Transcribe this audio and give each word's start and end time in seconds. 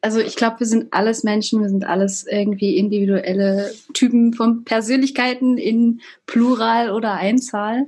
also 0.00 0.20
ich 0.20 0.36
glaube, 0.36 0.60
wir 0.60 0.66
sind 0.66 0.92
alles 0.92 1.24
Menschen, 1.24 1.60
wir 1.60 1.68
sind 1.68 1.84
alles 1.84 2.26
irgendwie 2.26 2.76
individuelle 2.76 3.72
Typen 3.94 4.34
von 4.34 4.64
Persönlichkeiten 4.64 5.58
in 5.58 6.00
Plural 6.26 6.90
oder 6.90 7.14
Einzahl. 7.14 7.86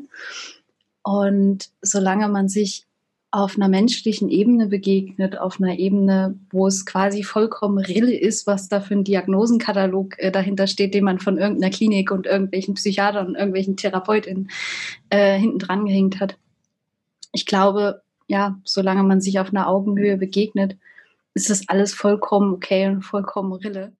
Und 1.02 1.68
solange 1.82 2.28
man 2.28 2.48
sich 2.48 2.86
auf 3.34 3.56
einer 3.56 3.68
menschlichen 3.68 4.28
Ebene 4.28 4.68
begegnet, 4.68 5.38
auf 5.38 5.60
einer 5.60 5.76
Ebene, 5.76 6.38
wo 6.52 6.68
es 6.68 6.86
quasi 6.86 7.24
vollkommen 7.24 7.78
Rille 7.78 8.16
ist, 8.16 8.46
was 8.46 8.68
da 8.68 8.80
für 8.80 8.94
ein 8.94 9.02
Diagnosenkatalog 9.02 10.14
äh, 10.18 10.30
dahinter 10.30 10.68
steht, 10.68 10.94
den 10.94 11.02
man 11.02 11.18
von 11.18 11.36
irgendeiner 11.36 11.74
Klinik 11.74 12.12
und 12.12 12.26
irgendwelchen 12.26 12.74
Psychiatern 12.74 13.26
und 13.26 13.34
irgendwelchen 13.34 13.76
Therapeutinnen 13.76 14.50
äh, 15.10 15.36
hinten 15.36 15.58
dran 15.58 15.84
gehängt 15.84 16.20
hat. 16.20 16.38
Ich 17.32 17.44
glaube, 17.44 18.02
ja, 18.28 18.60
solange 18.62 19.02
man 19.02 19.20
sich 19.20 19.40
auf 19.40 19.48
einer 19.48 19.68
Augenhöhe 19.68 20.16
begegnet, 20.16 20.76
ist 21.34 21.50
das 21.50 21.68
alles 21.68 21.92
vollkommen 21.92 22.54
okay 22.54 22.86
und 22.86 23.02
vollkommen 23.02 23.52
Rille. 23.52 23.92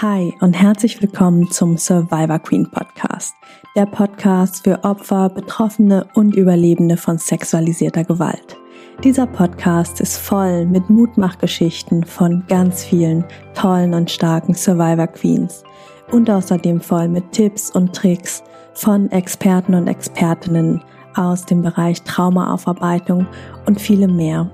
Hi 0.00 0.32
und 0.40 0.54
herzlich 0.54 1.02
willkommen 1.02 1.50
zum 1.50 1.76
Survivor 1.76 2.38
Queen 2.38 2.70
Podcast, 2.70 3.34
der 3.76 3.84
Podcast 3.84 4.64
für 4.64 4.84
Opfer, 4.84 5.28
Betroffene 5.28 6.08
und 6.14 6.34
Überlebende 6.34 6.96
von 6.96 7.18
sexualisierter 7.18 8.04
Gewalt. 8.04 8.56
Dieser 9.04 9.26
Podcast 9.26 10.00
ist 10.00 10.16
voll 10.16 10.66
mit 10.66 10.88
Mutmachgeschichten 10.88 12.04
von 12.04 12.44
ganz 12.48 12.84
vielen 12.84 13.24
tollen 13.54 13.92
und 13.92 14.10
starken 14.10 14.54
Survivor 14.54 15.08
Queens 15.08 15.62
und 16.10 16.30
außerdem 16.30 16.80
voll 16.80 17.08
mit 17.08 17.32
Tipps 17.32 17.70
und 17.70 17.94
Tricks 17.94 18.42
von 18.72 19.10
Experten 19.10 19.74
und 19.74 19.88
Expertinnen 19.88 20.80
aus 21.18 21.44
dem 21.44 21.62
Bereich 21.62 22.02
Traumaaufarbeitung 22.02 23.26
und 23.66 23.80
vielem 23.80 24.16
mehr. 24.16 24.50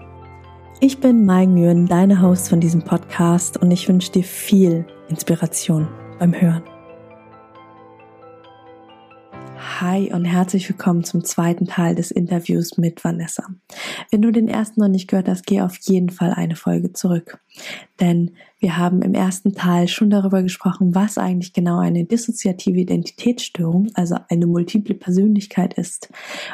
Ich 0.80 0.98
bin 0.98 1.26
Mai 1.26 1.44
Nguyen, 1.44 1.86
deine 1.86 2.22
Host 2.22 2.48
von 2.48 2.60
diesem 2.60 2.82
Podcast 2.82 3.58
und 3.58 3.70
ich 3.70 3.86
wünsche 3.86 4.10
dir 4.10 4.24
viel 4.24 4.86
Inspiration 5.08 5.86
beim 6.18 6.32
Hören. 6.32 6.62
Hi 9.80 10.12
und 10.12 10.24
herzlich 10.24 10.68
willkommen 10.68 11.04
zum 11.04 11.24
zweiten 11.24 11.66
Teil 11.66 11.94
des 11.94 12.10
Interviews 12.10 12.78
mit 12.78 13.04
Vanessa. 13.04 13.44
Wenn 14.10 14.22
du 14.22 14.30
den 14.30 14.48
ersten 14.48 14.80
noch 14.80 14.88
nicht 14.88 15.08
gehört 15.08 15.28
hast, 15.28 15.46
geh 15.46 15.60
auf 15.60 15.76
jeden 15.82 16.10
Fall 16.10 16.32
eine 16.32 16.56
Folge 16.56 16.92
zurück. 16.92 17.38
Denn 18.00 18.36
wir 18.64 18.78
haben 18.78 19.02
im 19.02 19.12
ersten 19.12 19.52
Teil 19.52 19.88
schon 19.88 20.08
darüber 20.08 20.42
gesprochen, 20.42 20.94
was 20.94 21.18
eigentlich 21.18 21.52
genau 21.52 21.80
eine 21.80 22.06
dissoziative 22.06 22.80
Identitätsstörung, 22.80 23.88
also 23.92 24.16
eine 24.30 24.46
multiple 24.46 24.94
Persönlichkeit 24.94 25.74
ist. 25.74 26.08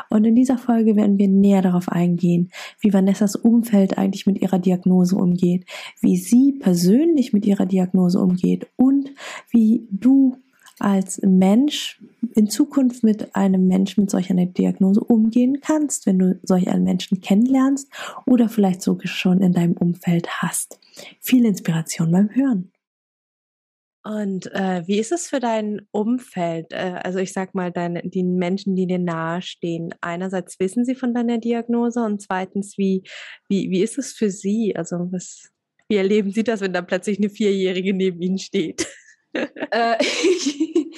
Und 0.08 0.24
in 0.24 0.34
dieser 0.34 0.58
Folge 0.58 0.96
werden 0.96 1.18
wir 1.18 1.28
näher 1.28 1.62
darauf 1.62 1.88
eingehen, 1.88 2.50
wie 2.80 2.92
Vanessas 2.92 3.36
Umfeld 3.36 3.96
eigentlich 3.96 4.26
mit 4.26 4.42
ihrer 4.42 4.58
Diagnose 4.58 5.14
umgeht, 5.14 5.66
wie 6.00 6.16
sie 6.16 6.58
persönlich 6.58 7.32
mit 7.32 7.46
ihrer 7.46 7.66
Diagnose 7.66 8.18
umgeht 8.18 8.66
und 8.74 9.10
wie 9.52 9.86
du 9.92 10.36
als 10.80 11.20
Mensch 11.22 12.00
in 12.34 12.48
Zukunft 12.48 13.02
mit 13.02 13.34
einem 13.34 13.66
Menschen 13.66 14.02
mit 14.02 14.10
solch 14.10 14.30
einer 14.30 14.46
Diagnose 14.46 15.00
umgehen 15.00 15.60
kannst, 15.60 16.06
wenn 16.06 16.18
du 16.18 16.38
solch 16.42 16.68
einen 16.68 16.84
Menschen 16.84 17.20
kennenlernst 17.20 17.88
oder 18.26 18.48
vielleicht 18.48 18.82
sogar 18.82 19.08
schon 19.08 19.42
in 19.42 19.52
deinem 19.52 19.76
Umfeld 19.76 20.28
hast. 20.42 20.78
Viel 21.20 21.44
Inspiration 21.44 22.10
beim 22.10 22.34
Hören. 22.34 22.72
Und 24.02 24.50
äh, 24.54 24.82
wie 24.86 24.98
ist 24.98 25.12
es 25.12 25.28
für 25.28 25.40
dein 25.40 25.82
Umfeld? 25.90 26.72
Äh, 26.72 27.00
also 27.02 27.18
ich 27.18 27.34
sag 27.34 27.54
mal, 27.54 27.70
deine, 27.70 28.02
die 28.02 28.22
Menschen, 28.22 28.74
die 28.74 28.86
dir 28.86 28.98
nahestehen. 28.98 29.94
Einerseits 30.00 30.58
wissen 30.58 30.86
sie 30.86 30.94
von 30.94 31.12
deiner 31.12 31.36
Diagnose 31.36 32.02
und 32.02 32.22
zweitens, 32.22 32.78
wie, 32.78 33.02
wie, 33.48 33.70
wie 33.70 33.82
ist 33.82 33.98
es 33.98 34.12
für 34.12 34.30
sie? 34.30 34.74
Also 34.74 34.96
was, 35.10 35.50
wie 35.88 35.96
erleben 35.96 36.30
sie 36.30 36.44
das, 36.44 36.62
wenn 36.62 36.72
da 36.72 36.80
plötzlich 36.80 37.18
eine 37.18 37.28
Vierjährige 37.28 37.92
neben 37.92 38.22
ihnen 38.22 38.38
steht? 38.38 38.86
Äh, 39.32 39.96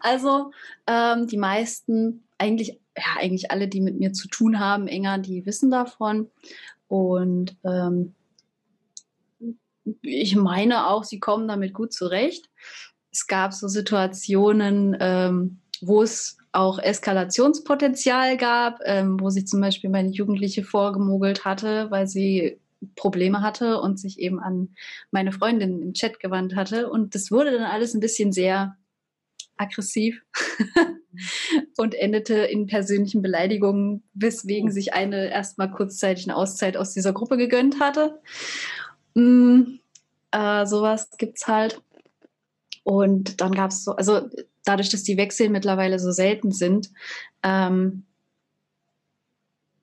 also 0.00 0.50
ähm, 0.86 1.26
die 1.26 1.36
meisten, 1.36 2.24
eigentlich, 2.38 2.80
ja, 2.96 3.04
eigentlich 3.18 3.50
alle, 3.50 3.68
die 3.68 3.80
mit 3.80 3.98
mir 3.98 4.12
zu 4.12 4.28
tun 4.28 4.58
haben, 4.58 4.88
enger, 4.88 5.18
die 5.18 5.46
wissen 5.46 5.70
davon. 5.70 6.30
Und 6.88 7.56
ähm, 7.64 8.14
ich 10.02 10.36
meine 10.36 10.88
auch, 10.88 11.04
sie 11.04 11.20
kommen 11.20 11.48
damit 11.48 11.74
gut 11.74 11.92
zurecht. 11.92 12.48
Es 13.10 13.26
gab 13.26 13.52
so 13.52 13.68
Situationen, 13.68 14.96
ähm, 15.00 15.60
wo 15.80 16.02
es 16.02 16.38
auch 16.52 16.78
Eskalationspotenzial 16.78 18.36
gab, 18.36 18.80
ähm, 18.84 19.20
wo 19.20 19.30
sich 19.30 19.46
zum 19.46 19.60
Beispiel 19.60 19.90
meine 19.90 20.10
Jugendliche 20.10 20.64
vorgemogelt 20.64 21.44
hatte, 21.44 21.90
weil 21.90 22.06
sie 22.06 22.58
Probleme 22.94 23.42
hatte 23.42 23.80
und 23.80 23.98
sich 23.98 24.18
eben 24.18 24.40
an 24.40 24.74
meine 25.10 25.32
Freundin 25.32 25.82
im 25.82 25.92
Chat 25.94 26.20
gewandt 26.20 26.54
hatte. 26.54 26.90
Und 26.90 27.14
das 27.14 27.30
wurde 27.30 27.52
dann 27.52 27.62
alles 27.62 27.94
ein 27.94 28.00
bisschen 28.00 28.32
sehr 28.32 28.76
aggressiv 29.56 30.22
und 31.76 31.94
endete 31.94 32.34
in 32.34 32.66
persönlichen 32.66 33.22
Beleidigungen, 33.22 34.02
weswegen 34.14 34.70
sich 34.70 34.92
eine 34.92 35.30
erstmal 35.30 35.70
kurzzeitig 35.70 36.26
eine 36.26 36.36
Auszeit 36.36 36.76
aus 36.76 36.92
dieser 36.92 37.12
Gruppe 37.12 37.36
gegönnt 37.36 37.80
hatte. 37.80 38.20
Mm, 39.14 39.78
äh, 40.30 40.66
sowas 40.66 41.10
gibt's 41.16 41.46
halt. 41.46 41.80
Und 42.84 43.40
dann 43.40 43.52
gab 43.52 43.70
es 43.70 43.84
so, 43.84 43.92
also 43.92 44.28
dadurch, 44.64 44.90
dass 44.90 45.02
die 45.02 45.16
Wechsel 45.16 45.48
mittlerweile 45.48 45.98
so 45.98 46.12
selten 46.12 46.52
sind, 46.52 46.90
ähm, 47.42 48.05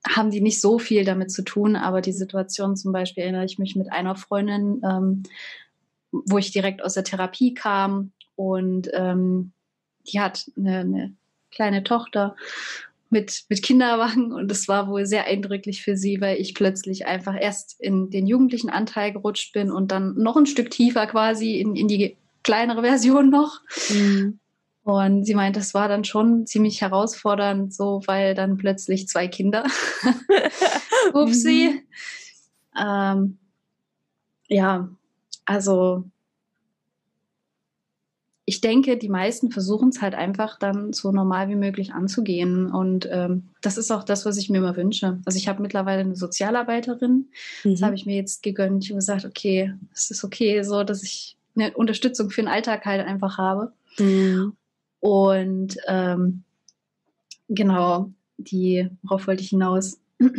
haben 0.07 0.31
die 0.31 0.41
nicht 0.41 0.59
so 0.59 0.79
viel 0.79 1.05
damit 1.05 1.31
zu 1.31 1.43
tun, 1.43 1.75
aber 1.75 2.01
die 2.01 2.11
Situation 2.11 2.75
zum 2.75 2.91
Beispiel 2.91 3.23
erinnere 3.23 3.45
ich 3.45 3.57
mich 3.57 3.75
mit 3.75 3.91
einer 3.91 4.15
Freundin, 4.15 4.81
ähm, 4.83 5.23
wo 6.11 6.37
ich 6.37 6.51
direkt 6.51 6.83
aus 6.83 6.93
der 6.93 7.03
Therapie 7.03 7.53
kam 7.53 8.11
und 8.35 8.89
ähm, 8.93 9.53
die 10.07 10.19
hat 10.19 10.51
eine, 10.57 10.79
eine 10.79 11.13
kleine 11.51 11.83
Tochter 11.83 12.35
mit, 13.09 13.43
mit 13.47 13.63
Kinderwagen 13.63 14.33
und 14.33 14.49
das 14.49 14.67
war 14.67 14.87
wohl 14.87 15.05
sehr 15.05 15.25
eindrücklich 15.25 15.83
für 15.83 15.95
sie, 15.95 16.19
weil 16.19 16.41
ich 16.41 16.55
plötzlich 16.55 17.05
einfach 17.05 17.35
erst 17.39 17.79
in 17.79 18.09
den 18.09 18.27
jugendlichen 18.27 18.69
Anteil 18.69 19.13
gerutscht 19.13 19.53
bin 19.53 19.71
und 19.71 19.91
dann 19.91 20.15
noch 20.15 20.35
ein 20.35 20.47
Stück 20.47 20.71
tiefer 20.71 21.07
quasi 21.07 21.59
in, 21.59 21.75
in 21.75 21.87
die 21.87 22.17
kleinere 22.43 22.81
Version 22.81 23.29
noch. 23.29 23.61
Mhm. 23.89 24.39
Und 24.83 25.23
sie 25.25 25.33
meint, 25.33 25.55
das 25.55 25.73
war 25.73 25.87
dann 25.87 26.03
schon 26.03 26.45
ziemlich 26.45 26.81
herausfordernd, 26.81 27.73
so, 27.73 28.01
weil 28.05 28.35
dann 28.35 28.57
plötzlich 28.57 29.07
zwei 29.07 29.27
Kinder. 29.27 29.63
Upsi. 31.13 31.81
Mhm. 32.75 32.81
Ähm, 32.81 33.37
ja, 34.47 34.89
also 35.45 36.03
ich 38.45 38.59
denke, 38.59 38.97
die 38.97 39.09
meisten 39.09 39.51
versuchen 39.51 39.89
es 39.89 40.01
halt 40.01 40.15
einfach 40.15 40.59
dann 40.59 40.91
so 40.91 41.11
normal 41.13 41.47
wie 41.47 41.55
möglich 41.55 41.93
anzugehen. 41.93 42.69
Und 42.69 43.07
ähm, 43.09 43.49
das 43.61 43.77
ist 43.77 43.89
auch 43.89 44.03
das, 44.03 44.25
was 44.25 44.37
ich 44.37 44.49
mir 44.49 44.57
immer 44.57 44.75
wünsche. 44.75 45.21
Also 45.25 45.37
ich 45.37 45.47
habe 45.47 45.61
mittlerweile 45.61 46.01
eine 46.01 46.15
Sozialarbeiterin. 46.17 47.29
Mhm. 47.63 47.71
Das 47.71 47.81
habe 47.81 47.95
ich 47.95 48.05
mir 48.05 48.17
jetzt 48.17 48.43
gegönnt. 48.43 48.83
Ich 48.83 48.89
habe 48.89 48.97
gesagt, 48.97 49.23
okay, 49.23 49.73
es 49.93 50.11
ist 50.11 50.25
okay, 50.25 50.61
so 50.63 50.83
dass 50.83 51.03
ich 51.03 51.37
eine 51.55 51.73
Unterstützung 51.73 52.31
für 52.31 52.41
den 52.41 52.49
Alltag 52.49 52.85
halt 52.85 53.05
einfach 53.05 53.37
habe. 53.37 53.71
Mhm. 53.97 54.57
Und 55.03 55.77
ähm, 55.85 56.45
genau, 57.49 58.13
die, 58.37 58.89
worauf 59.01 59.27
wollte 59.27 59.43
ich 59.43 59.49
hinaus? 59.49 59.99
Das 60.17 60.31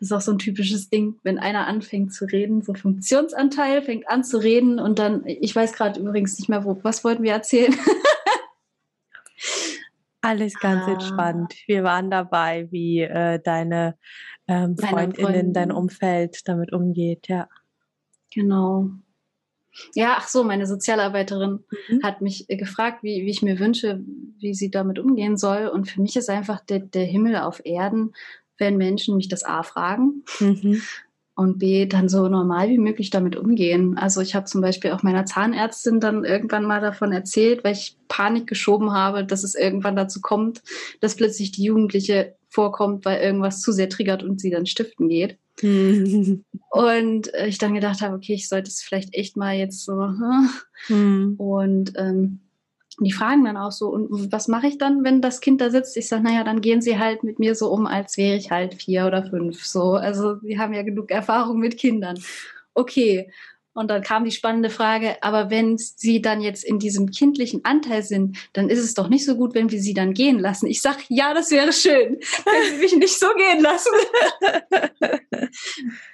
ist 0.00 0.12
auch 0.12 0.22
so 0.22 0.32
ein 0.32 0.38
typisches 0.38 0.88
Ding, 0.88 1.16
wenn 1.24 1.38
einer 1.38 1.66
anfängt 1.66 2.14
zu 2.14 2.24
reden, 2.24 2.62
so 2.62 2.72
Funktionsanteil 2.72 3.82
fängt 3.82 4.08
an 4.08 4.24
zu 4.24 4.38
reden 4.38 4.78
und 4.78 4.98
dann, 4.98 5.26
ich 5.26 5.54
weiß 5.54 5.74
gerade 5.74 6.00
übrigens 6.00 6.38
nicht 6.38 6.48
mehr, 6.48 6.64
wo, 6.64 6.82
was 6.82 7.04
wollten 7.04 7.22
wir 7.22 7.32
erzählen? 7.32 7.74
Alles 10.22 10.54
ganz 10.54 10.84
ah. 10.86 10.92
entspannt. 10.92 11.54
Wir 11.66 11.84
waren 11.84 12.10
dabei, 12.10 12.68
wie 12.70 13.00
äh, 13.00 13.40
deine 13.44 13.98
ähm, 14.46 14.78
Freundinnen, 14.78 15.52
dein 15.52 15.70
Umfeld 15.70 16.48
damit 16.48 16.72
umgeht, 16.72 17.28
ja. 17.28 17.46
Genau. 18.32 18.88
Ja, 19.94 20.16
ach 20.18 20.28
so, 20.28 20.44
meine 20.44 20.66
Sozialarbeiterin 20.66 21.64
mhm. 21.88 22.02
hat 22.02 22.20
mich 22.20 22.48
äh, 22.48 22.56
gefragt, 22.56 23.02
wie, 23.02 23.24
wie 23.24 23.30
ich 23.30 23.42
mir 23.42 23.58
wünsche, 23.58 24.00
wie 24.38 24.54
sie 24.54 24.70
damit 24.70 24.98
umgehen 24.98 25.36
soll. 25.36 25.68
Und 25.68 25.88
für 25.88 26.00
mich 26.00 26.16
ist 26.16 26.30
einfach 26.30 26.60
der, 26.60 26.80
der 26.80 27.04
Himmel 27.04 27.36
auf 27.36 27.60
Erden, 27.64 28.12
wenn 28.58 28.76
Menschen 28.76 29.16
mich 29.16 29.28
das 29.28 29.44
A 29.44 29.62
fragen 29.62 30.24
mhm. 30.40 30.82
und 31.34 31.58
B 31.58 31.86
dann 31.86 32.08
so 32.08 32.28
normal 32.28 32.68
wie 32.68 32.78
möglich 32.78 33.10
damit 33.10 33.36
umgehen. 33.36 33.96
Also 33.96 34.20
ich 34.20 34.34
habe 34.34 34.46
zum 34.46 34.60
Beispiel 34.60 34.92
auch 34.92 35.02
meiner 35.02 35.26
Zahnärztin 35.26 36.00
dann 36.00 36.24
irgendwann 36.24 36.64
mal 36.64 36.80
davon 36.80 37.12
erzählt, 37.12 37.62
weil 37.64 37.74
ich 37.74 37.96
Panik 38.08 38.46
geschoben 38.46 38.92
habe, 38.92 39.24
dass 39.24 39.44
es 39.44 39.54
irgendwann 39.54 39.96
dazu 39.96 40.20
kommt, 40.20 40.62
dass 41.00 41.16
plötzlich 41.16 41.52
die 41.52 41.64
Jugendliche 41.64 42.37
vorkommt, 42.48 43.04
weil 43.04 43.20
irgendwas 43.20 43.60
zu 43.60 43.72
sehr 43.72 43.88
triggert 43.88 44.22
und 44.22 44.40
sie 44.40 44.50
dann 44.50 44.66
stiften 44.66 45.08
geht. 45.08 45.38
und 46.70 47.34
äh, 47.34 47.46
ich 47.48 47.58
dann 47.58 47.74
gedacht 47.74 48.00
habe, 48.00 48.14
okay, 48.14 48.34
ich 48.34 48.48
sollte 48.48 48.68
es 48.68 48.82
vielleicht 48.82 49.14
echt 49.14 49.36
mal 49.36 49.56
jetzt 49.56 49.84
so. 49.84 50.12
Hm. 50.86 51.34
Und 51.36 51.92
ähm, 51.96 52.40
die 53.00 53.12
fragen 53.12 53.44
dann 53.44 53.56
auch 53.56 53.72
so, 53.72 53.88
und 53.88 54.32
was 54.32 54.48
mache 54.48 54.66
ich 54.66 54.78
dann, 54.78 55.04
wenn 55.04 55.20
das 55.20 55.40
Kind 55.40 55.60
da 55.60 55.70
sitzt? 55.70 55.96
Ich 55.96 56.08
sage, 56.08 56.22
naja, 56.22 56.44
dann 56.44 56.60
gehen 56.60 56.80
sie 56.80 56.98
halt 56.98 57.22
mit 57.22 57.38
mir 57.38 57.54
so 57.54 57.70
um, 57.72 57.86
als 57.86 58.16
wäre 58.16 58.36
ich 58.36 58.50
halt 58.50 58.74
vier 58.74 59.06
oder 59.06 59.24
fünf. 59.24 59.64
So, 59.64 59.94
also 59.94 60.38
sie 60.40 60.58
haben 60.58 60.74
ja 60.74 60.82
genug 60.82 61.10
Erfahrung 61.10 61.58
mit 61.58 61.76
Kindern. 61.78 62.18
Okay. 62.74 63.30
Und 63.78 63.86
dann 63.86 64.02
kam 64.02 64.24
die 64.24 64.32
spannende 64.32 64.70
Frage, 64.70 65.22
aber 65.22 65.50
wenn 65.50 65.78
sie 65.78 66.20
dann 66.20 66.40
jetzt 66.40 66.64
in 66.64 66.80
diesem 66.80 67.12
kindlichen 67.12 67.64
Anteil 67.64 68.02
sind, 68.02 68.36
dann 68.52 68.70
ist 68.70 68.80
es 68.80 68.94
doch 68.94 69.08
nicht 69.08 69.24
so 69.24 69.36
gut, 69.36 69.54
wenn 69.54 69.70
wir 69.70 69.80
sie 69.80 69.94
dann 69.94 70.14
gehen 70.14 70.40
lassen. 70.40 70.66
Ich 70.66 70.82
sage, 70.82 71.04
ja, 71.08 71.32
das 71.32 71.52
wäre 71.52 71.72
schön, 71.72 72.18
wenn 72.44 72.74
sie 72.74 72.80
mich 72.82 72.96
nicht 72.96 73.16
so 73.16 73.28
gehen 73.36 73.62
lassen. 73.62 73.92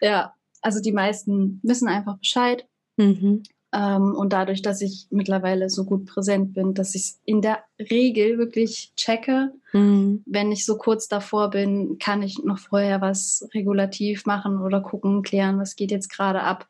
ja, 0.02 0.34
also 0.60 0.82
die 0.82 0.92
meisten 0.92 1.60
wissen 1.62 1.88
einfach 1.88 2.18
Bescheid. 2.18 2.66
Mhm. 2.98 3.44
Ähm, 3.74 4.14
und 4.14 4.32
dadurch, 4.32 4.62
dass 4.62 4.82
ich 4.82 5.08
mittlerweile 5.10 5.68
so 5.68 5.84
gut 5.84 6.06
präsent 6.06 6.54
bin, 6.54 6.74
dass 6.74 6.94
ich 6.94 7.02
es 7.02 7.20
in 7.24 7.42
der 7.42 7.64
Regel 7.80 8.38
wirklich 8.38 8.92
checke. 8.94 9.52
Mhm. 9.72 10.22
Wenn 10.26 10.52
ich 10.52 10.64
so 10.64 10.76
kurz 10.76 11.08
davor 11.08 11.50
bin, 11.50 11.98
kann 11.98 12.22
ich 12.22 12.38
noch 12.44 12.58
vorher 12.58 13.00
was 13.00 13.48
regulativ 13.52 14.26
machen 14.26 14.58
oder 14.58 14.80
gucken, 14.80 15.22
klären, 15.22 15.58
was 15.58 15.74
geht 15.74 15.90
jetzt 15.90 16.08
gerade 16.08 16.42
ab, 16.42 16.68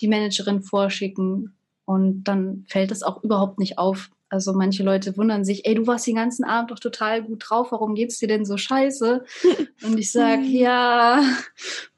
die 0.00 0.08
Managerin 0.08 0.62
vorschicken. 0.62 1.56
Und 1.84 2.24
dann 2.24 2.64
fällt 2.68 2.90
es 2.90 3.02
auch 3.02 3.22
überhaupt 3.22 3.58
nicht 3.58 3.78
auf. 3.78 4.10
Also 4.28 4.52
manche 4.52 4.82
Leute 4.82 5.16
wundern 5.16 5.44
sich, 5.44 5.66
ey, 5.66 5.74
du 5.74 5.86
warst 5.86 6.06
den 6.06 6.16
ganzen 6.16 6.44
Abend 6.44 6.70
doch 6.70 6.78
total 6.78 7.22
gut 7.22 7.44
drauf, 7.46 7.72
warum 7.72 7.94
geht's 7.94 8.18
dir 8.18 8.28
denn 8.28 8.44
so 8.44 8.56
scheiße? 8.56 9.24
Und 9.84 9.98
ich 9.98 10.10
sage, 10.10 10.42
ja, 10.42 11.22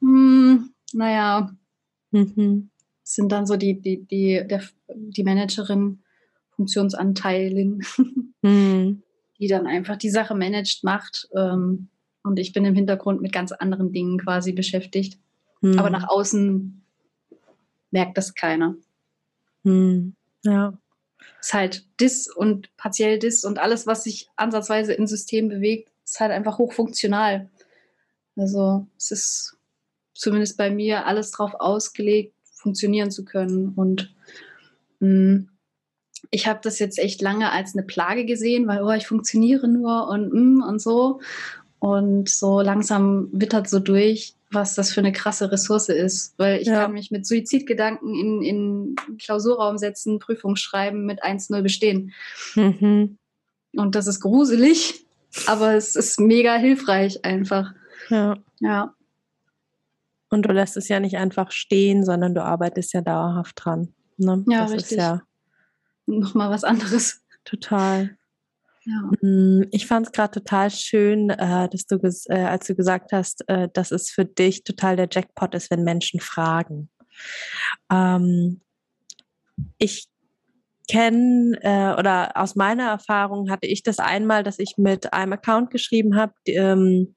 hm, 0.00 0.70
naja, 0.92 1.54
mhm 2.10 2.70
sind 3.06 3.30
dann 3.30 3.46
so 3.46 3.56
die, 3.56 3.80
die, 3.80 4.04
die, 4.04 4.42
der, 4.46 4.62
die 4.88 5.22
Managerin, 5.22 6.00
Funktionsanteilin, 6.56 7.82
mhm. 8.42 9.02
die 9.38 9.46
dann 9.46 9.66
einfach 9.66 9.96
die 9.96 10.10
Sache 10.10 10.34
managt, 10.34 10.82
macht. 10.82 11.28
Ähm, 11.34 11.88
und 12.24 12.38
ich 12.40 12.52
bin 12.52 12.64
im 12.64 12.74
Hintergrund 12.74 13.22
mit 13.22 13.32
ganz 13.32 13.52
anderen 13.52 13.92
Dingen 13.92 14.18
quasi 14.18 14.52
beschäftigt. 14.52 15.20
Mhm. 15.60 15.78
Aber 15.78 15.90
nach 15.90 16.08
außen 16.08 16.82
merkt 17.96 18.18
das 18.18 18.34
keiner. 18.34 18.76
Mhm. 19.62 20.14
Ja. 20.42 20.78
Ist 21.40 21.54
halt 21.54 21.86
Dis 21.98 22.28
und 22.28 22.68
partiell 22.76 23.18
Dis 23.18 23.42
und 23.42 23.58
alles, 23.58 23.86
was 23.86 24.04
sich 24.04 24.28
ansatzweise 24.36 24.92
im 24.92 25.06
System 25.06 25.48
bewegt, 25.48 25.90
ist 26.04 26.20
halt 26.20 26.30
einfach 26.30 26.58
hochfunktional. 26.58 27.48
Also 28.36 28.86
es 28.98 29.10
ist 29.12 29.56
zumindest 30.12 30.58
bei 30.58 30.70
mir 30.70 31.06
alles 31.06 31.30
drauf 31.30 31.54
ausgelegt, 31.58 32.34
funktionieren 32.52 33.10
zu 33.10 33.24
können. 33.24 33.72
Und 33.74 34.14
mh, 35.00 35.08
mm, 35.08 35.48
ich 36.30 36.46
habe 36.46 36.60
das 36.62 36.78
jetzt 36.78 36.98
echt 36.98 37.22
lange 37.22 37.50
als 37.50 37.74
eine 37.74 37.86
Plage 37.86 38.26
gesehen, 38.26 38.66
weil 38.66 38.82
oh, 38.82 38.90
ich 38.90 39.06
funktioniere 39.06 39.68
nur 39.68 40.08
und 40.08 40.34
mm, 40.34 40.62
und 40.62 40.82
so. 40.82 41.20
Und 41.78 42.28
so 42.28 42.60
langsam 42.60 43.30
wittert 43.32 43.70
so 43.70 43.78
durch, 43.78 44.34
was 44.56 44.74
das 44.74 44.92
für 44.92 45.00
eine 45.00 45.12
krasse 45.12 45.52
Ressource 45.52 45.88
ist. 45.88 46.34
Weil 46.38 46.60
ich 46.60 46.66
ja. 46.66 46.82
kann 46.82 46.92
mich 46.92 47.12
mit 47.12 47.24
Suizidgedanken 47.24 48.12
in, 48.14 48.42
in 48.42 48.96
Klausurraum 49.18 49.78
setzen, 49.78 50.18
Prüfung 50.18 50.56
schreiben, 50.56 51.06
mit 51.06 51.22
1-0 51.22 51.62
bestehen. 51.62 52.12
Mhm. 52.56 53.18
Und 53.76 53.94
das 53.94 54.08
ist 54.08 54.20
gruselig, 54.20 55.06
aber 55.46 55.74
es 55.74 55.94
ist 55.94 56.18
mega 56.18 56.56
hilfreich 56.56 57.24
einfach. 57.24 57.72
Ja. 58.08 58.36
Ja. 58.58 58.94
Und 60.28 60.42
du 60.42 60.52
lässt 60.52 60.76
es 60.76 60.88
ja 60.88 60.98
nicht 60.98 61.16
einfach 61.16 61.52
stehen, 61.52 62.04
sondern 62.04 62.34
du 62.34 62.42
arbeitest 62.42 62.92
ja 62.92 63.00
dauerhaft 63.00 63.64
dran. 63.64 63.94
Ne? 64.16 64.44
Ja, 64.48 64.62
das 64.62 64.72
richtig. 64.72 64.92
ist 64.92 64.98
ja 64.98 65.22
nochmal 66.06 66.50
was 66.50 66.64
anderes. 66.64 67.22
Total. 67.44 68.16
Hm, 69.20 69.66
ich 69.72 69.86
fand 69.86 70.06
es 70.06 70.12
gerade 70.12 70.40
total 70.40 70.70
schön, 70.70 71.30
äh, 71.30 71.68
dass 71.68 71.86
du, 71.86 71.96
äh, 72.28 72.44
als 72.44 72.66
du 72.66 72.74
gesagt 72.74 73.12
hast, 73.12 73.48
äh, 73.48 73.68
dass 73.72 73.90
es 73.90 74.10
für 74.10 74.24
dich 74.24 74.62
total 74.62 74.96
der 74.96 75.08
Jackpot 75.10 75.54
ist, 75.54 75.70
wenn 75.70 75.82
Menschen 75.82 76.20
fragen. 76.20 76.88
Ähm, 77.92 78.60
ich 79.78 80.06
kenne 80.88 81.96
oder 81.98 82.36
aus 82.36 82.54
meiner 82.54 82.88
Erfahrung 82.90 83.50
hatte 83.50 83.66
ich 83.66 83.82
das 83.82 83.98
einmal, 83.98 84.44
dass 84.44 84.60
ich 84.60 84.74
mit 84.76 85.12
einem 85.12 85.32
Account 85.32 85.70
geschrieben 85.70 86.14
habe, 86.14 86.34
ähm, 86.46 87.16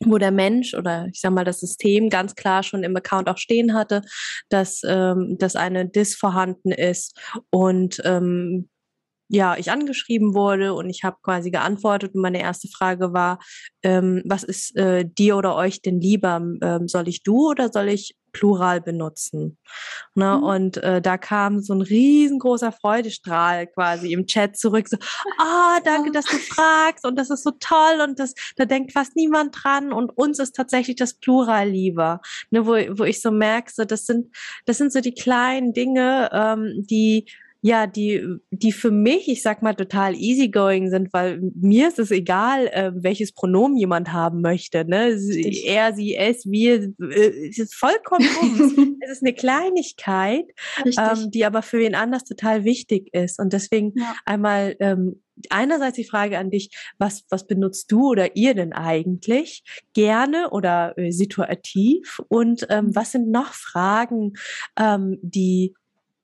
wo 0.00 0.18
der 0.18 0.32
Mensch 0.32 0.74
oder 0.74 1.06
ich 1.12 1.20
sag 1.20 1.32
mal 1.32 1.44
das 1.44 1.60
System 1.60 2.10
ganz 2.10 2.34
klar 2.34 2.64
schon 2.64 2.82
im 2.82 2.96
Account 2.96 3.28
auch 3.28 3.38
stehen 3.38 3.74
hatte, 3.74 4.02
dass, 4.48 4.80
ähm, 4.84 5.36
dass 5.38 5.54
eine 5.54 5.86
Dis 5.86 6.16
vorhanden 6.16 6.72
ist 6.72 7.16
und 7.50 8.00
ähm, 8.04 8.68
ja, 9.28 9.56
ich 9.56 9.70
angeschrieben 9.70 10.34
wurde 10.34 10.74
und 10.74 10.90
ich 10.90 11.02
habe 11.02 11.16
quasi 11.22 11.50
geantwortet 11.50 12.14
und 12.14 12.20
meine 12.20 12.40
erste 12.40 12.68
Frage 12.68 13.12
war, 13.12 13.38
ähm, 13.82 14.22
was 14.24 14.42
ist 14.42 14.76
äh, 14.76 15.04
dir 15.06 15.36
oder 15.36 15.56
euch 15.56 15.80
denn 15.82 16.00
lieber? 16.00 16.42
Ähm, 16.62 16.88
soll 16.88 17.08
ich 17.08 17.22
du 17.22 17.50
oder 17.50 17.70
soll 17.72 17.88
ich 17.88 18.16
Plural 18.32 18.82
benutzen? 18.82 19.56
Ne? 20.14 20.36
Mhm. 20.36 20.42
Und 20.42 20.76
äh, 20.78 21.00
da 21.00 21.16
kam 21.16 21.60
so 21.60 21.72
ein 21.72 21.80
riesengroßer 21.80 22.72
Freudestrahl 22.72 23.66
quasi 23.68 24.12
im 24.12 24.26
Chat 24.26 24.58
zurück, 24.58 24.88
so, 24.88 24.98
ah, 25.38 25.76
oh, 25.78 25.80
danke, 25.84 26.10
dass 26.10 26.26
du 26.26 26.36
fragst 26.36 27.06
und 27.06 27.16
das 27.16 27.30
ist 27.30 27.44
so 27.44 27.52
toll 27.52 28.00
und 28.06 28.18
das, 28.18 28.34
da 28.56 28.66
denkt 28.66 28.92
fast 28.92 29.16
niemand 29.16 29.56
dran 29.62 29.92
und 29.92 30.10
uns 30.10 30.38
ist 30.38 30.54
tatsächlich 30.54 30.96
das 30.96 31.14
Plural 31.14 31.68
lieber, 31.68 32.20
ne? 32.50 32.66
wo, 32.66 32.72
wo 32.98 33.04
ich 33.04 33.22
so 33.22 33.30
merke, 33.30 33.72
so, 33.74 33.84
das 33.84 34.04
sind, 34.04 34.34
das 34.66 34.78
sind 34.78 34.92
so 34.92 35.00
die 35.00 35.14
kleinen 35.14 35.72
Dinge, 35.72 36.28
ähm, 36.32 36.84
die 36.90 37.26
ja, 37.66 37.86
die, 37.86 38.22
die 38.50 38.72
für 38.72 38.90
mich, 38.90 39.26
ich 39.26 39.40
sag 39.40 39.62
mal, 39.62 39.74
total 39.74 40.14
easygoing 40.14 40.90
sind, 40.90 41.14
weil 41.14 41.40
mir 41.54 41.88
ist 41.88 41.98
es 41.98 42.10
egal, 42.10 42.66
äh, 42.66 42.92
welches 42.94 43.32
Pronomen 43.32 43.78
jemand 43.78 44.12
haben 44.12 44.42
möchte. 44.42 44.84
Ne? 44.84 45.18
Sie, 45.18 45.64
er, 45.64 45.94
sie, 45.94 46.14
es, 46.14 46.44
wir, 46.44 46.92
äh, 47.00 47.48
es 47.48 47.58
ist 47.58 47.74
vollkommen 47.74 48.28
um. 48.42 48.98
es 49.00 49.12
ist 49.12 49.22
eine 49.22 49.32
Kleinigkeit, 49.32 50.44
ähm, 50.84 51.30
die 51.30 51.46
aber 51.46 51.62
für 51.62 51.78
wen 51.78 51.94
anders 51.94 52.24
total 52.24 52.64
wichtig 52.64 53.08
ist. 53.14 53.40
Und 53.40 53.54
deswegen 53.54 53.94
ja. 53.96 54.14
einmal 54.26 54.76
ähm, 54.80 55.22
einerseits 55.48 55.96
die 55.96 56.04
Frage 56.04 56.36
an 56.36 56.50
dich, 56.50 56.68
was, 56.98 57.24
was 57.30 57.46
benutzt 57.46 57.90
du 57.90 58.10
oder 58.10 58.36
ihr 58.36 58.52
denn 58.52 58.74
eigentlich 58.74 59.62
gerne 59.94 60.50
oder 60.50 60.98
äh, 60.98 61.12
situativ? 61.12 62.20
Und 62.28 62.66
ähm, 62.68 62.88
mhm. 62.88 62.94
was 62.94 63.12
sind 63.12 63.30
noch 63.30 63.54
Fragen, 63.54 64.34
ähm, 64.78 65.16
die 65.22 65.72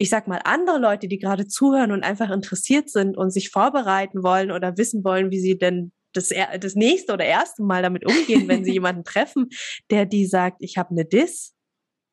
ich 0.01 0.09
sag 0.09 0.27
mal, 0.27 0.41
andere 0.45 0.79
Leute, 0.79 1.09
die 1.09 1.19
gerade 1.19 1.47
zuhören 1.47 1.93
und 1.93 2.03
einfach 2.03 2.31
interessiert 2.31 2.89
sind 2.89 3.19
und 3.19 3.31
sich 3.33 3.51
vorbereiten 3.51 4.23
wollen 4.23 4.51
oder 4.51 4.79
wissen 4.79 5.05
wollen, 5.05 5.31
wie 5.31 5.41
sie 5.41 5.59
denn 5.59 5.93
das, 6.15 6.31
das 6.59 6.75
nächste 6.75 7.13
oder 7.13 7.27
erste 7.27 7.63
Mal 7.63 7.83
damit 7.83 8.07
umgehen, 8.07 8.49
wenn 8.49 8.65
sie 8.65 8.73
jemanden 8.73 9.05
treffen, 9.05 9.51
der 9.91 10.07
die 10.07 10.25
sagt, 10.25 10.63
ich 10.63 10.79
habe 10.79 10.93
eine 10.93 11.05
Dis? 11.05 11.55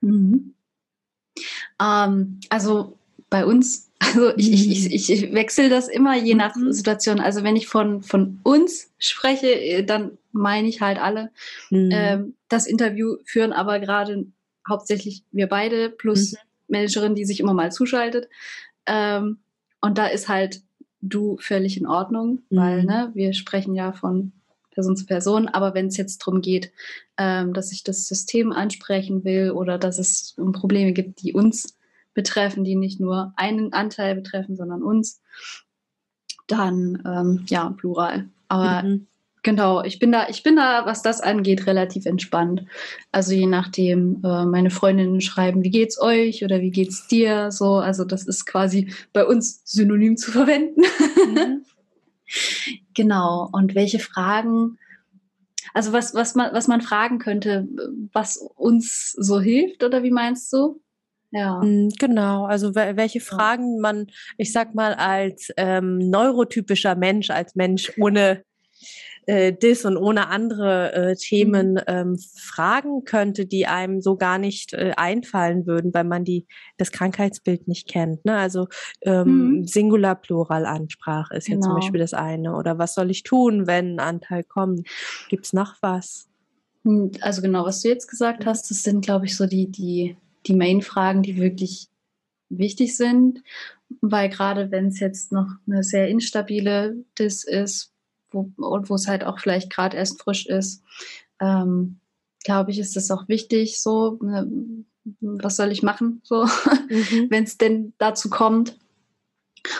Mhm. 0.01 0.53
Ähm, 1.81 2.41
also 2.49 2.97
bei 3.29 3.45
uns, 3.45 3.89
also 3.99 4.35
ich, 4.35 4.69
ich, 4.69 4.93
ich, 4.93 5.09
ich 5.09 5.33
wechsle 5.33 5.69
das 5.69 5.87
immer 5.87 6.17
je 6.17 6.35
nach 6.35 6.57
mhm. 6.57 6.73
Situation. 6.73 7.21
Also 7.21 7.43
wenn 7.43 7.55
ich 7.55 7.69
von, 7.69 8.03
von 8.03 8.41
uns 8.43 8.91
spreche, 8.99 9.47
äh, 9.47 9.85
dann 9.85 10.17
meine 10.33 10.67
ich 10.67 10.81
halt 10.81 10.99
alle. 10.99 11.31
Mhm. 11.69 11.89
Ähm, 11.93 12.33
das 12.49 12.67
Interview 12.67 13.15
führen 13.23 13.53
aber 13.53 13.79
gerade 13.79 14.25
hauptsächlich 14.69 15.23
wir 15.31 15.47
beide 15.47 15.89
plus 15.89 16.33
mhm. 16.33 16.37
Managerin, 16.67 17.15
die 17.15 17.25
sich 17.25 17.39
immer 17.39 17.53
mal 17.53 17.71
zuschaltet. 17.71 18.29
Ähm, 18.85 19.39
und 19.81 19.97
da 19.97 20.07
ist 20.07 20.27
halt 20.27 20.61
du 21.01 21.37
völlig 21.39 21.77
in 21.77 21.87
Ordnung, 21.87 22.41
mhm. 22.49 22.57
weil 22.57 22.83
ne, 22.83 23.11
wir 23.13 23.33
sprechen 23.33 23.75
ja 23.75 23.91
von 23.91 24.31
Person 24.71 24.95
zu 24.95 25.05
Person. 25.05 25.47
Aber 25.47 25.73
wenn 25.73 25.87
es 25.87 25.97
jetzt 25.97 26.19
darum 26.19 26.41
geht, 26.41 26.71
ähm, 27.17 27.53
dass 27.53 27.71
ich 27.71 27.83
das 27.83 28.07
System 28.07 28.51
ansprechen 28.51 29.23
will 29.23 29.51
oder 29.51 29.77
dass 29.77 29.97
es 29.97 30.35
Probleme 30.53 30.93
gibt, 30.93 31.21
die 31.21 31.33
uns 31.33 31.77
betreffen, 32.13 32.63
die 32.63 32.75
nicht 32.75 32.99
nur 32.99 33.33
einen 33.35 33.73
Anteil 33.73 34.15
betreffen, 34.15 34.55
sondern 34.55 34.81
uns, 34.81 35.21
dann 36.47 37.01
ähm, 37.05 37.45
ja, 37.47 37.69
plural. 37.77 38.29
Aber 38.47 38.87
mhm. 38.87 39.07
Genau, 39.43 39.83
ich 39.83 39.99
bin 39.99 40.11
da, 40.11 40.27
ich 40.29 40.43
bin 40.43 40.55
da, 40.55 40.85
was 40.85 41.01
das 41.01 41.21
angeht, 41.21 41.67
relativ 41.67 42.05
entspannt. 42.05 42.65
Also 43.11 43.33
je 43.33 43.45
nachdem, 43.45 44.21
äh, 44.23 44.45
meine 44.45 44.69
Freundinnen 44.69 45.21
schreiben, 45.21 45.63
wie 45.63 45.69
geht's 45.69 46.01
euch 46.01 46.43
oder 46.43 46.61
wie 46.61 46.71
geht's 46.71 47.07
dir? 47.07 47.51
So, 47.51 47.75
also 47.75 48.03
das 48.03 48.27
ist 48.27 48.45
quasi 48.45 48.91
bei 49.13 49.25
uns 49.25 49.61
synonym 49.63 50.17
zu 50.17 50.31
verwenden. 50.31 50.81
Mhm. 50.81 51.65
genau. 52.93 53.49
Und 53.51 53.75
welche 53.75 53.99
Fragen, 53.99 54.77
also 55.73 55.93
was, 55.93 56.13
was 56.13 56.35
man, 56.35 56.53
was 56.53 56.67
man 56.67 56.81
fragen 56.81 57.19
könnte, 57.19 57.67
was 58.13 58.37
uns 58.55 59.11
so 59.11 59.39
hilft, 59.39 59.83
oder 59.83 60.03
wie 60.03 60.11
meinst 60.11 60.51
du? 60.51 60.81
Ja. 61.31 61.61
Mm, 61.61 61.89
genau, 61.99 62.45
also 62.45 62.73
welche 62.73 63.19
Fragen 63.19 63.79
man, 63.79 64.07
ich 64.37 64.51
sag 64.51 64.75
mal, 64.75 64.93
als 64.93 65.51
ähm, 65.57 65.97
neurotypischer 66.09 66.95
Mensch, 66.95 67.29
als 67.29 67.55
Mensch 67.55 67.91
ohne 67.97 68.43
äh, 69.27 69.53
dis 69.53 69.85
und 69.85 69.97
ohne 69.97 70.29
andere 70.29 70.93
äh, 70.93 71.15
Themen 71.15 71.73
mhm. 71.73 71.81
ähm, 71.87 72.19
fragen 72.35 73.03
könnte, 73.03 73.45
die 73.45 73.67
einem 73.67 74.01
so 74.01 74.15
gar 74.15 74.37
nicht 74.37 74.73
äh, 74.73 74.93
einfallen 74.95 75.67
würden, 75.67 75.93
weil 75.93 76.05
man 76.05 76.23
die 76.23 76.47
das 76.77 76.91
Krankheitsbild 76.91 77.67
nicht 77.67 77.87
kennt. 77.87 78.23
Ne? 78.25 78.37
Also 78.37 78.67
ähm, 79.01 79.59
mhm. 79.59 79.67
Singular 79.67 80.15
Plural 80.15 80.65
Ansprache 80.65 81.35
ist 81.35 81.47
genau. 81.47 81.57
ja 81.57 81.61
zum. 81.61 81.75
Beispiel 81.75 81.99
das 81.99 82.13
eine. 82.13 82.55
Oder 82.55 82.79
was 82.79 82.95
soll 82.95 83.11
ich 83.11 83.23
tun, 83.23 83.67
wenn 83.67 83.95
ein 83.95 83.99
Anteil 83.99 84.43
kommt? 84.43 84.87
Gibt 85.29 85.45
es 85.45 85.53
noch 85.53 85.75
was? 85.81 86.27
Hm, 86.85 87.11
also 87.21 87.41
genau, 87.41 87.65
was 87.65 87.81
du 87.81 87.89
jetzt 87.89 88.07
gesagt 88.07 88.45
hast, 88.45 88.71
das 88.71 88.83
sind, 88.83 89.03
glaube 89.03 89.25
ich, 89.25 89.35
so 89.35 89.45
die, 89.45 89.69
die, 89.69 90.15
die 90.45 90.55
Main-Fragen, 90.55 91.21
die 91.21 91.37
wirklich 91.37 91.89
wichtig 92.49 92.95
sind, 92.95 93.43
weil 93.99 94.29
gerade 94.29 94.71
wenn 94.71 94.87
es 94.87 95.01
jetzt 95.01 95.33
noch 95.33 95.47
eine 95.67 95.83
sehr 95.83 96.07
instabile 96.07 96.95
Dis 97.19 97.43
ist, 97.43 97.93
wo, 98.57 98.67
und 98.67 98.89
wo 98.89 98.95
es 98.95 99.07
halt 99.07 99.23
auch 99.23 99.39
vielleicht 99.39 99.71
gerade 99.71 99.97
erst 99.97 100.21
frisch 100.21 100.45
ist, 100.45 100.83
ähm, 101.41 101.99
glaube 102.43 102.71
ich, 102.71 102.79
ist 102.79 102.95
das 102.95 103.11
auch 103.11 103.27
wichtig, 103.27 103.81
so, 103.81 104.19
ne, 104.21 104.49
was 105.21 105.55
soll 105.55 105.71
ich 105.71 105.83
machen, 105.83 106.21
so, 106.23 106.45
mhm. 106.45 107.27
wenn 107.29 107.43
es 107.43 107.57
denn 107.57 107.93
dazu 107.97 108.29
kommt. 108.29 108.77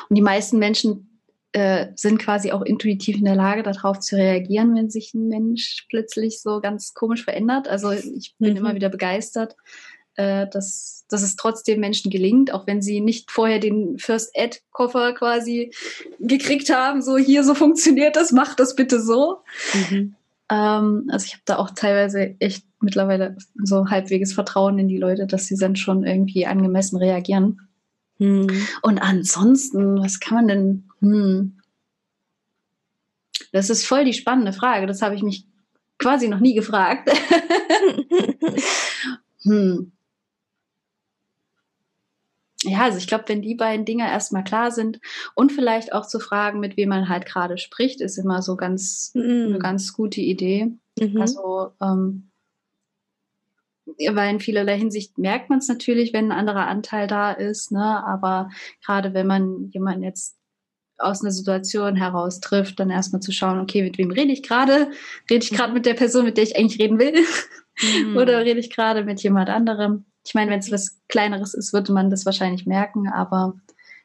Und 0.10 0.18
die 0.18 0.22
meisten 0.22 0.60
Menschen 0.60 1.22
äh, 1.54 1.88
sind 1.96 2.20
quasi 2.20 2.52
auch 2.52 2.62
intuitiv 2.62 3.18
in 3.18 3.26
der 3.26 3.36
Lage, 3.36 3.64
darauf 3.64 4.00
zu 4.00 4.16
reagieren, 4.16 4.76
wenn 4.76 4.90
sich 4.90 5.14
ein 5.14 5.28
Mensch 5.28 5.86
plötzlich 5.90 6.42
so 6.42 6.60
ganz 6.60 6.94
komisch 6.94 7.24
verändert. 7.24 7.68
Also 7.68 7.92
ich 7.92 8.36
bin 8.38 8.52
mhm. 8.52 8.58
immer 8.58 8.76
wieder 8.76 8.90
begeistert, 8.90 9.56
äh, 10.18 10.48
dass, 10.48 11.06
dass 11.10 11.22
es 11.22 11.36
trotzdem 11.36 11.80
Menschen 11.80 12.12
gelingt, 12.12 12.52
auch 12.52 12.68
wenn 12.68 12.82
sie 12.82 13.00
nicht 13.00 13.32
vorher 13.32 13.60
den 13.60 13.98
First 14.00 14.32
Ad 14.36 14.60
Koffer 14.72 15.14
quasi 15.14 15.72
gekriegt 16.20 16.74
haben, 16.74 17.02
so 17.02 17.18
hier 17.18 17.44
so 17.44 17.54
funktioniert 17.54 18.16
das, 18.16 18.32
mach 18.32 18.56
das 18.56 18.76
bitte 18.76 19.00
so. 19.00 19.44
Mhm. 19.74 20.16
Ähm, 20.50 21.08
also 21.10 21.26
ich 21.26 21.34
habe 21.34 21.44
da 21.46 21.58
auch 21.58 21.70
teilweise 21.70 22.36
echt 22.40 22.66
mittlerweile 22.80 23.38
so 23.64 23.90
halbweges 23.90 24.34
Vertrauen 24.34 24.80
in 24.80 24.88
die 24.88 24.98
Leute, 24.98 25.28
dass 25.28 25.46
sie 25.46 25.56
dann 25.56 25.76
schon 25.76 26.04
irgendwie 26.04 26.48
angemessen 26.48 26.98
reagieren. 26.98 27.62
Mhm. 28.18 28.68
Und 28.82 28.98
ansonsten, 28.98 30.00
was 30.00 30.20
kann 30.20 30.36
man 30.36 30.48
denn? 30.48 30.84
Hm, 31.00 31.54
das 33.52 33.70
ist 33.70 33.86
voll 33.86 34.04
die 34.04 34.14
spannende 34.14 34.52
Frage. 34.52 34.88
Das 34.88 35.04
habe 35.04 35.14
ich 35.14 35.22
mich 35.22 35.46
quasi 36.00 36.28
noch 36.28 36.40
nie 36.40 36.56
gefragt. 36.56 37.10
hm 39.44 39.92
ja, 42.68 42.84
also 42.84 42.98
ich 42.98 43.08
glaube, 43.08 43.26
wenn 43.28 43.42
die 43.42 43.56
beiden 43.56 43.86
Dinge 43.86 44.10
erstmal 44.10 44.44
klar 44.44 44.72
sind 44.72 45.00
und 45.36 45.52
vielleicht 45.52 45.94
auch 45.94 46.08
zu 46.08 46.20
fragen, 46.20 46.60
mit 46.60 46.78
wem 46.78 46.90
man 46.90 47.10
halt 47.10 47.26
gerade 47.26 47.58
spricht, 47.58 48.02
ist 48.02 48.18
immer 48.18 48.42
so 48.42 48.56
ganz 48.56 49.12
mhm. 49.14 49.46
eine 49.48 49.60
ganz 49.60 49.94
gute 49.94 50.22
Idee. 50.22 50.72
Mhm. 51.00 51.22
Also 51.22 51.72
ähm, 51.82 52.30
weil 54.12 54.32
in 54.32 54.40
vielerlei 54.40 54.78
Hinsicht 54.78 55.18
merkt 55.18 55.50
man 55.50 55.60
es 55.60 55.68
natürlich, 55.68 56.14
wenn 56.14 56.32
ein 56.32 56.38
anderer 56.38 56.68
Anteil 56.68 57.08
da 57.08 57.32
ist, 57.32 57.72
ne? 57.72 58.04
Aber 58.06 58.50
gerade 58.86 59.14
wenn 59.14 59.28
man 59.28 59.70
jemanden 59.72 60.04
jetzt 60.04 60.38
aus 60.98 61.22
einer 61.22 61.32
Situation 61.32 61.96
heraus 61.96 62.40
trifft, 62.40 62.80
dann 62.80 62.90
erstmal 62.90 63.22
zu 63.22 63.32
schauen, 63.32 63.60
okay, 63.60 63.84
mit 63.84 63.98
wem 63.98 64.12
rede 64.12 64.32
ich 64.32 64.44
gerade? 64.44 64.92
Rede 65.30 65.44
ich 65.44 65.52
gerade 65.52 65.70
mhm. 65.70 65.76
mit 65.76 65.86
der 65.86 65.94
Person, 65.94 66.26
mit 66.26 66.38
der 66.38 66.44
ich 66.44 66.58
eigentlich 66.58 66.82
reden 66.82 67.00
will? 67.00 67.14
Mhm. 67.82 68.18
Oder 68.18 68.44
rede 68.44 68.60
ich 68.60 68.72
gerade 68.72 69.04
mit 69.04 69.22
jemand 69.22 69.50
anderem? 69.50 70.06
Ich 70.28 70.34
meine, 70.34 70.52
wenn 70.52 70.60
es 70.60 70.72
was 70.74 71.00
Kleineres 71.08 71.54
ist, 71.54 71.72
würde 71.72 71.94
man 71.94 72.10
das 72.10 72.26
wahrscheinlich 72.26 72.66
merken, 72.66 73.08
aber 73.08 73.56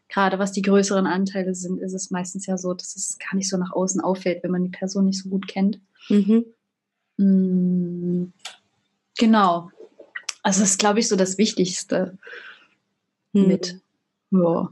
gerade 0.08 0.38
was 0.38 0.52
die 0.52 0.62
größeren 0.62 1.08
Anteile 1.08 1.52
sind, 1.52 1.80
ist 1.80 1.94
es 1.94 2.12
meistens 2.12 2.46
ja 2.46 2.56
so, 2.56 2.74
dass 2.74 2.94
es 2.94 3.18
gar 3.18 3.34
nicht 3.34 3.48
so 3.48 3.56
nach 3.56 3.72
außen 3.72 4.00
auffällt, 4.00 4.44
wenn 4.44 4.52
man 4.52 4.62
die 4.62 4.70
Person 4.70 5.06
nicht 5.06 5.20
so 5.20 5.30
gut 5.30 5.48
kennt. 5.48 5.80
Mhm. 6.08 6.44
Mm, 7.16 8.32
genau. 9.18 9.70
Also 10.44 10.60
das 10.60 10.70
ist, 10.70 10.78
glaube 10.78 11.00
ich, 11.00 11.08
so 11.08 11.16
das 11.16 11.38
Wichtigste 11.38 12.16
mhm. 13.32 13.48
mit. 13.48 13.80
Ja. 14.30 14.70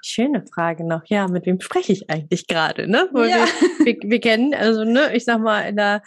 Schöne 0.00 0.44
Frage 0.46 0.86
noch. 0.86 1.02
Ja, 1.06 1.26
mit 1.26 1.46
wem 1.46 1.60
spreche 1.60 1.92
ich 1.92 2.08
eigentlich 2.08 2.46
gerade? 2.46 2.88
Ne? 2.88 3.08
Ja. 3.14 3.20
Wir, 3.20 3.46
wir, 3.84 3.96
wir, 4.02 4.20
kennen, 4.20 4.54
also 4.54 4.84
ne, 4.84 5.14
ich 5.14 5.24
sag 5.24 5.40
mal, 5.40 5.62
in 5.62 5.76
der 5.76 6.02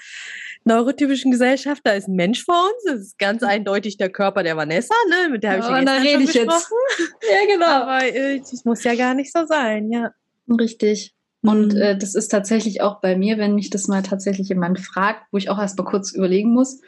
neurotypischen 0.63 1.31
Gesellschaft, 1.31 1.81
da 1.83 1.91
ist 1.91 2.07
ein 2.07 2.15
Mensch 2.15 2.43
vor 2.45 2.55
uns, 2.55 2.83
das 2.85 2.99
ist 3.01 3.19
ganz 3.19 3.43
eindeutig 3.43 3.97
der 3.97 4.09
Körper 4.09 4.43
der 4.43 4.55
Vanessa, 4.55 4.95
ne? 5.09 5.29
mit 5.29 5.43
der 5.43 5.51
habe 5.51 5.59
ich 5.61 5.67
ja, 5.67 5.95
ja 5.95 6.01
rede 6.01 6.23
ich 6.23 6.33
jetzt. 6.33 6.71
Ja, 7.21 7.53
genau. 7.53 7.65
Aber 7.65 8.05
äh, 8.05 8.39
das 8.39 8.63
muss 8.63 8.83
ja 8.83 8.95
gar 8.95 9.13
nicht 9.13 9.31
so 9.31 9.45
sein, 9.45 9.91
ja. 9.91 10.11
Richtig. 10.49 11.13
Und 11.41 11.73
mhm. 11.73 11.81
äh, 11.81 11.97
das 11.97 12.15
ist 12.15 12.29
tatsächlich 12.29 12.81
auch 12.81 13.01
bei 13.01 13.15
mir, 13.15 13.37
wenn 13.37 13.55
mich 13.55 13.69
das 13.69 13.87
mal 13.87 14.03
tatsächlich 14.03 14.49
jemand 14.49 14.79
fragt, 14.79 15.25
wo 15.31 15.37
ich 15.37 15.49
auch 15.49 15.59
erst 15.59 15.77
mal 15.77 15.85
kurz 15.85 16.13
überlegen 16.13 16.53
muss, 16.53 16.81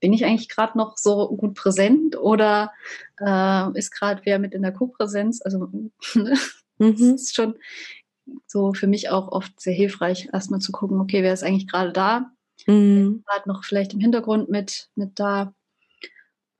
bin 0.00 0.12
ich 0.12 0.24
eigentlich 0.24 0.48
gerade 0.48 0.76
noch 0.76 0.96
so 0.96 1.28
gut 1.36 1.54
präsent 1.54 2.16
oder 2.16 2.72
äh, 3.20 3.78
ist 3.78 3.90
gerade 3.90 4.22
wer 4.24 4.38
mit 4.38 4.54
in 4.54 4.62
der 4.62 4.72
Co-Präsenz? 4.72 5.40
Also 5.42 5.68
mhm. 6.14 6.36
das 6.78 7.00
ist 7.00 7.34
schon 7.34 7.54
so 8.46 8.72
für 8.74 8.86
mich 8.86 9.10
auch 9.10 9.28
oft 9.28 9.58
sehr 9.60 9.74
hilfreich, 9.74 10.28
erstmal 10.32 10.60
zu 10.60 10.72
gucken, 10.72 11.00
okay, 11.00 11.22
wer 11.22 11.32
ist 11.32 11.42
eigentlich 11.42 11.68
gerade 11.68 11.92
da? 11.92 12.30
Mhm. 12.66 13.24
Gerade 13.26 13.48
noch 13.48 13.64
vielleicht 13.64 13.94
im 13.94 14.00
Hintergrund 14.00 14.48
mit, 14.48 14.90
mit 14.94 15.18
da. 15.18 15.54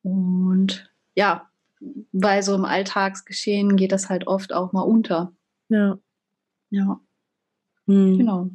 Und 0.03 0.93
ja, 1.15 1.51
weil 2.13 2.43
so 2.43 2.55
im 2.55 2.65
Alltagsgeschehen 2.65 3.77
geht 3.77 3.93
das 3.93 4.09
halt 4.09 4.27
oft 4.27 4.53
auch 4.53 4.73
mal 4.73 4.83
unter. 4.83 5.33
Ja. 5.69 5.99
Ja. 6.71 7.01
Mhm. 7.87 8.19
Genau. 8.19 8.51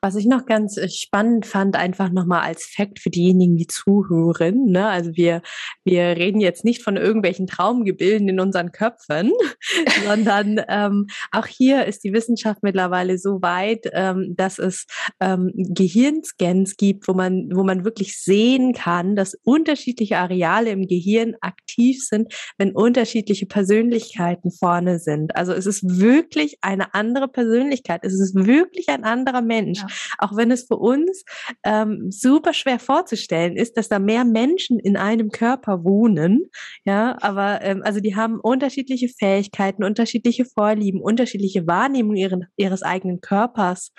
Was 0.00 0.14
ich 0.14 0.26
noch 0.26 0.46
ganz 0.46 0.76
äh, 0.76 0.88
spannend 0.88 1.44
fand, 1.44 1.74
einfach 1.74 2.10
nochmal 2.10 2.42
als 2.42 2.66
Fakt 2.66 3.00
für 3.00 3.10
diejenigen, 3.10 3.56
die 3.56 3.66
zuhören. 3.66 4.66
Ne? 4.66 4.86
Also 4.86 5.10
wir, 5.14 5.42
wir 5.84 6.16
reden 6.16 6.40
jetzt 6.40 6.64
nicht 6.64 6.84
von 6.84 6.96
irgendwelchen 6.96 7.48
Traumgebilden 7.48 8.28
in 8.28 8.38
unseren 8.38 8.70
Köpfen, 8.70 9.32
sondern 10.06 10.60
ähm, 10.68 11.08
auch 11.32 11.46
hier 11.46 11.86
ist 11.86 12.04
die 12.04 12.12
Wissenschaft 12.12 12.62
mittlerweile 12.62 13.18
so 13.18 13.42
weit, 13.42 13.90
ähm, 13.92 14.34
dass 14.36 14.60
es 14.60 14.86
ähm, 15.18 15.50
Gehirnscans 15.54 16.76
gibt, 16.76 17.08
wo 17.08 17.14
man, 17.14 17.48
wo 17.52 17.64
man 17.64 17.84
wirklich 17.84 18.20
sehen 18.20 18.74
kann, 18.74 19.16
dass 19.16 19.34
unterschiedliche 19.42 20.18
Areale 20.18 20.70
im 20.70 20.86
Gehirn 20.86 21.34
aktiv 21.40 22.06
sind, 22.06 22.32
wenn 22.56 22.70
unterschiedliche 22.70 23.46
Persönlichkeiten 23.46 24.52
vorne 24.52 25.00
sind. 25.00 25.34
Also 25.34 25.52
es 25.52 25.66
ist 25.66 25.98
wirklich 25.98 26.58
eine 26.60 26.94
andere 26.94 27.26
Persönlichkeit. 27.26 28.04
Es 28.04 28.12
ist 28.14 28.36
wirklich 28.36 28.90
ein 28.90 29.02
anderer 29.02 29.42
Mensch. 29.42 29.80
Ja. 29.80 29.87
Auch 30.18 30.36
wenn 30.36 30.50
es 30.50 30.66
für 30.66 30.76
uns 30.76 31.24
ähm, 31.64 32.10
super 32.10 32.52
schwer 32.52 32.78
vorzustellen 32.78 33.56
ist, 33.56 33.76
dass 33.76 33.88
da 33.88 33.98
mehr 33.98 34.24
Menschen 34.24 34.78
in 34.78 34.96
einem 34.96 35.30
Körper 35.30 35.84
wohnen. 35.84 36.50
Ja, 36.84 37.16
aber 37.20 37.62
ähm, 37.62 37.82
also 37.84 38.00
die 38.00 38.16
haben 38.16 38.40
unterschiedliche 38.40 39.08
Fähigkeiten, 39.08 39.84
unterschiedliche 39.84 40.44
Vorlieben, 40.44 41.00
unterschiedliche 41.00 41.66
Wahrnehmung 41.66 42.16
ihren, 42.16 42.46
ihres 42.56 42.82
eigenen 42.82 43.20
Körpers. 43.20 43.92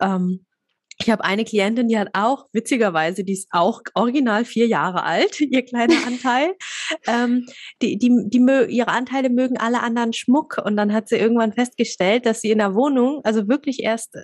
Ähm, 0.00 0.46
ich 1.02 1.08
habe 1.08 1.24
eine 1.24 1.44
Klientin, 1.44 1.88
die 1.88 1.98
hat 1.98 2.08
auch, 2.12 2.46
witzigerweise, 2.52 3.24
die 3.24 3.32
ist 3.32 3.48
auch 3.52 3.80
original 3.94 4.44
vier 4.44 4.66
Jahre 4.66 5.02
alt, 5.02 5.40
ihr 5.40 5.64
kleiner 5.64 6.06
Anteil. 6.06 6.54
ähm, 7.06 7.46
die, 7.80 7.98
die, 7.98 8.10
die, 8.26 8.38
ihre 8.68 8.88
Anteile 8.88 9.30
mögen 9.30 9.56
alle 9.56 9.80
anderen 9.80 10.12
Schmuck. 10.12 10.58
Und 10.62 10.76
dann 10.76 10.92
hat 10.92 11.08
sie 11.08 11.16
irgendwann 11.16 11.52
festgestellt, 11.52 12.26
dass 12.26 12.42
sie 12.42 12.50
in 12.50 12.58
der 12.58 12.74
Wohnung, 12.74 13.20
also 13.24 13.48
wirklich 13.48 13.82
erst 13.82 14.16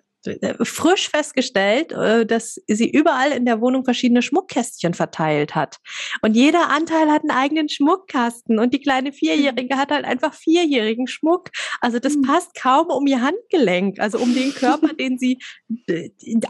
frisch 0.62 1.09
festgestellt, 1.09 1.92
äh, 1.92 2.26
dass 2.26 2.61
sie 2.66 2.90
überall 2.90 3.33
in 3.33 3.45
der 3.45 3.61
Wohnung 3.61 3.85
verschiedene 3.85 4.23
Schmuckkästchen 4.23 4.95
verteilt 4.95 5.54
hat. 5.54 5.78
Und 6.23 6.35
jeder 6.35 6.68
Anteil 6.68 7.11
hat 7.11 7.23
einen 7.23 7.30
eigenen 7.30 7.68
Schmuckkasten 7.68 8.59
und 8.59 8.75
die 8.75 8.80
kleine 8.80 9.12
Vierjährige 9.12 9.75
mhm. 9.75 9.78
hat 9.78 9.90
halt 9.90 10.04
einfach 10.04 10.35
vierjährigen 10.35 11.06
Schmuck. 11.06 11.50
Also 11.80 11.99
das 11.99 12.16
mhm. 12.16 12.23
passt 12.23 12.54
kaum 12.61 12.87
um 12.88 13.06
ihr 13.06 13.21
Handgelenk, 13.21 13.99
also 14.00 14.18
um 14.18 14.35
den 14.35 14.52
Körper, 14.52 14.88
den 14.99 15.18
sie 15.18 15.38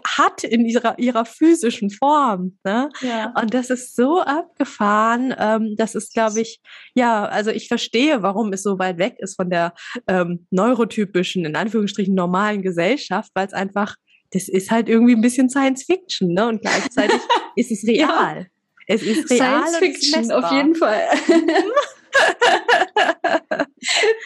hat 0.07 0.45
in 0.45 0.67
ihrer, 0.67 0.99
ihrer 0.99 1.25
physischen 1.25 1.91
Form. 1.91 2.59
Ne? 2.65 2.89
Ja. 3.01 3.33
Und 3.41 3.55
das 3.55 3.71
ist 3.71 3.97
so 3.97 4.21
abgefahren. 4.21 5.35
Ähm, 5.39 5.75
das 5.77 5.95
ist, 5.95 6.15
glaube 6.15 6.41
ich, 6.41 6.61
ja, 6.95 7.25
also 7.25 7.51
ich 7.51 7.69
verstehe, 7.69 8.23
warum 8.23 8.53
es 8.53 8.63
so 8.63 8.79
weit 8.79 8.99
weg 8.99 9.17
ist 9.19 9.37
von 9.37 9.51
der 9.51 9.75
ähm, 10.07 10.47
neurotypischen, 10.51 11.45
in 11.45 11.57
Anführungsstrichen 11.57 12.15
normalen 12.15 12.63
Gesellschaft, 12.63 13.31
weil 13.35 13.47
es 13.47 13.53
einfach 13.53 13.66
einfach, 13.67 13.97
das 14.33 14.49
ist 14.49 14.71
halt 14.71 14.89
irgendwie 14.89 15.15
ein 15.15 15.21
bisschen 15.21 15.49
Science 15.49 15.85
Fiction, 15.85 16.33
ne? 16.33 16.49
Und 16.49 16.63
gleichzeitig 16.63 17.21
ist 17.57 17.71
es 17.71 17.87
real. 17.87 18.39
Ja. 18.39 18.47
Es 18.89 19.03
ist 19.03 19.31
real. 19.31 19.67
Science 19.67 19.77
Fiction, 19.79 20.33
auf 20.33 20.51
jeden 20.53 20.75
Fall. 20.75 21.09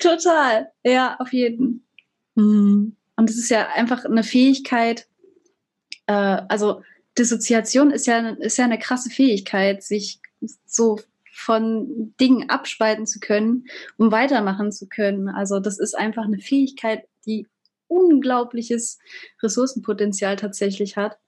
Total. 0.03 0.71
Ja, 0.85 1.17
auf 1.19 1.33
jeden. 1.33 1.87
Mhm. 2.35 2.97
Und 3.17 3.31
es 3.31 3.39
ist 3.39 3.51
ja 3.51 3.69
einfach 3.69 4.05
eine 4.05 4.23
Fähigkeit, 4.23 5.07
äh, 6.07 6.43
also 6.49 6.83
Dissoziation 7.19 7.91
ist 7.91 8.07
ja, 8.07 8.31
ist 8.31 8.59
ja 8.59 8.65
eine 8.65 8.79
krasse 8.79 9.11
Fähigkeit, 9.11 9.83
sich 9.83 10.21
so 10.65 11.01
von 11.33 12.15
Dingen 12.21 12.51
abspalten 12.51 13.07
zu 13.07 13.19
können, 13.19 13.65
um 13.97 14.13
weitermachen 14.13 14.73
zu 14.73 14.89
können. 14.89 15.29
Also 15.29 15.59
das 15.59 15.79
ist 15.79 15.97
einfach 15.97 16.25
eine 16.25 16.39
Fähigkeit, 16.39 17.05
die 17.27 17.47
unglaubliches 17.91 18.99
Ressourcenpotenzial 19.43 20.37
tatsächlich 20.37 20.97
hat. 20.97 21.19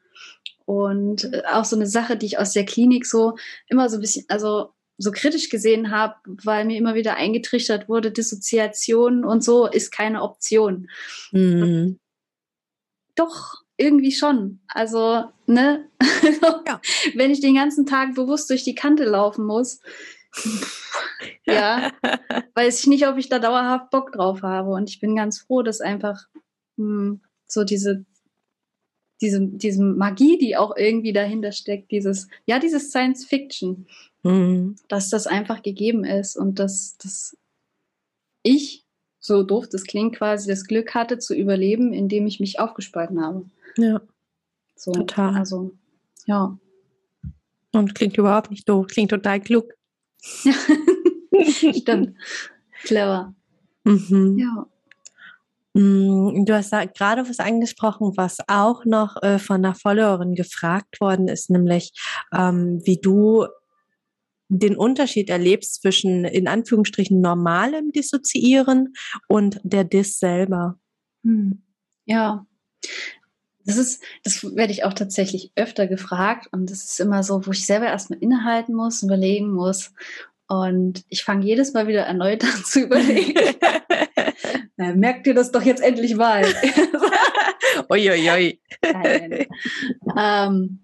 Und 0.64 1.32
äh, 1.32 1.42
auch 1.52 1.64
so 1.64 1.76
eine 1.76 1.86
Sache, 1.86 2.16
die 2.16 2.26
ich 2.26 2.38
aus 2.38 2.52
der 2.52 2.64
Klinik 2.64 3.06
so 3.06 3.36
immer 3.68 3.88
so 3.88 3.96
ein 3.96 4.00
bisschen, 4.00 4.24
also 4.28 4.70
so 4.98 5.10
kritisch 5.10 5.48
gesehen 5.48 5.90
habe, 5.90 6.14
weil 6.24 6.64
mir 6.64 6.78
immer 6.78 6.94
wieder 6.94 7.16
eingetrichtert 7.16 7.88
wurde, 7.88 8.12
Dissoziation 8.12 9.24
und 9.24 9.42
so 9.42 9.66
ist 9.66 9.90
keine 9.90 10.22
Option. 10.22 10.88
Mhm. 11.32 11.98
Doch, 13.16 13.62
irgendwie 13.76 14.12
schon. 14.12 14.60
Also, 14.68 15.24
ne? 15.46 15.88
ja. 16.66 16.80
Wenn 17.14 17.30
ich 17.30 17.40
den 17.40 17.56
ganzen 17.56 17.84
Tag 17.84 18.14
bewusst 18.14 18.48
durch 18.48 18.64
die 18.64 18.74
Kante 18.74 19.04
laufen 19.04 19.44
muss, 19.44 19.80
ja, 21.44 21.92
weiß 22.54 22.80
ich 22.80 22.86
nicht, 22.86 23.06
ob 23.06 23.18
ich 23.18 23.28
da 23.28 23.38
dauerhaft 23.38 23.90
Bock 23.90 24.12
drauf 24.12 24.42
habe. 24.42 24.70
Und 24.70 24.88
ich 24.88 25.00
bin 25.00 25.16
ganz 25.16 25.40
froh, 25.40 25.62
dass 25.62 25.80
einfach 25.80 26.26
mh, 26.76 26.84
hm, 26.86 27.20
so 27.46 27.64
diese, 27.64 28.04
diese, 29.20 29.40
diese 29.40 29.82
Magie, 29.82 30.38
die 30.38 30.56
auch 30.56 30.76
irgendwie 30.76 31.12
dahinter 31.12 31.52
steckt, 31.52 31.90
dieses, 31.90 32.28
ja, 32.44 32.58
dieses 32.58 32.90
Science 32.90 33.24
Fiction, 33.24 33.86
mhm. 34.22 34.76
dass 34.88 35.10
das 35.10 35.26
einfach 35.26 35.62
gegeben 35.62 36.04
ist 36.04 36.36
und 36.36 36.58
dass, 36.58 36.96
dass 36.98 37.36
ich, 38.42 38.84
so 39.20 39.44
doof 39.44 39.68
das 39.68 39.84
klingt, 39.84 40.16
quasi 40.16 40.48
das 40.48 40.64
Glück 40.64 40.94
hatte 40.94 41.18
zu 41.18 41.34
überleben, 41.34 41.92
indem 41.92 42.26
ich 42.26 42.40
mich 42.40 42.58
aufgespalten 42.58 43.24
habe. 43.24 43.44
Ja. 43.76 44.00
So, 44.74 44.90
total. 44.90 45.36
Also, 45.36 45.72
ja. 46.26 46.58
Und 47.70 47.94
klingt 47.94 48.18
überhaupt 48.18 48.50
nicht 48.50 48.68
doof, 48.68 48.88
klingt 48.88 49.10
total 49.10 49.40
klug. 49.40 49.72
Stimmt. 51.40 52.16
Clever. 52.82 53.34
Mhm. 53.84 54.38
Ja. 54.38 54.68
Mm, 55.74 56.44
du 56.44 56.54
hast 56.54 56.72
da 56.72 56.84
gerade 56.84 57.28
was 57.28 57.38
angesprochen, 57.38 58.12
was 58.16 58.38
auch 58.46 58.84
noch 58.84 59.22
äh, 59.22 59.38
von 59.38 59.56
einer 59.56 59.74
Followerin 59.74 60.34
gefragt 60.34 61.00
worden 61.00 61.28
ist, 61.28 61.50
nämlich 61.50 61.92
ähm, 62.32 62.80
wie 62.84 63.00
du 63.00 63.46
den 64.48 64.76
Unterschied 64.76 65.30
erlebst 65.30 65.80
zwischen 65.80 66.26
in 66.26 66.46
Anführungsstrichen 66.46 67.20
normalem 67.20 67.90
Dissoziieren 67.90 68.92
und 69.28 69.60
der 69.62 69.84
Dis 69.84 70.18
selber. 70.18 70.78
Hm. 71.24 71.62
Ja, 72.04 72.46
das 73.64 73.76
ist, 73.76 74.02
das 74.24 74.44
werde 74.56 74.72
ich 74.72 74.84
auch 74.84 74.92
tatsächlich 74.92 75.52
öfter 75.54 75.86
gefragt 75.86 76.48
und 76.52 76.70
das 76.70 76.84
ist 76.84 77.00
immer 77.00 77.22
so, 77.22 77.46
wo 77.46 77.52
ich 77.52 77.64
selber 77.64 77.86
erstmal 77.86 78.18
innehalten 78.18 78.74
muss, 78.74 79.02
überlegen 79.02 79.52
muss. 79.52 79.92
Und 80.48 81.04
ich 81.08 81.24
fange 81.24 81.46
jedes 81.46 81.72
Mal 81.72 81.86
wieder 81.86 82.02
erneut 82.02 82.44
an 82.44 82.64
zu 82.64 82.80
überlegen. 82.84 83.38
Na, 84.76 84.94
merkt 84.94 85.26
ihr 85.26 85.34
das 85.34 85.52
doch 85.52 85.62
jetzt 85.62 85.82
endlich 85.82 86.14
mal. 86.14 86.44
Uiuiui. 87.90 88.60
ähm, 90.16 90.80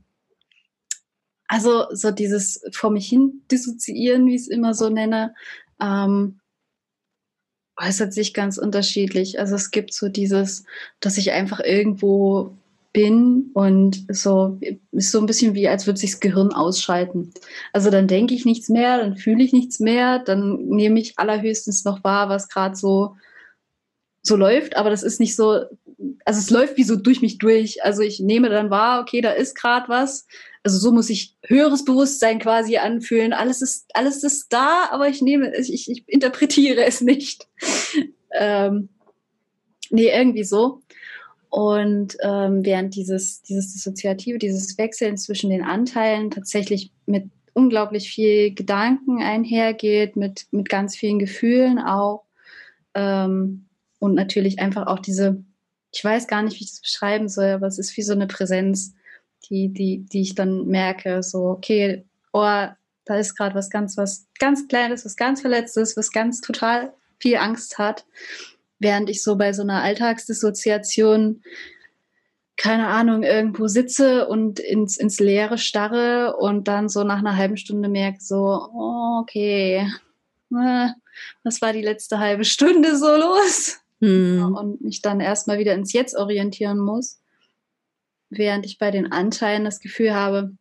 also 1.46 1.86
so 1.90 2.10
dieses 2.10 2.62
vor 2.72 2.90
mich 2.90 3.08
hin 3.08 3.42
dissoziieren, 3.50 4.26
wie 4.26 4.34
ich 4.34 4.42
es 4.42 4.48
immer 4.48 4.74
so 4.74 4.90
nenne, 4.90 5.34
ähm, 5.80 6.40
äußert 7.80 8.12
sich 8.12 8.34
ganz 8.34 8.58
unterschiedlich. 8.58 9.38
Also 9.38 9.54
es 9.54 9.70
gibt 9.70 9.94
so 9.94 10.08
dieses, 10.08 10.64
dass 11.00 11.16
ich 11.16 11.32
einfach 11.32 11.60
irgendwo 11.60 12.56
bin 12.92 13.50
und 13.54 14.04
so 14.10 14.58
ist 14.92 15.12
so 15.12 15.20
ein 15.20 15.26
bisschen 15.26 15.54
wie, 15.54 15.68
als 15.68 15.86
würde 15.86 16.00
sich 16.00 16.12
das 16.12 16.20
Gehirn 16.20 16.52
ausschalten. 16.52 17.32
Also 17.72 17.90
dann 17.90 18.08
denke 18.08 18.34
ich 18.34 18.44
nichts 18.44 18.68
mehr, 18.68 18.98
dann 18.98 19.16
fühle 19.16 19.44
ich 19.44 19.52
nichts 19.52 19.78
mehr, 19.78 20.18
dann 20.18 20.64
nehme 20.66 20.98
ich 20.98 21.18
allerhöchstens 21.18 21.84
noch 21.84 22.02
wahr, 22.02 22.28
was 22.28 22.48
gerade 22.48 22.76
so 22.76 23.16
so 24.28 24.36
läuft, 24.36 24.76
aber 24.76 24.90
das 24.90 25.02
ist 25.02 25.18
nicht 25.18 25.34
so, 25.34 25.64
also 26.24 26.38
es 26.38 26.50
läuft 26.50 26.76
wie 26.76 26.84
so 26.84 26.96
durch 26.96 27.22
mich 27.22 27.38
durch. 27.38 27.84
Also 27.84 28.02
ich 28.02 28.20
nehme 28.20 28.48
dann 28.48 28.70
wahr, 28.70 29.00
okay, 29.00 29.20
da 29.20 29.30
ist 29.30 29.54
gerade 29.54 29.88
was. 29.88 30.26
Also 30.62 30.78
so 30.78 30.92
muss 30.92 31.10
ich 31.10 31.34
höheres 31.46 31.84
Bewusstsein 31.84 32.38
quasi 32.38 32.76
anfühlen. 32.76 33.32
Alles 33.32 33.62
ist, 33.62 33.86
alles 33.94 34.22
ist 34.22 34.52
da, 34.52 34.88
aber 34.90 35.08
ich 35.08 35.22
nehme, 35.22 35.56
ich, 35.56 35.90
ich 35.90 36.04
interpretiere 36.06 36.84
es 36.84 37.00
nicht. 37.00 37.48
ähm, 38.38 38.90
nee, 39.90 40.10
irgendwie 40.10 40.44
so. 40.44 40.82
Und 41.50 42.16
ähm, 42.22 42.64
während 42.64 42.94
dieses, 42.94 43.42
dieses 43.42 43.72
Dissoziative, 43.72 44.38
dieses 44.38 44.76
Wechseln 44.76 45.16
zwischen 45.16 45.50
den 45.50 45.62
Anteilen 45.62 46.30
tatsächlich 46.30 46.92
mit 47.06 47.30
unglaublich 47.54 48.10
viel 48.10 48.54
Gedanken 48.54 49.22
einhergeht, 49.22 50.14
mit, 50.16 50.46
mit 50.50 50.68
ganz 50.68 50.94
vielen 50.94 51.18
Gefühlen 51.18 51.78
auch. 51.78 52.24
Ähm, 52.94 53.67
und 53.98 54.14
natürlich 54.14 54.58
einfach 54.58 54.86
auch 54.86 54.98
diese, 54.98 55.42
ich 55.92 56.04
weiß 56.04 56.26
gar 56.26 56.42
nicht, 56.42 56.58
wie 56.58 56.64
ich 56.64 56.70
das 56.70 56.80
beschreiben 56.80 57.28
soll, 57.28 57.48
aber 57.50 57.66
es 57.66 57.78
ist 57.78 57.96
wie 57.96 58.02
so 58.02 58.12
eine 58.12 58.26
Präsenz, 58.26 58.94
die, 59.50 59.72
die, 59.72 60.04
die 60.04 60.22
ich 60.22 60.34
dann 60.34 60.66
merke, 60.66 61.22
so, 61.22 61.44
okay, 61.46 62.04
oh, 62.32 62.66
da 63.04 63.16
ist 63.16 63.36
gerade 63.36 63.54
was 63.54 63.70
ganz, 63.70 63.96
was 63.96 64.26
ganz 64.38 64.68
Kleines, 64.68 65.04
was 65.04 65.16
ganz 65.16 65.40
Verletztes, 65.40 65.96
was 65.96 66.10
ganz 66.10 66.40
total 66.40 66.92
viel 67.18 67.36
Angst 67.36 67.78
hat 67.78 68.04
während 68.78 69.10
ich 69.10 69.22
so 69.22 69.36
bei 69.36 69.52
so 69.52 69.62
einer 69.62 69.82
Alltagsdissoziation 69.82 71.42
keine 72.60 72.88
Ahnung, 72.88 73.22
irgendwo 73.22 73.68
sitze 73.68 74.26
und 74.26 74.58
ins, 74.58 74.96
ins 74.96 75.20
Leere 75.20 75.58
starre 75.58 76.36
und 76.38 76.66
dann 76.66 76.88
so 76.88 77.04
nach 77.04 77.20
einer 77.20 77.36
halben 77.36 77.56
Stunde 77.56 77.88
merke, 77.88 78.18
so, 78.20 78.36
oh, 78.74 79.20
okay, 79.22 79.88
äh, 80.52 80.88
was 81.44 81.62
war 81.62 81.72
die 81.72 81.82
letzte 81.82 82.18
halbe 82.18 82.44
Stunde 82.44 82.96
so 82.96 83.16
los? 83.16 83.78
Hm. 84.00 84.54
Und 84.54 84.80
mich 84.80 85.02
dann 85.02 85.20
erstmal 85.20 85.58
wieder 85.58 85.74
ins 85.74 85.92
Jetzt 85.92 86.16
orientieren 86.16 86.78
muss, 86.78 87.20
während 88.30 88.64
ich 88.64 88.78
bei 88.78 88.90
den 88.90 89.10
Anteilen 89.10 89.64
das 89.64 89.80
Gefühl 89.80 90.14
habe, 90.14 90.52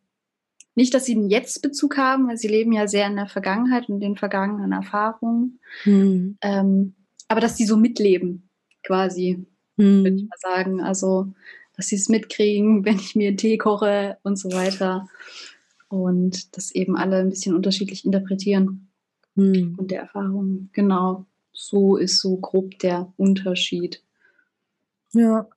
nicht, 0.74 0.94
dass 0.94 1.06
sie 1.06 1.16
einen 1.16 1.28
Jetzt-Bezug 1.28 1.96
haben, 1.96 2.28
weil 2.28 2.36
sie 2.36 2.48
leben 2.48 2.72
ja 2.72 2.86
sehr 2.86 3.08
in 3.08 3.16
der 3.16 3.26
Vergangenheit 3.26 3.88
und 3.88 4.00
den 4.00 4.16
vergangenen 4.16 4.72
Erfahrungen. 4.72 5.58
Hm. 5.82 6.38
Ähm, 6.40 6.94
aber 7.26 7.40
dass 7.40 7.56
die 7.56 7.66
so 7.66 7.76
mitleben, 7.76 8.48
quasi, 8.82 9.46
mhm. 9.76 10.04
würde 10.04 10.16
ich 10.16 10.22
mal 10.22 10.38
sagen. 10.38 10.80
Also, 10.80 11.32
dass 11.76 11.88
sie 11.88 11.96
es 11.96 12.08
mitkriegen, 12.08 12.84
wenn 12.84 12.96
ich 12.96 13.14
mir 13.14 13.28
einen 13.28 13.36
Tee 13.36 13.58
koche 13.58 14.18
und 14.22 14.38
so 14.38 14.50
weiter. 14.50 15.08
Und 15.88 16.56
das 16.56 16.70
eben 16.74 16.96
alle 16.96 17.18
ein 17.18 17.30
bisschen 17.30 17.54
unterschiedlich 17.54 18.04
interpretieren. 18.04 18.88
Mhm. 19.34 19.76
Und 19.78 19.90
der 19.90 20.02
Erfahrung, 20.02 20.70
genau. 20.72 21.26
So 21.60 21.96
ist 21.96 22.20
so 22.20 22.36
grob 22.36 22.78
der 22.78 23.12
Unterschied. 23.16 24.00
Ja. 25.12 25.48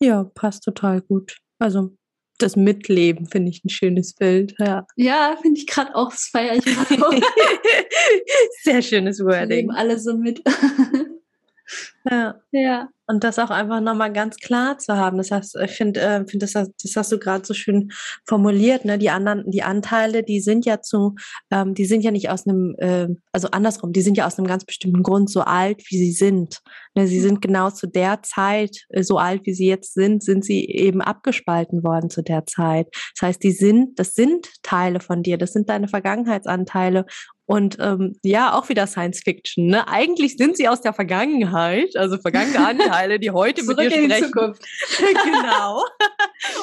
Ja, 0.00 0.24
passt 0.24 0.64
total 0.64 1.02
gut. 1.02 1.36
Also 1.58 1.94
das 2.38 2.56
Mitleben 2.56 3.26
finde 3.26 3.50
ich 3.50 3.62
ein 3.62 3.68
schönes 3.68 4.14
Bild. 4.14 4.54
Ja, 4.58 4.86
ja 4.96 5.36
finde 5.40 5.60
ich 5.60 5.66
gerade 5.66 5.94
auch, 5.94 6.10
das 6.10 6.28
feiere 6.28 6.56
ich 6.56 6.64
Sehr 8.62 8.80
schönes 8.80 9.20
Wording. 9.20 9.48
Leben 9.48 9.70
alle 9.70 9.98
so 9.98 10.16
mit. 10.16 10.42
ja. 12.10 12.40
ja. 12.52 12.88
Und 13.08 13.22
das 13.22 13.38
auch 13.38 13.50
einfach 13.50 13.80
nochmal 13.80 14.12
ganz 14.12 14.36
klar 14.36 14.78
zu 14.78 14.96
haben. 14.96 15.18
Das 15.18 15.30
heißt, 15.30 15.56
ich 15.64 15.70
finde, 15.72 16.00
äh, 16.00 16.26
find 16.26 16.42
das, 16.42 16.52
das 16.52 16.96
hast 16.96 17.12
du 17.12 17.18
gerade 17.18 17.46
so 17.46 17.54
schön 17.54 17.92
formuliert. 18.26 18.84
Ne? 18.84 18.98
Die 18.98 19.10
anderen, 19.10 19.48
die 19.48 19.62
Anteile, 19.62 20.24
die 20.24 20.40
sind 20.40 20.66
ja 20.66 20.80
zu, 20.80 21.14
ähm, 21.52 21.74
die 21.74 21.84
sind 21.84 22.02
ja 22.02 22.10
nicht 22.10 22.30
aus 22.30 22.46
einem, 22.46 22.74
äh, 22.78 23.06
also 23.30 23.48
andersrum, 23.52 23.92
die 23.92 24.02
sind 24.02 24.16
ja 24.16 24.26
aus 24.26 24.38
einem 24.38 24.48
ganz 24.48 24.64
bestimmten 24.64 25.04
Grund 25.04 25.30
so 25.30 25.42
alt, 25.42 25.84
wie 25.88 25.98
sie 25.98 26.12
sind. 26.12 26.60
Ne? 26.96 27.06
Sie 27.06 27.20
sind 27.20 27.40
genau 27.40 27.70
zu 27.70 27.86
der 27.86 28.22
Zeit 28.24 28.86
äh, 28.88 29.04
so 29.04 29.18
alt, 29.18 29.42
wie 29.44 29.54
sie 29.54 29.66
jetzt 29.66 29.94
sind, 29.94 30.24
sind 30.24 30.44
sie 30.44 30.64
eben 30.64 31.00
abgespalten 31.00 31.84
worden 31.84 32.10
zu 32.10 32.22
der 32.22 32.44
Zeit. 32.46 32.88
Das 33.14 33.28
heißt, 33.28 33.42
die 33.44 33.52
sind, 33.52 34.00
das 34.00 34.14
sind 34.14 34.48
Teile 34.62 34.98
von 34.98 35.22
dir, 35.22 35.38
das 35.38 35.52
sind 35.52 35.68
deine 35.68 35.86
Vergangenheitsanteile 35.86 37.06
und 37.46 37.76
ähm, 37.80 38.18
ja, 38.22 38.52
auch 38.54 38.68
wieder 38.68 38.88
Science 38.88 39.20
Fiction. 39.22 39.68
Ne? 39.68 39.86
Eigentlich 39.88 40.36
sind 40.36 40.56
sie 40.56 40.68
aus 40.68 40.80
der 40.80 40.92
Vergangenheit, 40.92 41.96
also 41.96 42.18
vergangene 42.18 42.66
Anteile, 42.66 43.20
die 43.20 43.30
heute 43.30 43.64
mit 43.64 43.78
dir 43.78 43.90
sprechen. 43.90 44.10
In 44.10 44.24
Zukunft. 44.24 44.62
genau. 45.24 45.84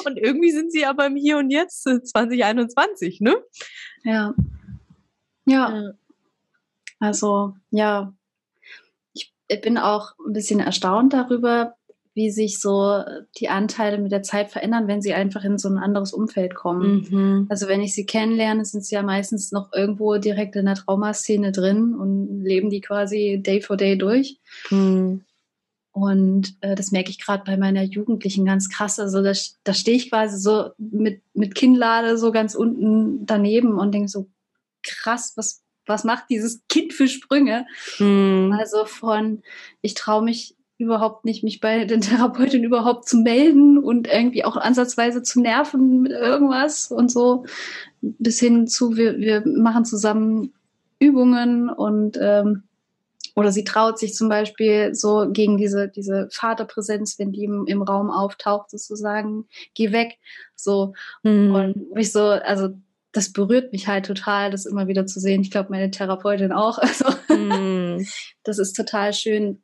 Und 0.04 0.18
irgendwie 0.18 0.50
sind 0.50 0.70
sie 0.70 0.84
aber 0.84 1.06
im 1.06 1.16
Hier 1.16 1.38
und 1.38 1.50
Jetzt 1.50 1.84
2021, 1.84 3.20
ne? 3.20 3.36
Ja. 4.04 4.34
Ja. 5.46 5.92
Also, 7.00 7.54
ja. 7.70 8.12
Ich 9.14 9.32
bin 9.62 9.78
auch 9.78 10.12
ein 10.26 10.32
bisschen 10.32 10.60
erstaunt 10.60 11.12
darüber, 11.12 11.76
wie 12.14 12.30
sich 12.30 12.60
so 12.60 13.02
die 13.38 13.48
Anteile 13.48 13.98
mit 13.98 14.12
der 14.12 14.22
Zeit 14.22 14.50
verändern, 14.50 14.86
wenn 14.86 15.02
sie 15.02 15.14
einfach 15.14 15.42
in 15.44 15.58
so 15.58 15.68
ein 15.68 15.78
anderes 15.78 16.12
Umfeld 16.12 16.54
kommen. 16.54 17.06
Mhm. 17.10 17.46
Also 17.48 17.66
wenn 17.66 17.80
ich 17.80 17.92
sie 17.92 18.06
kennenlerne, 18.06 18.64
sind 18.64 18.84
sie 18.84 18.94
ja 18.94 19.02
meistens 19.02 19.50
noch 19.50 19.72
irgendwo 19.72 20.16
direkt 20.18 20.54
in 20.54 20.66
der 20.66 20.76
Traumaszene 20.76 21.50
drin 21.50 21.94
und 21.94 22.42
leben 22.42 22.70
die 22.70 22.80
quasi 22.80 23.40
Day 23.42 23.60
for 23.60 23.76
Day 23.76 23.98
durch. 23.98 24.38
Mhm. 24.70 25.24
Und 25.90 26.56
äh, 26.60 26.74
das 26.74 26.92
merke 26.92 27.10
ich 27.10 27.20
gerade 27.20 27.44
bei 27.44 27.56
meiner 27.56 27.82
Jugendlichen 27.82 28.44
ganz 28.44 28.68
krass. 28.68 28.98
Also 28.98 29.22
da, 29.22 29.32
da 29.62 29.74
stehe 29.74 29.96
ich 29.96 30.10
quasi 30.10 30.38
so 30.38 30.70
mit, 30.78 31.20
mit 31.34 31.54
Kinnlade 31.54 32.16
so 32.16 32.32
ganz 32.32 32.54
unten 32.54 33.26
daneben 33.26 33.78
und 33.78 33.92
denke 33.92 34.08
so, 34.08 34.28
krass, 34.82 35.32
was, 35.36 35.62
was 35.86 36.04
macht 36.04 36.24
dieses 36.30 36.62
Kind 36.68 36.92
für 36.92 37.08
Sprünge? 37.08 37.66
Mhm. 37.98 38.56
Also 38.58 38.84
von, 38.86 39.42
ich 39.82 39.94
traue 39.94 40.22
mich 40.22 40.56
überhaupt 40.84 41.24
nicht, 41.24 41.44
mich 41.44 41.60
bei 41.60 41.84
den 41.84 42.00
Therapeutinnen 42.00 42.64
überhaupt 42.64 43.08
zu 43.08 43.18
melden 43.18 43.78
und 43.78 44.08
irgendwie 44.08 44.44
auch 44.44 44.56
ansatzweise 44.56 45.22
zu 45.22 45.40
nerven 45.40 46.02
mit 46.02 46.12
irgendwas 46.12 46.90
und 46.90 47.10
so. 47.10 47.44
Bis 48.00 48.38
hin 48.38 48.66
zu, 48.66 48.96
wir, 48.96 49.18
wir 49.18 49.42
machen 49.46 49.84
zusammen 49.84 50.52
Übungen 50.98 51.68
und 51.70 52.18
ähm, 52.20 52.64
oder 53.36 53.50
sie 53.50 53.64
traut 53.64 53.98
sich 53.98 54.14
zum 54.14 54.28
Beispiel 54.28 54.94
so 54.94 55.26
gegen 55.30 55.56
diese, 55.56 55.88
diese 55.88 56.28
Vaterpräsenz, 56.30 57.18
wenn 57.18 57.32
die 57.32 57.44
im, 57.44 57.66
im 57.66 57.82
Raum 57.82 58.10
auftaucht, 58.10 58.70
sozusagen, 58.70 59.46
geh 59.74 59.90
weg. 59.92 60.18
So. 60.54 60.94
Mhm. 61.24 61.54
Und 61.54 61.94
mich 61.94 62.12
so, 62.12 62.22
also 62.22 62.68
das 63.10 63.32
berührt 63.32 63.72
mich 63.72 63.88
halt 63.88 64.06
total, 64.06 64.50
das 64.50 64.66
immer 64.66 64.86
wieder 64.86 65.06
zu 65.06 65.18
sehen. 65.18 65.40
Ich 65.40 65.50
glaube, 65.50 65.70
meine 65.70 65.90
Therapeutin 65.90 66.52
auch. 66.52 66.78
Also 66.82 67.06
mhm. 67.28 68.06
das 68.44 68.58
ist 68.58 68.74
total 68.74 69.12
schön 69.12 69.62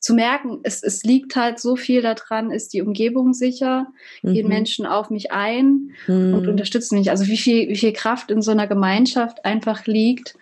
zu 0.00 0.14
merken, 0.14 0.60
es, 0.62 0.82
es 0.82 1.02
liegt 1.02 1.36
halt 1.36 1.58
so 1.58 1.76
viel 1.76 2.02
daran, 2.02 2.50
ist 2.50 2.72
die 2.72 2.82
Umgebung 2.82 3.34
sicher, 3.34 3.88
mhm. 4.22 4.34
gehen 4.34 4.48
Menschen 4.48 4.86
auf 4.86 5.10
mich 5.10 5.32
ein 5.32 5.92
mhm. 6.06 6.34
und 6.34 6.48
unterstützen 6.48 6.98
mich. 6.98 7.10
Also 7.10 7.26
wie 7.26 7.36
viel, 7.36 7.68
wie 7.68 7.76
viel 7.76 7.92
Kraft 7.92 8.30
in 8.30 8.42
so 8.42 8.50
einer 8.50 8.66
Gemeinschaft 8.66 9.44
einfach 9.44 9.86
liegt 9.86 10.36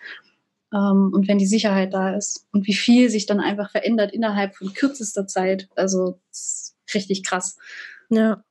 ähm, 0.73 1.11
und 1.13 1.27
wenn 1.27 1.37
die 1.37 1.47
Sicherheit 1.47 1.93
da 1.93 2.15
ist 2.15 2.47
und 2.51 2.67
wie 2.67 2.73
viel 2.73 3.09
sich 3.09 3.25
dann 3.25 3.39
einfach 3.39 3.71
verändert 3.71 4.13
innerhalb 4.13 4.55
von 4.55 4.73
kürzester 4.73 5.27
Zeit. 5.27 5.69
Also 5.75 6.19
richtig 6.93 7.23
krass. 7.23 7.57
Ja. 8.09 8.43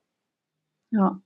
Ja. 0.91 1.21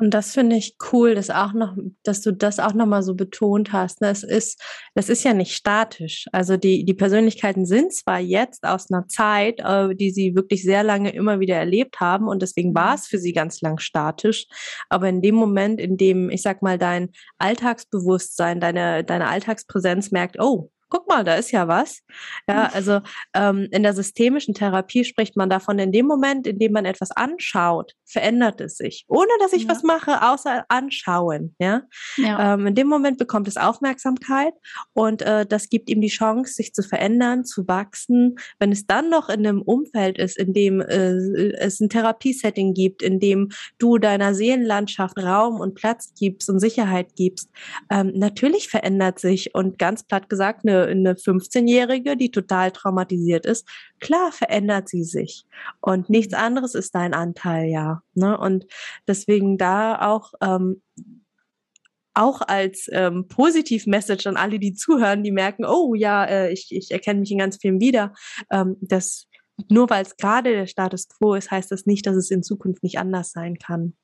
Und 0.00 0.14
das 0.14 0.32
finde 0.32 0.56
ich 0.56 0.76
cool, 0.92 1.16
dass 1.16 1.28
auch 1.28 1.52
noch, 1.52 1.76
dass 2.04 2.20
du 2.20 2.32
das 2.32 2.60
auch 2.60 2.72
nochmal 2.72 3.02
so 3.02 3.14
betont 3.14 3.72
hast. 3.72 4.00
Das 4.00 4.22
ne? 4.22 4.30
ist, 4.30 4.62
das 4.94 5.08
ist 5.08 5.24
ja 5.24 5.34
nicht 5.34 5.54
statisch. 5.54 6.26
Also 6.30 6.56
die, 6.56 6.84
die 6.84 6.94
Persönlichkeiten 6.94 7.66
sind 7.66 7.92
zwar 7.92 8.20
jetzt 8.20 8.64
aus 8.64 8.90
einer 8.90 9.08
Zeit, 9.08 9.58
äh, 9.58 9.94
die 9.96 10.10
sie 10.10 10.36
wirklich 10.36 10.62
sehr 10.62 10.84
lange 10.84 11.10
immer 11.10 11.40
wieder 11.40 11.56
erlebt 11.56 11.98
haben 11.98 12.28
und 12.28 12.42
deswegen 12.42 12.74
war 12.74 12.94
es 12.94 13.06
für 13.06 13.18
sie 13.18 13.32
ganz 13.32 13.60
lang 13.60 13.78
statisch. 13.78 14.46
Aber 14.88 15.08
in 15.08 15.20
dem 15.20 15.34
Moment, 15.34 15.80
in 15.80 15.96
dem, 15.96 16.30
ich 16.30 16.42
sag 16.42 16.62
mal, 16.62 16.78
dein 16.78 17.10
Alltagsbewusstsein, 17.38 18.60
deine, 18.60 19.02
deine 19.02 19.28
Alltagspräsenz 19.28 20.12
merkt, 20.12 20.38
oh, 20.38 20.70
guck 20.88 21.08
mal, 21.08 21.24
da 21.24 21.34
ist 21.34 21.50
ja 21.50 21.68
was. 21.68 22.02
Ja, 22.48 22.68
hm. 22.68 22.74
also 22.74 23.00
ähm, 23.34 23.68
in 23.70 23.82
der 23.82 23.94
systemischen 23.94 24.54
Therapie 24.54 25.04
spricht 25.04 25.36
man 25.36 25.50
davon, 25.50 25.78
in 25.78 25.92
dem 25.92 26.06
Moment, 26.06 26.46
in 26.46 26.58
dem 26.58 26.72
man 26.72 26.84
etwas 26.84 27.10
anschaut, 27.10 27.92
verändert 28.04 28.60
es 28.60 28.76
sich, 28.76 29.04
ohne 29.08 29.30
dass 29.40 29.52
ich 29.52 29.64
ja. 29.64 29.70
was 29.70 29.82
mache, 29.82 30.22
außer 30.22 30.64
anschauen. 30.68 31.54
Ja, 31.58 31.82
ja. 32.16 32.54
Ähm, 32.54 32.68
in 32.68 32.74
dem 32.74 32.88
Moment 32.88 33.18
bekommt 33.18 33.48
es 33.48 33.56
Aufmerksamkeit 33.56 34.54
und 34.92 35.22
äh, 35.22 35.44
das 35.46 35.68
gibt 35.68 35.90
ihm 35.90 36.00
die 36.00 36.08
Chance, 36.08 36.54
sich 36.54 36.72
zu 36.72 36.82
verändern, 36.82 37.44
zu 37.44 37.68
wachsen. 37.68 38.36
Wenn 38.58 38.72
es 38.72 38.86
dann 38.86 39.10
noch 39.10 39.28
in 39.28 39.46
einem 39.46 39.62
Umfeld 39.62 40.18
ist, 40.18 40.38
in 40.38 40.52
dem 40.52 40.80
äh, 40.80 41.12
es 41.58 41.80
ein 41.80 41.88
Therapiesetting 41.88 42.74
gibt, 42.74 43.02
in 43.02 43.20
dem 43.20 43.50
du 43.78 43.98
deiner 43.98 44.34
Seelenlandschaft 44.34 45.18
Raum 45.18 45.60
und 45.60 45.74
Platz 45.74 46.12
gibst 46.18 46.48
und 46.48 46.60
Sicherheit 46.60 47.14
gibst, 47.14 47.50
ähm, 47.90 48.12
natürlich 48.14 48.68
verändert 48.68 49.18
sich 49.18 49.54
und 49.54 49.78
ganz 49.78 50.04
platt 50.04 50.28
gesagt 50.28 50.62
eine 50.64 50.77
eine, 50.86 51.14
15-Jährige, 51.14 52.16
die 52.16 52.30
total 52.30 52.70
traumatisiert 52.70 53.46
ist, 53.46 53.68
klar 54.00 54.32
verändert 54.32 54.88
sie 54.88 55.04
sich. 55.04 55.46
Und 55.80 56.10
nichts 56.10 56.34
anderes 56.34 56.74
ist 56.74 56.94
dein 56.94 57.14
Anteil, 57.14 57.68
ja. 57.68 58.02
Ne? 58.14 58.38
Und 58.38 58.66
deswegen 59.06 59.58
da 59.58 60.00
auch 60.08 60.32
ähm, 60.40 60.82
auch 62.14 62.40
als 62.42 62.88
ähm, 62.92 63.28
Positiv-Message 63.28 64.26
an 64.26 64.36
alle, 64.36 64.58
die 64.58 64.74
zuhören, 64.74 65.22
die 65.22 65.30
merken, 65.30 65.64
oh 65.64 65.94
ja, 65.94 66.24
äh, 66.24 66.52
ich, 66.52 66.68
ich 66.70 66.90
erkenne 66.90 67.20
mich 67.20 67.30
in 67.30 67.38
ganz 67.38 67.58
vielen 67.60 67.80
wieder, 67.80 68.12
ähm, 68.50 68.76
dass 68.80 69.28
nur 69.68 69.88
weil 69.90 70.04
es 70.04 70.16
gerade 70.16 70.52
der 70.52 70.66
Status 70.66 71.08
quo 71.08 71.34
ist, 71.34 71.50
heißt 71.50 71.70
das 71.70 71.86
nicht, 71.86 72.06
dass 72.06 72.16
es 72.16 72.30
in 72.30 72.42
Zukunft 72.42 72.82
nicht 72.82 72.98
anders 72.98 73.30
sein 73.30 73.56
kann. 73.58 73.94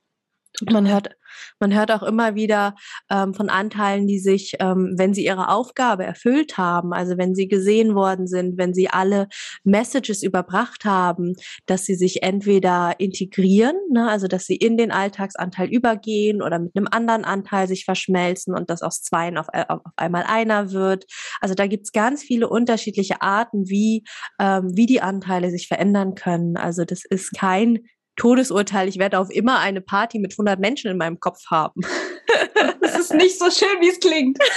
Man 0.70 0.88
hört, 0.88 1.16
man 1.58 1.74
hört 1.74 1.90
auch 1.90 2.02
immer 2.04 2.36
wieder 2.36 2.76
ähm, 3.10 3.34
von 3.34 3.48
Anteilen, 3.48 4.06
die 4.06 4.20
sich, 4.20 4.54
ähm, 4.60 4.94
wenn 4.96 5.12
sie 5.12 5.24
ihre 5.24 5.48
Aufgabe 5.48 6.04
erfüllt 6.04 6.58
haben, 6.58 6.92
also 6.92 7.18
wenn 7.18 7.34
sie 7.34 7.48
gesehen 7.48 7.94
worden 7.96 8.28
sind, 8.28 8.56
wenn 8.56 8.72
sie 8.72 8.88
alle 8.88 9.26
Messages 9.64 10.22
überbracht 10.22 10.84
haben, 10.84 11.34
dass 11.66 11.84
sie 11.86 11.96
sich 11.96 12.22
entweder 12.22 12.94
integrieren, 12.98 13.74
ne, 13.90 14.08
also 14.08 14.28
dass 14.28 14.46
sie 14.46 14.56
in 14.56 14.76
den 14.76 14.92
Alltagsanteil 14.92 15.68
übergehen 15.68 16.40
oder 16.40 16.60
mit 16.60 16.76
einem 16.76 16.88
anderen 16.88 17.24
Anteil 17.24 17.66
sich 17.66 17.84
verschmelzen 17.84 18.54
und 18.54 18.70
das 18.70 18.82
aus 18.82 19.02
zweien 19.02 19.38
auf, 19.38 19.48
auf 19.68 19.80
einmal 19.96 20.24
einer 20.24 20.70
wird. 20.70 21.06
Also 21.40 21.54
da 21.54 21.66
gibt's 21.66 21.90
ganz 21.90 22.22
viele 22.22 22.48
unterschiedliche 22.48 23.22
Arten, 23.22 23.68
wie, 23.68 24.04
ähm, 24.40 24.70
wie 24.74 24.86
die 24.86 25.00
Anteile 25.02 25.50
sich 25.50 25.66
verändern 25.66 26.14
können. 26.14 26.56
Also 26.56 26.84
das 26.84 27.04
ist 27.04 27.32
kein 27.36 27.80
Todesurteil, 28.16 28.88
ich 28.88 28.98
werde 28.98 29.18
auf 29.18 29.30
immer 29.30 29.58
eine 29.58 29.80
Party 29.80 30.18
mit 30.18 30.32
100 30.32 30.58
Menschen 30.60 30.90
in 30.90 30.96
meinem 30.96 31.20
Kopf 31.20 31.46
haben. 31.50 31.80
das 32.80 32.98
ist 32.98 33.14
nicht 33.14 33.38
so 33.38 33.50
schön, 33.50 33.80
wie 33.80 33.88
es 33.88 34.00
klingt. 34.00 34.38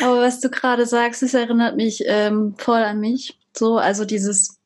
Aber 0.00 0.20
was 0.20 0.40
du 0.40 0.50
gerade 0.50 0.86
sagst, 0.86 1.22
es 1.22 1.34
erinnert 1.34 1.76
mich 1.76 2.02
ähm, 2.06 2.54
voll 2.58 2.82
an 2.82 3.00
mich. 3.00 3.38
So, 3.56 3.78
also 3.78 4.04
dieses 4.04 4.58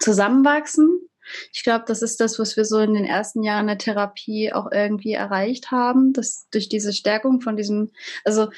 Zusammenwachsen. 0.00 1.00
Ich 1.52 1.62
glaube, 1.62 1.84
das 1.86 2.02
ist 2.02 2.20
das, 2.20 2.38
was 2.38 2.56
wir 2.56 2.64
so 2.64 2.78
in 2.80 2.94
den 2.94 3.04
ersten 3.04 3.42
Jahren 3.42 3.68
der 3.68 3.78
Therapie 3.78 4.52
auch 4.52 4.72
irgendwie 4.72 5.12
erreicht 5.12 5.70
haben, 5.70 6.12
dass 6.12 6.48
durch 6.50 6.68
diese 6.68 6.92
Stärkung 6.92 7.40
von 7.40 7.56
diesem, 7.56 7.90
also 8.24 8.48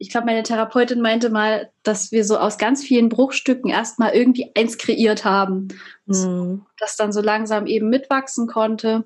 ich 0.00 0.08
glaube, 0.08 0.26
meine 0.26 0.42
Therapeutin 0.42 1.02
meinte 1.02 1.28
mal, 1.28 1.70
dass 1.82 2.10
wir 2.10 2.24
so 2.24 2.38
aus 2.38 2.56
ganz 2.56 2.82
vielen 2.82 3.10
Bruchstücken 3.10 3.70
erstmal 3.70 4.14
irgendwie 4.14 4.50
eins 4.56 4.78
kreiert 4.78 5.26
haben. 5.26 5.68
Mhm. 6.06 6.64
Das 6.78 6.96
dann 6.96 7.12
so 7.12 7.20
langsam 7.20 7.66
eben 7.66 7.90
mitwachsen 7.90 8.46
konnte 8.46 9.04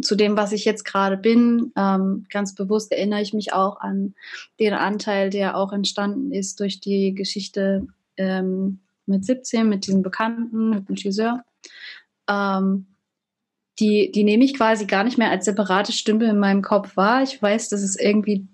zu 0.00 0.16
dem, 0.16 0.34
was 0.34 0.52
ich 0.52 0.64
jetzt 0.64 0.86
gerade 0.86 1.18
bin. 1.18 1.72
Ähm, 1.76 2.24
ganz 2.30 2.54
bewusst 2.54 2.90
erinnere 2.90 3.20
ich 3.20 3.34
mich 3.34 3.52
auch 3.52 3.80
an 3.80 4.14
den 4.58 4.72
Anteil, 4.72 5.28
der 5.28 5.58
auch 5.58 5.74
entstanden 5.74 6.32
ist 6.32 6.58
durch 6.60 6.80
die 6.80 7.14
Geschichte 7.14 7.86
ähm, 8.16 8.78
mit 9.04 9.26
17, 9.26 9.68
mit 9.68 9.86
diesem 9.86 10.00
bekannten 10.00 10.74
Hypnotiseur. 10.74 11.44
Ähm, 12.30 12.86
die, 13.78 14.10
die 14.10 14.24
nehme 14.24 14.44
ich 14.44 14.56
quasi 14.56 14.86
gar 14.86 15.04
nicht 15.04 15.18
mehr 15.18 15.30
als 15.30 15.44
separate 15.44 15.92
Stimme 15.92 16.30
in 16.30 16.38
meinem 16.38 16.62
Kopf 16.62 16.96
wahr. 16.96 17.22
Ich 17.22 17.40
weiß, 17.42 17.68
dass 17.68 17.82
es 17.82 17.94
irgendwie 17.94 18.48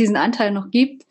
diesen 0.00 0.16
Anteil 0.16 0.50
noch 0.50 0.70
gibt. 0.70 1.06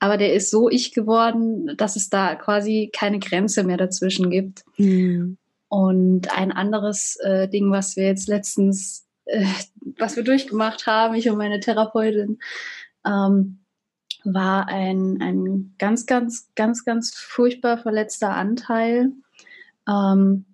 Aber 0.00 0.16
der 0.16 0.32
ist 0.32 0.50
so 0.50 0.68
ich 0.68 0.92
geworden, 0.92 1.76
dass 1.76 1.94
es 1.94 2.08
da 2.08 2.34
quasi 2.34 2.90
keine 2.92 3.18
Grenze 3.18 3.64
mehr 3.64 3.76
dazwischen 3.76 4.30
gibt. 4.30 4.64
Mhm. 4.78 5.36
Und 5.68 6.36
ein 6.36 6.50
anderes 6.50 7.16
äh, 7.16 7.48
Ding, 7.48 7.70
was 7.70 7.96
wir 7.96 8.06
jetzt 8.06 8.26
letztens, 8.26 9.06
äh, 9.26 9.44
was 9.98 10.16
wir 10.16 10.24
durchgemacht 10.24 10.86
haben, 10.86 11.14
ich 11.14 11.28
und 11.30 11.36
meine 11.36 11.60
Therapeutin, 11.60 12.38
ähm, 13.06 13.60
war 14.24 14.68
ein, 14.68 15.18
ein 15.20 15.74
ganz, 15.78 16.06
ganz, 16.06 16.48
ganz, 16.54 16.84
ganz 16.84 17.14
furchtbar 17.14 17.78
verletzter 17.78 18.34
Anteil, 18.34 19.12
ähm, 19.88 20.46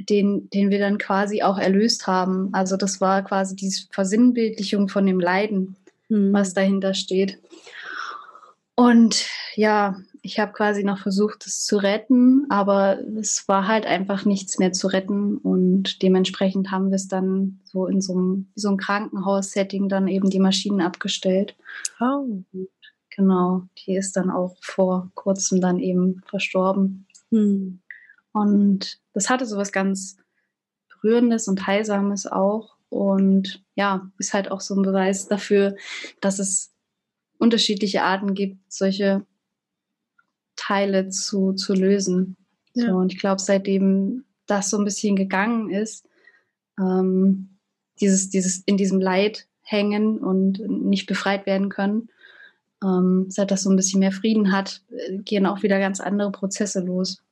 den, 0.00 0.50
den 0.50 0.70
wir 0.70 0.78
dann 0.78 0.98
quasi 0.98 1.42
auch 1.42 1.58
erlöst 1.58 2.06
haben. 2.06 2.50
Also 2.52 2.76
das 2.76 3.00
war 3.00 3.24
quasi 3.24 3.56
die 3.56 3.72
Versinnbildlichung 3.90 4.88
von 4.88 5.06
dem 5.06 5.18
Leiden 5.18 5.76
mhm. 6.08 6.32
was 6.32 6.54
dahinter 6.54 6.94
steht. 6.94 7.38
Und 8.74 9.26
ja, 9.56 9.96
ich 10.22 10.38
habe 10.38 10.52
quasi 10.52 10.84
noch 10.84 10.98
versucht, 10.98 11.46
es 11.46 11.64
zu 11.64 11.78
retten, 11.78 12.46
aber 12.48 12.98
es 13.18 13.48
war 13.48 13.66
halt 13.66 13.86
einfach 13.86 14.24
nichts 14.24 14.58
mehr 14.58 14.72
zu 14.72 14.86
retten 14.88 15.36
und 15.38 16.02
dementsprechend 16.02 16.70
haben 16.70 16.90
wir 16.90 16.96
es 16.96 17.08
dann 17.08 17.60
so 17.64 17.86
in 17.86 18.00
so 18.00 18.12
einem, 18.12 18.48
so 18.54 18.68
einem 18.68 18.76
Krankenhaus-Setting 18.76 19.88
dann 19.88 20.06
eben 20.06 20.30
die 20.30 20.38
Maschinen 20.38 20.80
abgestellt. 20.80 21.56
Oh. 22.00 22.42
Genau, 23.10 23.62
die 23.78 23.96
ist 23.96 24.16
dann 24.16 24.30
auch 24.30 24.56
vor 24.60 25.10
kurzem 25.14 25.60
dann 25.60 25.80
eben 25.80 26.22
verstorben. 26.28 27.06
Hm. 27.32 27.80
Und 28.32 29.00
das 29.12 29.28
hatte 29.28 29.44
so 29.44 29.56
was 29.56 29.72
ganz 29.72 30.18
Berührendes 30.88 31.48
und 31.48 31.66
Heilsames 31.66 32.26
auch. 32.26 32.76
Und 32.90 33.62
ja, 33.74 34.10
ist 34.18 34.32
halt 34.32 34.50
auch 34.50 34.60
so 34.60 34.74
ein 34.74 34.82
Beweis 34.82 35.28
dafür, 35.28 35.76
dass 36.20 36.38
es 36.38 36.72
unterschiedliche 37.38 38.02
Arten 38.02 38.34
gibt, 38.34 38.72
solche 38.72 39.26
Teile 40.56 41.08
zu, 41.08 41.52
zu 41.52 41.74
lösen. 41.74 42.36
Ja. 42.74 42.88
So, 42.88 42.96
und 42.96 43.12
ich 43.12 43.18
glaube, 43.18 43.40
seitdem 43.40 44.24
das 44.46 44.70
so 44.70 44.78
ein 44.78 44.84
bisschen 44.84 45.16
gegangen 45.16 45.70
ist, 45.70 46.08
ähm, 46.78 47.58
dieses, 48.00 48.30
dieses 48.30 48.58
in 48.64 48.76
diesem 48.76 49.00
Leid 49.00 49.46
hängen 49.60 50.18
und 50.18 50.60
nicht 50.68 51.06
befreit 51.06 51.46
werden 51.46 51.68
können, 51.68 52.08
ähm, 52.82 53.26
seit 53.28 53.50
das 53.50 53.62
so 53.62 53.70
ein 53.70 53.76
bisschen 53.76 54.00
mehr 54.00 54.12
Frieden 54.12 54.52
hat, 54.52 54.82
äh, 54.90 55.18
gehen 55.18 55.46
auch 55.46 55.62
wieder 55.62 55.78
ganz 55.78 56.00
andere 56.00 56.32
Prozesse 56.32 56.80
los. 56.80 57.22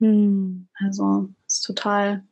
Hm. 0.00 0.68
Also 0.74 1.28
ist 1.46 1.62
total 1.62 2.24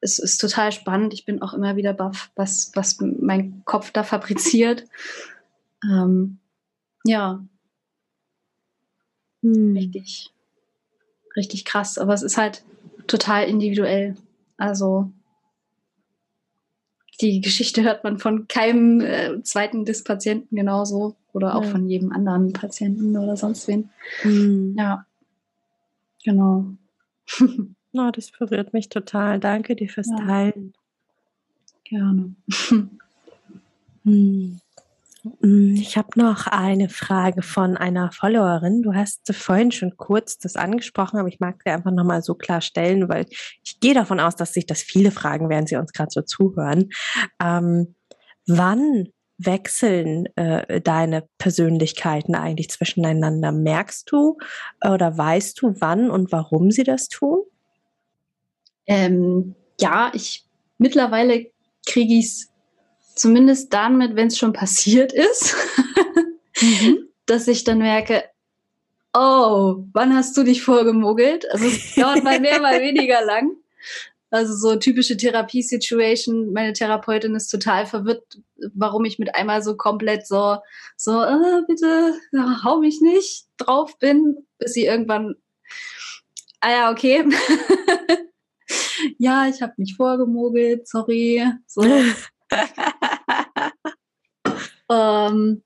es 0.00 0.18
ist 0.18 0.38
total 0.38 0.72
spannend. 0.72 1.12
Ich 1.12 1.24
bin 1.24 1.42
auch 1.42 1.52
immer 1.54 1.76
wieder 1.76 1.92
baff, 1.92 2.30
was, 2.34 2.72
was 2.74 2.98
mein 3.00 3.62
Kopf 3.64 3.90
da 3.90 4.02
fabriziert. 4.02 4.86
Ähm, 5.84 6.38
ja. 7.04 7.44
Hm. 9.42 9.76
Richtig. 9.76 10.32
richtig 11.36 11.64
krass. 11.64 11.98
Aber 11.98 12.14
es 12.14 12.22
ist 12.22 12.36
halt 12.36 12.62
total 13.06 13.48
individuell. 13.48 14.16
Also 14.56 15.10
die 17.20 17.40
Geschichte 17.40 17.82
hört 17.82 18.04
man 18.04 18.18
von 18.18 18.48
keinem 18.48 19.00
äh, 19.00 19.42
zweiten 19.42 19.84
des 19.84 20.04
Patienten 20.04 20.56
genauso 20.56 21.16
oder 21.32 21.54
auch 21.54 21.64
ja. 21.64 21.70
von 21.70 21.86
jedem 21.86 22.12
anderen 22.12 22.52
Patienten 22.52 23.16
oder 23.16 23.36
sonst 23.36 23.68
wen. 23.68 23.90
Mhm. 24.24 24.74
Ja, 24.76 25.06
genau. 26.24 26.66
oh, 27.92 28.10
das 28.12 28.30
berührt 28.30 28.72
mich 28.72 28.88
total. 28.88 29.40
Danke 29.40 29.76
dir 29.76 29.88
fürs 29.88 30.08
ja. 30.08 30.16
Teilen. 30.16 30.72
Gerne. 31.84 32.34
hm. 34.04 34.60
Ich 35.42 35.98
habe 35.98 36.08
noch 36.18 36.46
eine 36.46 36.88
Frage 36.88 37.42
von 37.42 37.76
einer 37.76 38.10
Followerin. 38.10 38.80
Du 38.80 38.94
hast 38.94 39.34
vorhin 39.34 39.70
schon 39.70 39.98
kurz 39.98 40.38
das 40.38 40.56
angesprochen, 40.56 41.18
aber 41.18 41.28
ich 41.28 41.40
mag 41.40 41.60
sie 41.62 41.70
einfach 41.70 41.90
nochmal 41.90 42.22
so 42.22 42.34
klar 42.34 42.62
stellen, 42.62 43.06
weil 43.10 43.26
ich 43.62 43.80
gehe 43.80 43.92
davon 43.92 44.18
aus, 44.18 44.34
dass 44.36 44.54
sich 44.54 44.64
das 44.64 44.80
viele 44.80 45.10
fragen, 45.10 45.50
während 45.50 45.68
sie 45.68 45.76
uns 45.76 45.92
gerade 45.92 46.10
so 46.10 46.22
zuhören. 46.22 46.88
Ähm, 47.38 47.94
wann 48.46 49.08
wechseln 49.36 50.26
äh, 50.36 50.80
deine 50.80 51.24
Persönlichkeiten 51.36 52.34
eigentlich 52.34 52.70
zwischeneinander? 52.70 53.52
Merkst 53.52 54.10
du 54.10 54.38
oder 54.82 55.18
weißt 55.18 55.60
du, 55.60 55.74
wann 55.80 56.10
und 56.10 56.32
warum 56.32 56.70
sie 56.70 56.84
das 56.84 57.08
tun? 57.08 57.42
Ähm, 58.90 59.54
ja, 59.80 60.10
ich 60.14 60.44
mittlerweile 60.78 61.46
kriege 61.86 62.14
ich 62.14 62.24
es 62.24 62.48
zumindest 63.14 63.72
dann 63.72 63.98
mit, 63.98 64.16
wenn 64.16 64.26
es 64.26 64.36
schon 64.36 64.52
passiert 64.52 65.12
ist, 65.12 65.54
mhm. 66.60 67.08
dass 67.26 67.46
ich 67.46 67.62
dann 67.62 67.78
merke, 67.78 68.24
oh, 69.14 69.84
wann 69.92 70.12
hast 70.12 70.36
du 70.36 70.42
dich 70.42 70.62
vorgemogelt? 70.62 71.48
Also 71.52 71.66
es 71.66 71.94
dauert 71.96 72.24
mal 72.24 72.40
mehr, 72.40 72.60
mal 72.60 72.80
weniger 72.80 73.24
lang. 73.24 73.52
Also 74.32 74.54
so 74.54 74.76
typische 74.76 75.16
Therapie-Situation. 75.16 76.52
Meine 76.52 76.72
Therapeutin 76.72 77.36
ist 77.36 77.48
total 77.48 77.86
verwirrt, 77.86 78.24
warum 78.74 79.04
ich 79.04 79.20
mit 79.20 79.36
einmal 79.36 79.62
so 79.62 79.76
komplett 79.76 80.26
so, 80.26 80.56
so, 80.96 81.22
äh, 81.22 81.62
bitte, 81.68 82.14
ja, 82.32 82.64
hau 82.64 82.80
mich 82.80 83.00
nicht 83.00 83.44
drauf 83.56 83.98
bin, 84.00 84.46
bis 84.58 84.72
sie 84.72 84.86
irgendwann, 84.86 85.36
ah 86.60 86.70
ja, 86.70 86.90
okay. 86.90 87.24
ja, 89.20 89.46
ich 89.46 89.60
habe 89.60 89.74
mich 89.76 89.96
vorgemogelt, 89.96 90.88
sorry. 90.88 91.44
So. 91.66 91.82
ähm, 94.90 95.62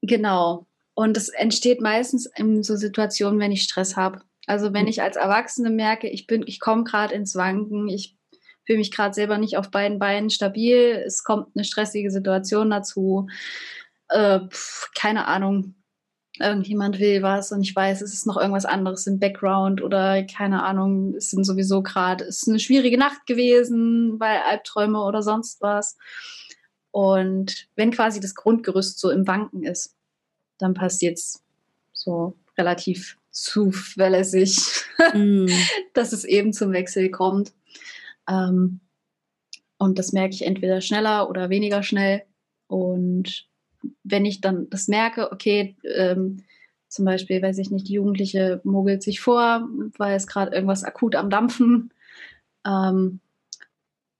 genau. 0.00 0.66
Und 0.94 1.18
es 1.18 1.28
entsteht 1.28 1.82
meistens 1.82 2.24
in 2.24 2.62
so 2.62 2.76
Situationen, 2.76 3.38
wenn 3.38 3.52
ich 3.52 3.64
Stress 3.64 3.96
habe. 3.96 4.22
Also 4.46 4.72
wenn 4.72 4.88
ich 4.88 5.02
als 5.02 5.16
Erwachsene 5.16 5.68
merke, 5.68 6.08
ich 6.08 6.26
bin, 6.26 6.42
ich 6.46 6.58
komme 6.58 6.84
gerade 6.84 7.14
ins 7.14 7.36
Wanken, 7.36 7.86
ich 7.88 8.16
fühle 8.64 8.78
mich 8.78 8.92
gerade 8.92 9.12
selber 9.12 9.36
nicht 9.36 9.58
auf 9.58 9.70
beiden 9.70 9.98
Beinen 9.98 10.30
stabil, 10.30 11.02
es 11.06 11.22
kommt 11.22 11.48
eine 11.54 11.64
stressige 11.64 12.10
Situation 12.10 12.70
dazu, 12.70 13.28
äh, 14.08 14.40
keine 14.94 15.26
Ahnung, 15.26 15.74
irgendjemand 16.40 16.98
will 16.98 17.22
was 17.22 17.52
und 17.52 17.62
ich 17.62 17.74
weiß, 17.74 18.02
es 18.02 18.12
ist 18.12 18.26
noch 18.26 18.36
irgendwas 18.36 18.64
anderes 18.64 19.06
im 19.06 19.18
Background 19.18 19.82
oder 19.82 20.22
keine 20.24 20.62
Ahnung, 20.62 21.14
es 21.14 21.30
sind 21.30 21.44
sowieso 21.44 21.82
gerade, 21.82 22.24
es 22.24 22.42
ist 22.42 22.48
eine 22.48 22.58
schwierige 22.58 22.98
Nacht 22.98 23.26
gewesen, 23.26 24.18
weil 24.18 24.38
Albträume 24.38 25.02
oder 25.02 25.22
sonst 25.22 25.60
was. 25.60 25.96
Und 26.90 27.68
wenn 27.76 27.90
quasi 27.92 28.20
das 28.20 28.34
Grundgerüst 28.34 28.98
so 28.98 29.10
im 29.10 29.26
Wanken 29.26 29.62
ist, 29.62 29.96
dann 30.58 30.74
passiert 30.74 31.18
es 31.18 31.42
so 31.92 32.36
relativ 32.58 33.16
zuverlässig, 33.30 34.58
mm. 35.14 35.46
dass 35.94 36.12
es 36.12 36.24
eben 36.24 36.52
zum 36.52 36.72
Wechsel 36.72 37.10
kommt. 37.10 37.52
Ähm, 38.28 38.80
und 39.78 39.98
das 39.98 40.12
merke 40.12 40.34
ich 40.34 40.44
entweder 40.44 40.80
schneller 40.80 41.30
oder 41.30 41.48
weniger 41.48 41.82
schnell. 41.82 42.22
Und 42.66 43.48
wenn 44.04 44.24
ich 44.24 44.40
dann 44.40 44.68
das 44.70 44.88
merke, 44.88 45.32
okay, 45.32 45.76
ähm, 45.84 46.44
zum 46.88 47.04
Beispiel, 47.04 47.40
weiß 47.40 47.58
ich 47.58 47.70
nicht, 47.70 47.88
die 47.88 47.94
Jugendliche 47.94 48.60
mogelt 48.64 49.02
sich 49.02 49.20
vor, 49.20 49.68
weil 49.96 50.16
es 50.16 50.26
gerade 50.26 50.54
irgendwas 50.54 50.82
akut 50.82 51.14
am 51.14 51.30
Dampfen 51.30 51.92
ähm, 52.66 53.20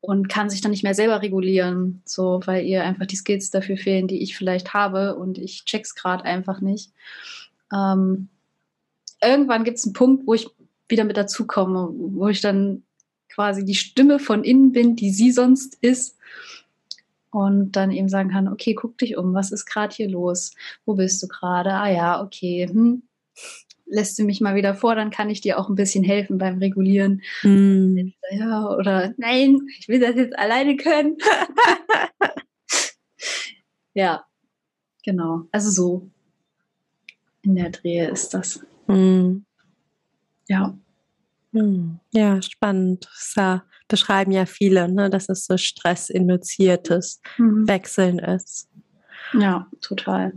und 0.00 0.28
kann 0.28 0.48
sich 0.48 0.60
dann 0.60 0.70
nicht 0.70 0.84
mehr 0.84 0.94
selber 0.94 1.20
regulieren, 1.20 2.00
so 2.04 2.40
weil 2.44 2.64
ihr 2.64 2.84
einfach 2.84 3.06
die 3.06 3.16
Skills 3.16 3.50
dafür 3.50 3.76
fehlen, 3.76 4.06
die 4.06 4.22
ich 4.22 4.36
vielleicht 4.36 4.72
habe 4.72 5.16
und 5.16 5.36
ich 5.36 5.64
check's 5.64 5.96
gerade 5.96 6.24
einfach 6.24 6.60
nicht. 6.60 6.92
Ähm, 7.72 8.28
irgendwann 9.20 9.64
gibt 9.64 9.78
es 9.78 9.84
einen 9.84 9.92
Punkt, 9.92 10.26
wo 10.26 10.34
ich 10.34 10.48
wieder 10.88 11.04
mit 11.04 11.16
dazukomme, 11.16 11.90
wo 11.92 12.28
ich 12.28 12.40
dann 12.40 12.84
quasi 13.28 13.64
die 13.64 13.74
Stimme 13.74 14.18
von 14.18 14.44
innen 14.44 14.72
bin, 14.72 14.96
die 14.96 15.10
sie 15.10 15.32
sonst 15.32 15.76
ist 15.80 16.16
und 17.30 17.72
dann 17.72 17.90
eben 17.90 18.08
sagen 18.08 18.30
kann, 18.30 18.48
okay, 18.48 18.74
guck 18.74 18.98
dich 18.98 19.16
um, 19.16 19.34
was 19.34 19.52
ist 19.52 19.66
gerade 19.66 19.94
hier 19.94 20.08
los? 20.08 20.52
Wo 20.84 20.94
bist 20.94 21.22
du 21.22 21.28
gerade? 21.28 21.72
Ah 21.72 21.90
ja, 21.90 22.22
okay. 22.22 22.68
Hm. 22.68 23.02
Lässt 23.86 24.18
du 24.18 24.24
mich 24.24 24.40
mal 24.40 24.54
wieder 24.54 24.74
vor, 24.74 24.94
dann 24.94 25.10
kann 25.10 25.30
ich 25.30 25.40
dir 25.40 25.58
auch 25.58 25.68
ein 25.68 25.74
bisschen 25.74 26.04
helfen 26.04 26.38
beim 26.38 26.58
Regulieren. 26.58 27.22
Mm. 27.42 28.12
Ja, 28.30 28.68
oder 28.68 29.14
nein, 29.16 29.58
ich 29.78 29.88
will 29.88 29.98
das 29.98 30.14
jetzt 30.14 30.38
alleine 30.38 30.76
können. 30.76 31.16
ja, 33.94 34.24
genau. 35.02 35.48
Also 35.50 35.70
so 35.70 36.10
in 37.42 37.56
der 37.56 37.70
Drehe 37.70 38.08
ist 38.10 38.32
das. 38.32 38.64
Mm. 38.86 39.38
Ja. 40.48 40.78
Hm. 41.52 41.98
Ja, 42.12 42.40
spannend. 42.42 43.06
Das 43.06 43.69
beschreiben 43.90 44.32
ja 44.32 44.46
viele, 44.46 44.90
ne, 44.90 45.10
dass 45.10 45.28
es 45.28 45.44
so 45.44 45.58
stressinduziertes 45.58 47.20
mhm. 47.36 47.68
Wechseln 47.68 48.18
ist. 48.18 48.68
Ja, 49.34 49.66
total. 49.82 50.32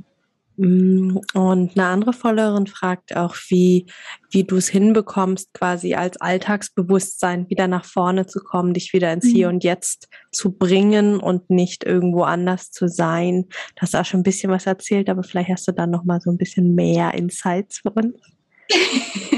Hm. 0.57 1.19
Und 1.33 1.71
eine 1.77 1.87
andere 1.87 2.13
Followerin 2.13 2.67
fragt 2.67 3.15
auch, 3.15 3.35
wie, 3.49 3.87
wie 4.29 4.43
du 4.43 4.57
es 4.57 4.67
hinbekommst, 4.67 5.53
quasi 5.53 5.95
als 5.95 6.21
Alltagsbewusstsein 6.21 7.49
wieder 7.49 7.67
nach 7.67 7.85
vorne 7.85 8.27
zu 8.27 8.39
kommen, 8.39 8.73
dich 8.73 8.93
wieder 8.93 9.11
ins 9.11 9.25
Hier 9.25 9.47
mhm. 9.47 9.55
und 9.55 9.63
Jetzt 9.63 10.09
zu 10.31 10.51
bringen 10.51 11.19
und 11.19 11.49
nicht 11.49 11.83
irgendwo 11.83 12.23
anders 12.23 12.69
zu 12.69 12.87
sein. 12.87 13.45
Du 13.75 13.81
hast 13.81 13.95
auch 13.95 14.05
schon 14.05 14.19
ein 14.19 14.23
bisschen 14.23 14.51
was 14.51 14.67
erzählt, 14.67 15.09
aber 15.09 15.23
vielleicht 15.23 15.49
hast 15.49 15.67
du 15.67 15.71
dann 15.71 15.89
noch 15.89 16.03
mal 16.03 16.21
so 16.21 16.29
ein 16.29 16.37
bisschen 16.37 16.75
mehr 16.75 17.15
Insights 17.15 17.79
für 17.79 17.89
uns. 17.89 18.13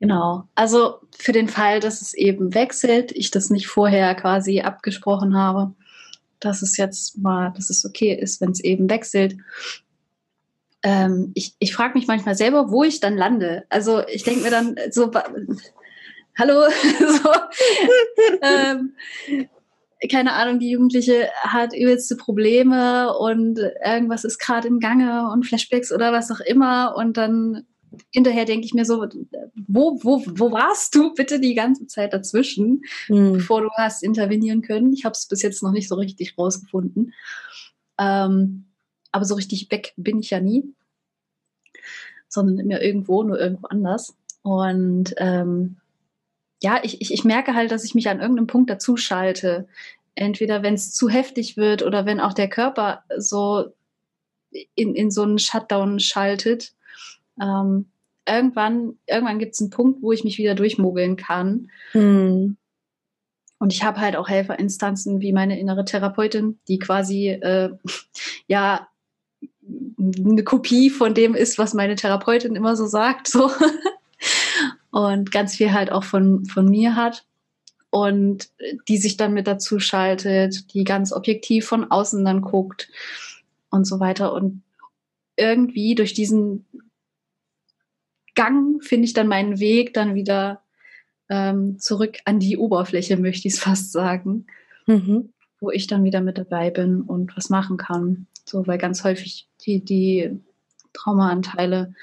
Genau. 0.00 0.48
Also 0.54 1.00
für 1.16 1.32
den 1.32 1.48
Fall, 1.48 1.78
dass 1.78 2.00
es 2.00 2.14
eben 2.14 2.54
wechselt, 2.54 3.12
ich 3.12 3.30
das 3.30 3.50
nicht 3.50 3.68
vorher 3.68 4.14
quasi 4.14 4.60
abgesprochen 4.60 5.36
habe, 5.36 5.74
dass 6.40 6.62
es 6.62 6.78
jetzt 6.78 7.18
mal, 7.18 7.52
dass 7.54 7.68
es 7.68 7.84
okay 7.84 8.14
ist, 8.14 8.40
wenn 8.40 8.50
es 8.50 8.64
eben 8.64 8.88
wechselt. 8.88 9.36
Ähm, 10.82 11.32
ich 11.34 11.54
ich 11.58 11.74
frage 11.74 11.98
mich 11.98 12.06
manchmal 12.06 12.34
selber, 12.34 12.70
wo 12.70 12.82
ich 12.82 13.00
dann 13.00 13.18
lande. 13.18 13.64
Also 13.68 14.02
ich 14.08 14.22
denke 14.22 14.40
mir 14.40 14.50
dann 14.50 14.76
so, 14.90 15.10
hallo, 16.38 16.62
so, 16.98 17.30
ähm, 18.40 18.94
keine 20.10 20.32
Ahnung, 20.32 20.58
die 20.58 20.70
Jugendliche 20.70 21.28
hat 21.42 21.74
übelste 21.74 22.16
Probleme 22.16 23.14
und 23.18 23.58
irgendwas 23.84 24.24
ist 24.24 24.38
gerade 24.38 24.66
im 24.66 24.80
Gange 24.80 25.30
und 25.30 25.44
Flashbacks 25.44 25.92
oder 25.92 26.10
was 26.10 26.30
auch 26.30 26.40
immer 26.40 26.94
und 26.96 27.18
dann 27.18 27.66
hinterher 28.12 28.44
denke 28.44 28.66
ich 28.66 28.74
mir 28.74 28.84
so, 28.84 29.06
wo, 29.66 29.98
wo, 30.02 30.22
wo 30.26 30.52
warst 30.52 30.94
du 30.94 31.14
bitte 31.14 31.40
die 31.40 31.54
ganze 31.54 31.86
Zeit 31.86 32.12
dazwischen, 32.12 32.82
mhm. 33.08 33.34
bevor 33.34 33.62
du 33.62 33.68
hast 33.76 34.02
intervenieren 34.02 34.62
können? 34.62 34.92
Ich 34.92 35.04
habe 35.04 35.12
es 35.12 35.26
bis 35.26 35.42
jetzt 35.42 35.62
noch 35.62 35.72
nicht 35.72 35.88
so 35.88 35.94
richtig 35.96 36.36
rausgefunden. 36.38 37.12
Ähm, 37.98 38.66
aber 39.12 39.24
so 39.24 39.34
richtig 39.34 39.70
weg 39.70 39.92
bin 39.96 40.20
ich 40.20 40.30
ja 40.30 40.40
nie, 40.40 40.64
sondern 42.28 42.58
immer 42.58 42.80
irgendwo, 42.80 43.22
nur 43.22 43.40
irgendwo 43.40 43.66
anders. 43.66 44.16
Und 44.42 45.14
ähm, 45.18 45.76
ja, 46.62 46.80
ich, 46.82 47.00
ich, 47.00 47.12
ich 47.12 47.24
merke 47.24 47.54
halt, 47.54 47.70
dass 47.70 47.84
ich 47.84 47.94
mich 47.94 48.08
an 48.08 48.20
irgendeinem 48.20 48.46
Punkt 48.46 48.70
dazu 48.70 48.96
schalte. 48.96 49.66
Entweder 50.14 50.62
wenn 50.62 50.74
es 50.74 50.92
zu 50.92 51.08
heftig 51.08 51.56
wird 51.56 51.82
oder 51.82 52.06
wenn 52.06 52.20
auch 52.20 52.34
der 52.34 52.48
Körper 52.48 53.04
so 53.16 53.72
in, 54.74 54.94
in 54.94 55.10
so 55.10 55.22
einen 55.22 55.38
Shutdown 55.38 56.00
schaltet 56.00 56.74
ähm, 57.40 57.90
irgendwann, 58.26 58.98
irgendwann 59.06 59.38
gibt 59.38 59.54
es 59.54 59.60
einen 59.60 59.70
Punkt, 59.70 60.02
wo 60.02 60.12
ich 60.12 60.24
mich 60.24 60.38
wieder 60.38 60.54
durchmogeln 60.54 61.16
kann. 61.16 61.70
Mhm. 61.94 62.56
Und 63.58 63.72
ich 63.74 63.84
habe 63.84 64.00
halt 64.00 64.16
auch 64.16 64.28
Helferinstanzen 64.28 65.20
wie 65.20 65.32
meine 65.32 65.60
innere 65.60 65.84
Therapeutin, 65.84 66.58
die 66.68 66.78
quasi 66.78 67.28
äh, 67.28 67.70
ja 68.46 68.88
eine 69.68 70.44
Kopie 70.44 70.90
von 70.90 71.14
dem 71.14 71.34
ist, 71.34 71.58
was 71.58 71.74
meine 71.74 71.94
Therapeutin 71.94 72.56
immer 72.56 72.76
so 72.76 72.86
sagt. 72.86 73.28
So. 73.28 73.50
Und 74.90 75.30
ganz 75.30 75.56
viel 75.56 75.72
halt 75.72 75.92
auch 75.92 76.04
von, 76.04 76.46
von 76.46 76.68
mir 76.68 76.96
hat. 76.96 77.24
Und 77.90 78.50
die 78.88 78.98
sich 78.98 79.16
dann 79.16 79.34
mit 79.34 79.46
dazu 79.46 79.80
schaltet, 79.80 80.72
die 80.74 80.84
ganz 80.84 81.12
objektiv 81.12 81.66
von 81.66 81.90
außen 81.90 82.24
dann 82.24 82.40
guckt 82.40 82.88
und 83.70 83.84
so 83.84 83.98
weiter. 84.00 84.32
Und 84.32 84.62
irgendwie 85.36 85.94
durch 85.94 86.14
diesen 86.14 86.66
Gang 88.34 88.82
finde 88.82 89.04
ich 89.06 89.12
dann 89.12 89.28
meinen 89.28 89.58
Weg 89.60 89.94
dann 89.94 90.14
wieder 90.14 90.62
ähm, 91.28 91.78
zurück 91.78 92.18
an 92.24 92.40
die 92.40 92.56
Oberfläche, 92.56 93.16
möchte 93.16 93.48
ich 93.48 93.54
es 93.54 93.60
fast 93.60 93.92
sagen, 93.92 94.46
mhm. 94.86 95.32
wo 95.60 95.70
ich 95.70 95.86
dann 95.86 96.04
wieder 96.04 96.20
mit 96.20 96.38
dabei 96.38 96.70
bin 96.70 97.02
und 97.02 97.36
was 97.36 97.50
machen 97.50 97.76
kann. 97.76 98.26
So, 98.44 98.66
weil 98.66 98.78
ganz 98.78 99.04
häufig 99.04 99.48
die, 99.64 99.84
die 99.84 100.40
Traumaanteile 100.92 101.94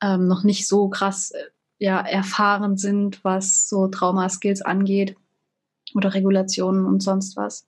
ähm, 0.00 0.28
noch 0.28 0.44
nicht 0.44 0.68
so 0.68 0.88
krass 0.88 1.32
äh, 1.32 1.44
ja, 1.78 2.00
erfahren 2.00 2.76
sind, 2.76 3.24
was 3.24 3.68
so 3.68 3.88
Traumaskills 3.88 4.62
angeht 4.62 5.16
oder 5.94 6.14
Regulationen 6.14 6.86
und 6.86 7.02
sonst 7.02 7.36
was, 7.36 7.66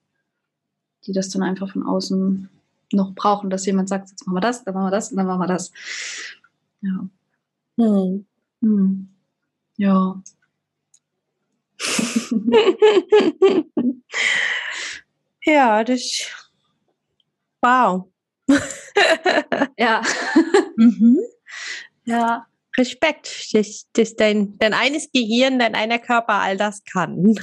die 1.06 1.12
das 1.12 1.30
dann 1.30 1.42
einfach 1.42 1.72
von 1.72 1.82
außen 1.82 2.48
noch 2.92 3.12
brauchen, 3.14 3.50
dass 3.50 3.66
jemand 3.66 3.88
sagt, 3.88 4.10
jetzt 4.10 4.26
machen 4.26 4.36
wir 4.36 4.40
das, 4.40 4.64
dann 4.64 4.74
machen 4.74 4.86
wir 4.86 4.90
das 4.92 5.10
und 5.10 5.16
dann 5.16 5.26
machen 5.26 5.40
wir 5.40 5.48
das. 5.48 5.72
Ja. 6.80 7.08
Hm. 7.76 8.26
Hm. 8.60 9.08
Ja. 9.76 10.22
ja, 15.44 15.84
das. 15.84 16.30
Wow. 17.60 18.08
ja. 19.78 20.02
mhm. 20.76 21.18
Ja. 22.04 22.46
Respekt, 22.76 23.54
dass, 23.54 23.86
dass 23.92 24.16
dein, 24.16 24.58
dein 24.58 24.74
eines 24.74 25.10
Gehirn, 25.12 25.58
dein 25.58 25.74
einer 25.74 25.98
Körper 25.98 26.34
all 26.34 26.56
das 26.56 26.84
kann. 26.84 27.34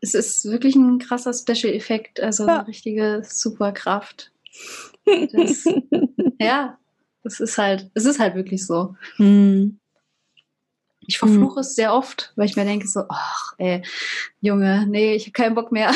Es 0.00 0.14
ist 0.14 0.44
wirklich 0.46 0.76
ein 0.76 0.98
krasser 0.98 1.34
Special-Effekt, 1.34 2.20
also 2.20 2.46
ja. 2.46 2.60
eine 2.60 2.68
richtige 2.68 3.22
Superkraft. 3.24 4.32
Das, 5.04 5.64
ja, 6.38 6.78
es 7.22 7.40
ist 7.40 7.58
halt, 7.58 7.90
es 7.94 8.04
ist 8.04 8.20
halt 8.20 8.34
wirklich 8.34 8.66
so. 8.66 8.96
Mhm. 9.18 9.78
Ich 11.00 11.18
verfluche 11.18 11.60
mhm. 11.60 11.60
es 11.60 11.74
sehr 11.74 11.92
oft, 11.94 12.32
weil 12.36 12.46
ich 12.46 12.56
mir 12.56 12.64
denke 12.64 12.86
so, 12.86 13.02
ach, 13.08 13.54
ey, 13.58 13.82
Junge, 14.40 14.86
nee, 14.86 15.14
ich 15.14 15.24
habe 15.24 15.32
keinen 15.32 15.54
Bock 15.54 15.72
mehr. 15.72 15.92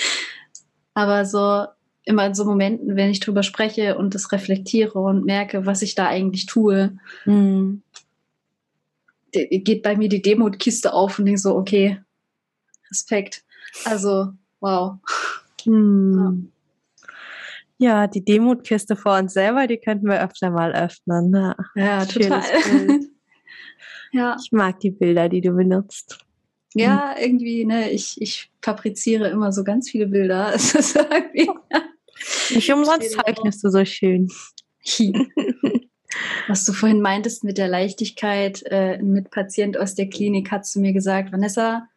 Aber 0.94 1.24
so 1.24 1.66
immer 2.04 2.26
in 2.26 2.34
so 2.34 2.44
Momenten, 2.44 2.96
wenn 2.96 3.10
ich 3.10 3.20
drüber 3.20 3.42
spreche 3.42 3.96
und 3.96 4.14
das 4.14 4.32
reflektiere 4.32 4.98
und 4.98 5.24
merke, 5.24 5.64
was 5.66 5.82
ich 5.82 5.94
da 5.94 6.08
eigentlich 6.08 6.46
tue, 6.46 6.98
mhm. 7.24 7.82
geht 9.32 9.82
bei 9.82 9.96
mir 9.96 10.08
die 10.08 10.22
Demutkiste 10.22 10.92
auf 10.92 11.18
und 11.18 11.26
denke 11.26 11.40
so, 11.40 11.56
okay, 11.56 12.00
Respekt. 12.90 13.44
Also, 13.84 14.32
wow. 14.60 14.96
Mhm. 15.64 16.18
Ja. 16.18 16.59
Ja. 17.80 18.06
die 18.06 18.24
Demutkiste 18.24 18.96
vor 18.96 19.18
uns 19.18 19.32
selber, 19.32 19.66
die 19.66 19.78
könnten 19.78 20.06
wir 20.06 20.22
öfter 20.22 20.50
mal 20.50 20.72
öffnen. 20.72 21.34
Ja, 21.34 21.56
ja 21.74 22.04
total. 22.06 22.42
ja. 24.12 24.36
Ich 24.40 24.52
mag 24.52 24.80
die 24.80 24.90
Bilder, 24.90 25.28
die 25.28 25.40
du 25.40 25.52
benutzt. 25.52 26.18
Ja, 26.74 27.16
irgendwie, 27.18 27.64
ne, 27.64 27.90
ich, 27.90 28.20
ich 28.20 28.52
fabriziere 28.62 29.28
immer 29.28 29.50
so 29.50 29.64
ganz 29.64 29.90
viele 29.90 30.06
Bilder. 30.06 30.52
Es 30.54 30.74
ist 30.74 30.94
irgendwie, 30.96 31.50
nicht 32.54 32.72
umsonst 32.72 33.12
zeichnest 33.12 33.64
du 33.64 33.70
so 33.70 33.84
schön. 33.84 34.28
Was 36.48 36.64
du 36.64 36.72
vorhin 36.72 37.00
meintest 37.00 37.44
mit 37.44 37.58
der 37.58 37.68
Leichtigkeit, 37.68 38.62
äh, 38.66 38.98
mit 39.02 39.30
Patient 39.30 39.78
aus 39.78 39.94
der 39.94 40.08
Klinik, 40.08 40.50
hast 40.50 40.74
du 40.74 40.80
mir 40.80 40.92
gesagt, 40.92 41.32
Vanessa, 41.32 41.88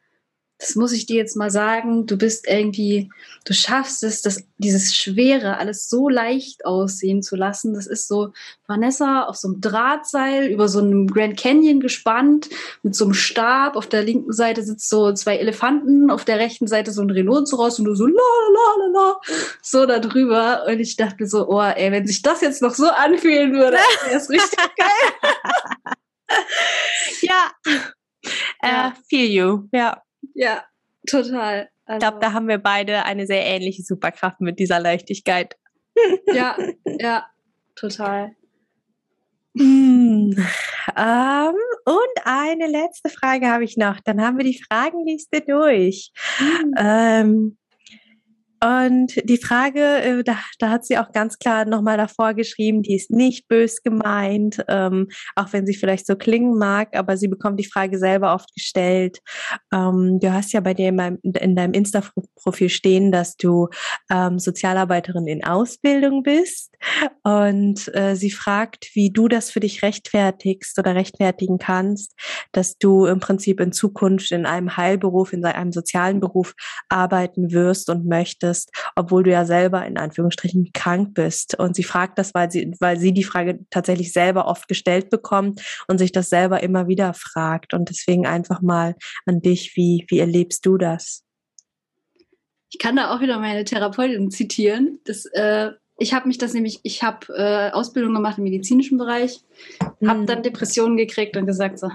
das 0.64 0.76
muss 0.76 0.94
ich 0.94 1.06
dir 1.06 1.18
jetzt 1.18 1.36
mal 1.36 1.52
sagen, 1.52 2.06
du 2.06 2.18
bist 2.18 2.48
irgendwie, 2.48 3.12
du 3.44 3.54
schaffst 3.54 4.02
es, 4.02 4.22
das, 4.22 4.46
dieses 4.58 4.96
Schwere 4.96 5.58
alles 5.58 5.90
so 5.90 6.08
leicht 6.08 6.66
aussehen 6.66 7.22
zu 7.22 7.36
lassen. 7.36 7.74
Das 7.74 7.86
ist 7.86 8.08
so 8.08 8.32
Vanessa 8.66 9.24
auf 9.24 9.36
so 9.36 9.50
einem 9.50 9.60
Drahtseil 9.60 10.48
über 10.48 10.70
so 10.70 10.80
einem 10.80 11.08
Grand 11.08 11.38
Canyon 11.38 11.82
gespannt 11.82 12.50
mit 12.82 12.96
so 12.96 13.04
einem 13.04 13.14
Stab. 13.14 13.76
Auf 13.76 13.88
der 13.88 14.04
linken 14.04 14.32
Seite 14.32 14.64
sitzt 14.64 14.88
so 14.88 15.12
zwei 15.12 15.36
Elefanten, 15.36 16.10
auf 16.10 16.24
der 16.24 16.40
rechten 16.40 16.68
Seite 16.68 16.94
so 16.94 17.02
ein 17.02 17.10
Rhinoceros 17.10 17.80
und 17.80 17.86
du 17.86 17.96
so 17.96 18.08
la 18.08 18.14
la 18.14 18.86
la 18.86 19.00
la 19.02 19.20
so 19.62 19.86
da 19.86 20.00
drüber. 20.00 20.64
Und 20.66 20.80
ich 20.80 20.96
dachte 20.96 21.28
so, 21.28 21.50
oh, 21.50 21.62
ey, 21.62 21.92
wenn 21.92 22.08
sich 22.08 22.22
das 22.22 22.40
jetzt 22.40 22.62
noch 22.62 22.74
so 22.74 22.88
anfühlen 22.88 23.52
würde, 23.52 23.80
wäre 24.06 24.16
es 24.16 24.30
richtig 24.30 24.60
geil. 24.78 25.34
ja. 27.22 27.52
Uh, 28.64 28.92
feel 29.10 29.30
you, 29.30 29.68
ja. 29.74 30.02
Ja, 30.34 30.64
total. 31.08 31.70
Also, 31.86 31.98
ich 31.98 32.00
glaube, 32.00 32.20
da 32.20 32.34
haben 32.34 32.48
wir 32.48 32.58
beide 32.58 33.04
eine 33.04 33.28
sehr 33.28 33.46
ähnliche 33.46 33.84
Superkraft 33.84 34.42
mit 34.42 34.60
dieser 34.60 34.80
Leichtigkeit. 34.80 35.56
Ja, 36.34 36.58
ja, 37.00 37.28
total. 37.76 38.32
Mm, 39.54 40.34
ähm, 40.98 41.56
und 41.86 42.16
eine 42.24 42.68
letzte 42.68 43.10
Frage 43.10 43.48
habe 43.48 43.64
ich 43.64 43.78
noch. 43.78 44.00
Dann 44.00 44.20
haben 44.20 44.38
wir 44.38 44.44
die 44.44 44.60
Fragenliste 44.60 45.42
durch. 45.42 46.12
Mm. 46.40 46.74
Ähm, 46.78 47.58
und 48.64 49.14
die 49.30 49.38
Frage, 49.38 49.82
äh, 49.82 50.24
da, 50.24 50.38
da 50.58 50.70
hat 50.70 50.86
sie 50.86 50.98
auch 50.98 51.12
ganz 51.12 51.38
klar 51.38 51.66
nochmal 51.66 51.98
davor 51.98 52.34
geschrieben, 52.34 52.82
die 52.82 52.96
ist 52.96 53.12
nicht 53.12 53.50
bös 53.50 53.84
gemeint, 53.84 54.64
ähm, 54.70 55.10
auch 55.36 55.52
wenn 55.52 55.66
sie 55.66 55.74
vielleicht 55.74 56.08
so 56.08 56.16
klingen 56.16 56.58
mag, 56.58 56.96
aber 56.96 57.18
sie 57.18 57.28
bekommt 57.28 57.60
die 57.60 57.70
Frage 57.70 57.98
selber 57.98 58.34
oft 58.34 58.54
gestellt. 58.54 59.20
Ähm, 59.74 60.20
du 60.22 60.32
hast 60.32 60.54
ja 60.54 60.62
bei 60.62 60.74
dir 60.74 60.90
in, 60.90 60.96
meinem, 60.96 61.20
in 61.24 61.56
deinem 61.56 61.74
Insta-Profil 61.74 62.70
stehen, 62.70 63.12
dass 63.12 63.36
du 63.36 63.68
ähm, 64.10 64.40
Sozialarbeiterin 64.40 65.28
in 65.28 65.44
Ausbildung 65.44 66.24
bist. 66.24 66.73
Und 67.24 67.94
äh, 67.96 68.16
sie 68.16 68.32
fragt, 68.32 68.90
wie 68.94 69.12
du 69.12 69.28
das 69.28 69.52
für 69.52 69.60
dich 69.60 69.84
rechtfertigst 69.84 70.78
oder 70.80 70.96
rechtfertigen 70.96 71.58
kannst, 71.58 72.14
dass 72.52 72.78
du 72.78 73.06
im 73.06 73.20
Prinzip 73.20 73.60
in 73.60 73.72
Zukunft 73.72 74.32
in 74.32 74.46
einem 74.46 74.78
Heilberuf, 74.78 75.34
in 75.34 75.44
einem 75.46 75.72
sozialen 75.72 76.20
Beruf 76.20 76.54
arbeiten 76.90 77.52
wirst 77.52 77.90
und 77.90 78.06
möchtest 78.06 78.72
obwohl 78.96 79.24
du 79.24 79.32
ja 79.32 79.46
selber 79.46 79.86
in 79.86 79.98
Anführungsstrichen 79.98 80.72
krank 80.74 81.14
bist. 81.14 81.58
Und 81.60 81.76
sie 81.76 81.84
fragt 81.84 82.18
das, 82.18 82.34
weil 82.34 82.52
sie, 82.52 82.74
weil 82.80 83.00
sie 83.00 83.14
die 83.14 83.24
Frage 83.24 83.60
tatsächlich 83.70 84.14
selber 84.14 84.48
oft 84.48 84.68
gestellt 84.68 85.10
bekommt 85.10 85.62
und 85.88 85.98
sich 85.98 86.12
das 86.12 86.30
selber 86.30 86.64
immer 86.64 86.88
wieder 86.88 87.14
fragt. 87.14 87.74
Und 87.74 87.90
deswegen 87.90 88.26
einfach 88.26 88.62
mal 88.62 88.96
an 89.26 89.42
dich, 89.42 89.76
wie, 89.76 90.06
wie 90.10 90.20
erlebst 90.20 90.66
du 90.66 90.78
das? 90.78 91.24
Ich 92.70 92.80
kann 92.80 92.96
da 92.96 93.14
auch 93.14 93.22
wieder 93.22 93.40
meine 93.40 93.64
Therapeutin 93.66 94.32
zitieren. 94.32 95.00
Das, 95.06 95.26
äh, 95.26 95.72
ich 96.04 96.14
habe 96.14 96.28
mich 96.28 96.38
das 96.38 96.54
nämlich, 96.54 96.82
ich 96.84 97.02
habe 97.02 97.28
äh, 97.34 97.72
Ausbildung 97.72 98.14
gemacht 98.14 98.38
im 98.38 98.44
medizinischen 98.44 98.98
Bereich, 98.98 99.40
mhm. 100.02 100.10
habe 100.10 100.26
dann 100.26 100.44
Depressionen 100.44 100.98
gekriegt 100.98 101.38
und 101.38 101.46
gesagt 101.46 101.80
so, 101.80 101.90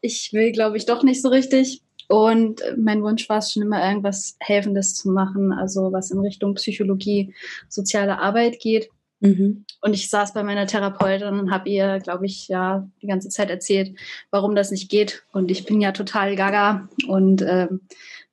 ich 0.00 0.32
will, 0.32 0.52
glaube 0.52 0.78
ich, 0.78 0.86
doch 0.86 1.02
nicht 1.02 1.20
so 1.20 1.28
richtig. 1.28 1.82
Und 2.08 2.62
mein 2.78 3.02
Wunsch 3.02 3.28
war 3.28 3.38
es 3.38 3.52
schon 3.52 3.62
immer, 3.62 3.86
irgendwas 3.86 4.36
Helfendes 4.40 4.94
zu 4.94 5.10
machen, 5.10 5.52
also 5.52 5.92
was 5.92 6.10
in 6.10 6.20
Richtung 6.20 6.54
Psychologie, 6.54 7.34
soziale 7.68 8.20
Arbeit 8.20 8.58
geht. 8.60 8.88
Mhm. 9.20 9.64
Und 9.82 9.94
ich 9.94 10.08
saß 10.08 10.32
bei 10.32 10.42
meiner 10.42 10.66
Therapeutin 10.66 11.38
und 11.38 11.50
habe 11.50 11.68
ihr, 11.68 11.98
glaube 11.98 12.24
ich, 12.24 12.48
ja 12.48 12.88
die 13.02 13.06
ganze 13.06 13.28
Zeit 13.28 13.50
erzählt, 13.50 13.98
warum 14.30 14.54
das 14.54 14.70
nicht 14.70 14.88
geht. 14.88 15.24
Und 15.32 15.50
ich 15.50 15.66
bin 15.66 15.80
ja 15.80 15.92
total 15.92 16.36
gaga 16.36 16.88
und 17.06 17.42
ähm, 17.42 17.80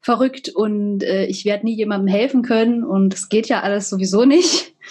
verrückt 0.04 0.50
und 0.50 1.02
äh, 1.02 1.26
ich 1.26 1.46
werde 1.46 1.66
nie 1.66 1.76
jemandem 1.76 2.14
helfen 2.14 2.44
können 2.44 2.84
und 2.84 3.14
es 3.14 3.30
geht 3.30 3.48
ja 3.48 3.62
alles 3.62 3.90
sowieso 3.90 4.26
nicht. 4.26 4.74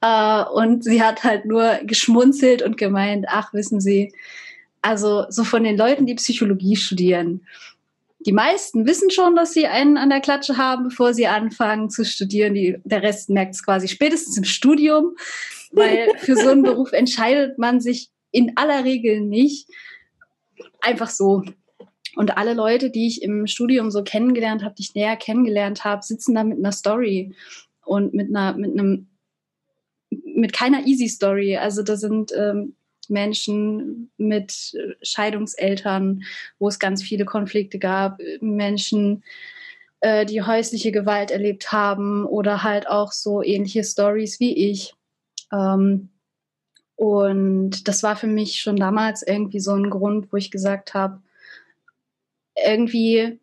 Äh, 0.00 0.44
und 0.44 0.84
sie 0.84 1.02
hat 1.02 1.24
halt 1.24 1.44
nur 1.44 1.80
geschmunzelt 1.82 2.62
und 2.62 2.76
gemeint, 2.76 3.26
ach, 3.28 3.52
wissen 3.52 3.80
Sie, 3.80 4.12
also 4.80 5.24
so 5.28 5.42
von 5.42 5.64
den 5.64 5.76
Leuten, 5.76 6.06
die 6.06 6.14
Psychologie 6.14 6.76
studieren, 6.76 7.40
die 8.20 8.32
meisten 8.32 8.86
wissen 8.86 9.10
schon, 9.10 9.36
dass 9.36 9.52
sie 9.52 9.66
einen 9.66 9.96
an 9.96 10.10
der 10.10 10.20
Klatsche 10.20 10.56
haben, 10.56 10.84
bevor 10.84 11.14
sie 11.14 11.26
anfangen 11.26 11.88
zu 11.88 12.04
studieren. 12.04 12.54
Die, 12.54 12.76
der 12.84 13.02
Rest 13.02 13.30
merkt 13.30 13.54
es 13.54 13.64
quasi 13.64 13.88
spätestens 13.88 14.36
im 14.36 14.44
Studium, 14.44 15.16
weil 15.72 16.12
für 16.18 16.36
so 16.36 16.50
einen 16.50 16.62
Beruf 16.62 16.92
entscheidet 16.92 17.58
man 17.58 17.80
sich 17.80 18.10
in 18.30 18.56
aller 18.56 18.84
Regel 18.84 19.20
nicht 19.20 19.68
einfach 20.80 21.10
so. 21.10 21.42
Und 22.18 22.36
alle 22.36 22.52
Leute, 22.52 22.90
die 22.90 23.06
ich 23.06 23.22
im 23.22 23.46
Studium 23.46 23.92
so 23.92 24.02
kennengelernt 24.02 24.64
habe, 24.64 24.74
die 24.74 24.82
ich 24.82 24.96
näher 24.96 25.14
kennengelernt 25.14 25.84
habe, 25.84 26.02
sitzen 26.02 26.34
da 26.34 26.42
mit 26.42 26.58
einer 26.58 26.72
Story 26.72 27.32
und 27.84 28.12
mit 28.12 28.34
einer, 28.34 28.54
mit 28.54 28.72
einem, 28.72 29.06
mit 30.10 30.52
keiner 30.52 30.84
Easy 30.84 31.08
Story. 31.08 31.56
Also 31.58 31.84
da 31.84 31.94
sind 31.94 32.32
ähm, 32.36 32.74
Menschen 33.08 34.10
mit 34.16 34.76
Scheidungseltern, 35.00 36.24
wo 36.58 36.66
es 36.66 36.80
ganz 36.80 37.04
viele 37.04 37.24
Konflikte 37.24 37.78
gab, 37.78 38.18
Menschen, 38.40 39.22
äh, 40.00 40.26
die 40.26 40.42
häusliche 40.42 40.90
Gewalt 40.90 41.30
erlebt 41.30 41.70
haben 41.70 42.26
oder 42.26 42.64
halt 42.64 42.88
auch 42.88 43.12
so 43.12 43.44
ähnliche 43.44 43.84
Stories 43.84 44.40
wie 44.40 44.70
ich. 44.70 44.92
Ähm, 45.52 46.08
und 46.96 47.86
das 47.86 48.02
war 48.02 48.16
für 48.16 48.26
mich 48.26 48.60
schon 48.60 48.74
damals 48.74 49.22
irgendwie 49.22 49.60
so 49.60 49.72
ein 49.74 49.88
Grund, 49.88 50.32
wo 50.32 50.36
ich 50.36 50.50
gesagt 50.50 50.94
habe, 50.94 51.22
irgendwie, 52.64 53.40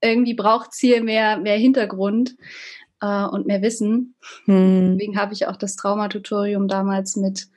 irgendwie 0.00 0.34
braucht 0.34 0.70
es 0.72 0.78
hier 0.78 1.02
mehr, 1.02 1.38
mehr 1.38 1.56
Hintergrund 1.56 2.36
äh, 3.00 3.24
und 3.24 3.46
mehr 3.46 3.62
Wissen. 3.62 4.14
Hm. 4.44 4.92
Deswegen 4.92 5.18
habe 5.18 5.32
ich 5.32 5.46
auch 5.46 5.56
das 5.56 5.76
Traumatutorium 5.76 6.68
damals 6.68 7.16
mit 7.16 7.48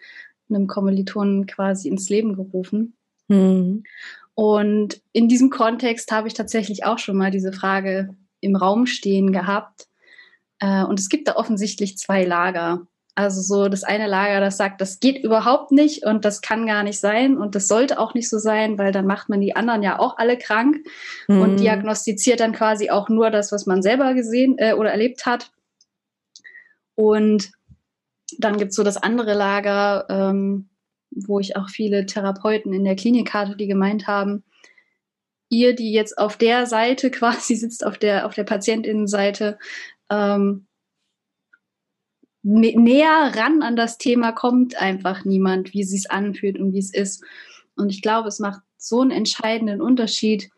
einem 0.49 0.67
Kommilitonen 0.67 1.47
quasi 1.47 1.87
ins 1.87 2.09
Leben 2.09 2.35
gerufen. 2.35 2.95
Mhm. 3.27 3.83
Und 4.35 5.01
in 5.11 5.27
diesem 5.27 5.49
Kontext 5.49 6.11
habe 6.11 6.27
ich 6.27 6.33
tatsächlich 6.33 6.85
auch 6.85 6.97
schon 6.97 7.17
mal 7.17 7.31
diese 7.31 7.53
Frage 7.53 8.15
im 8.41 8.55
Raum 8.55 8.85
stehen 8.85 9.31
gehabt. 9.31 9.87
Äh, 10.59 10.83
und 10.83 10.99
es 10.99 11.09
gibt 11.09 11.27
da 11.27 11.35
offensichtlich 11.35 11.97
zwei 11.97 12.25
Lager. 12.25 12.87
Also 13.15 13.41
so 13.41 13.69
das 13.69 13.83
eine 13.83 14.07
Lager, 14.07 14.39
das 14.39 14.57
sagt, 14.57 14.81
das 14.81 14.99
geht 14.99 15.23
überhaupt 15.23 15.71
nicht 15.71 16.03
und 16.03 16.25
das 16.25 16.41
kann 16.41 16.65
gar 16.65 16.81
nicht 16.81 16.99
sein 16.99 17.37
und 17.37 17.53
das 17.53 17.67
sollte 17.67 17.99
auch 17.99 18.15
nicht 18.15 18.27
so 18.27 18.39
sein, 18.39 18.79
weil 18.79 18.91
dann 18.91 19.05
macht 19.05 19.29
man 19.29 19.39
die 19.39 19.55
anderen 19.55 19.83
ja 19.83 19.99
auch 19.99 20.17
alle 20.17 20.37
krank 20.37 20.77
mhm. 21.27 21.41
und 21.41 21.59
diagnostiziert 21.59 22.39
dann 22.39 22.53
quasi 22.53 22.89
auch 22.89 23.09
nur 23.09 23.29
das, 23.29 23.51
was 23.51 23.67
man 23.67 23.83
selber 23.83 24.15
gesehen 24.15 24.57
äh, 24.57 24.73
oder 24.73 24.91
erlebt 24.91 25.27
hat. 25.27 25.51
Und 26.95 27.51
dann 28.39 28.57
gibt 28.57 28.71
es 28.71 28.75
so 28.75 28.83
das 28.83 28.97
andere 28.97 29.35
Lager, 29.35 30.07
ähm, 30.09 30.69
wo 31.11 31.39
ich 31.39 31.55
auch 31.55 31.69
viele 31.69 32.07
Therapeuten 32.07 32.73
in 32.73 32.83
der 32.83 32.95
Klinik 32.95 33.33
hatte, 33.33 33.55
die 33.55 33.67
gemeint 33.67 34.07
haben, 34.07 34.43
ihr, 35.49 35.75
die 35.75 35.93
jetzt 35.93 36.17
auf 36.17 36.37
der 36.37 36.65
Seite 36.65 37.11
quasi 37.11 37.55
sitzt, 37.55 37.85
auf 37.85 37.97
der, 37.97 38.25
auf 38.25 38.33
der 38.33 38.43
Patientinnenseite, 38.43 39.59
ähm, 40.09 40.65
näher 42.43 43.31
ran 43.35 43.61
an 43.61 43.75
das 43.75 43.97
Thema 43.97 44.33
kommt 44.33 44.79
einfach 44.79 45.25
niemand, 45.25 45.73
wie 45.73 45.83
sie 45.83 45.97
es 45.97 46.09
anfühlt 46.09 46.59
und 46.59 46.73
wie 46.73 46.79
es 46.79 46.93
ist. 46.93 47.23
Und 47.75 47.89
ich 47.89 48.01
glaube, 48.01 48.27
es 48.27 48.39
macht 48.39 48.61
so 48.77 49.01
einen 49.01 49.11
entscheidenden 49.11 49.81
Unterschied, 49.81 50.51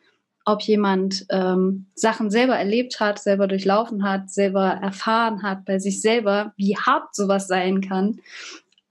ob 0.46 0.62
jemand 0.62 1.26
ähm, 1.30 1.88
Sachen 1.96 2.30
selber 2.30 2.56
erlebt 2.56 3.00
hat, 3.00 3.20
selber 3.20 3.48
durchlaufen 3.48 4.04
hat, 4.04 4.30
selber 4.30 4.66
erfahren 4.66 5.44
hat 5.44 5.66
bei 5.66 5.80
sich 5.80 6.02
selber, 6.02 6.54
wie 6.58 6.78
hart 6.78 7.16
sowas 7.16 7.48
sein 7.48 7.82
kann, 7.82 8.20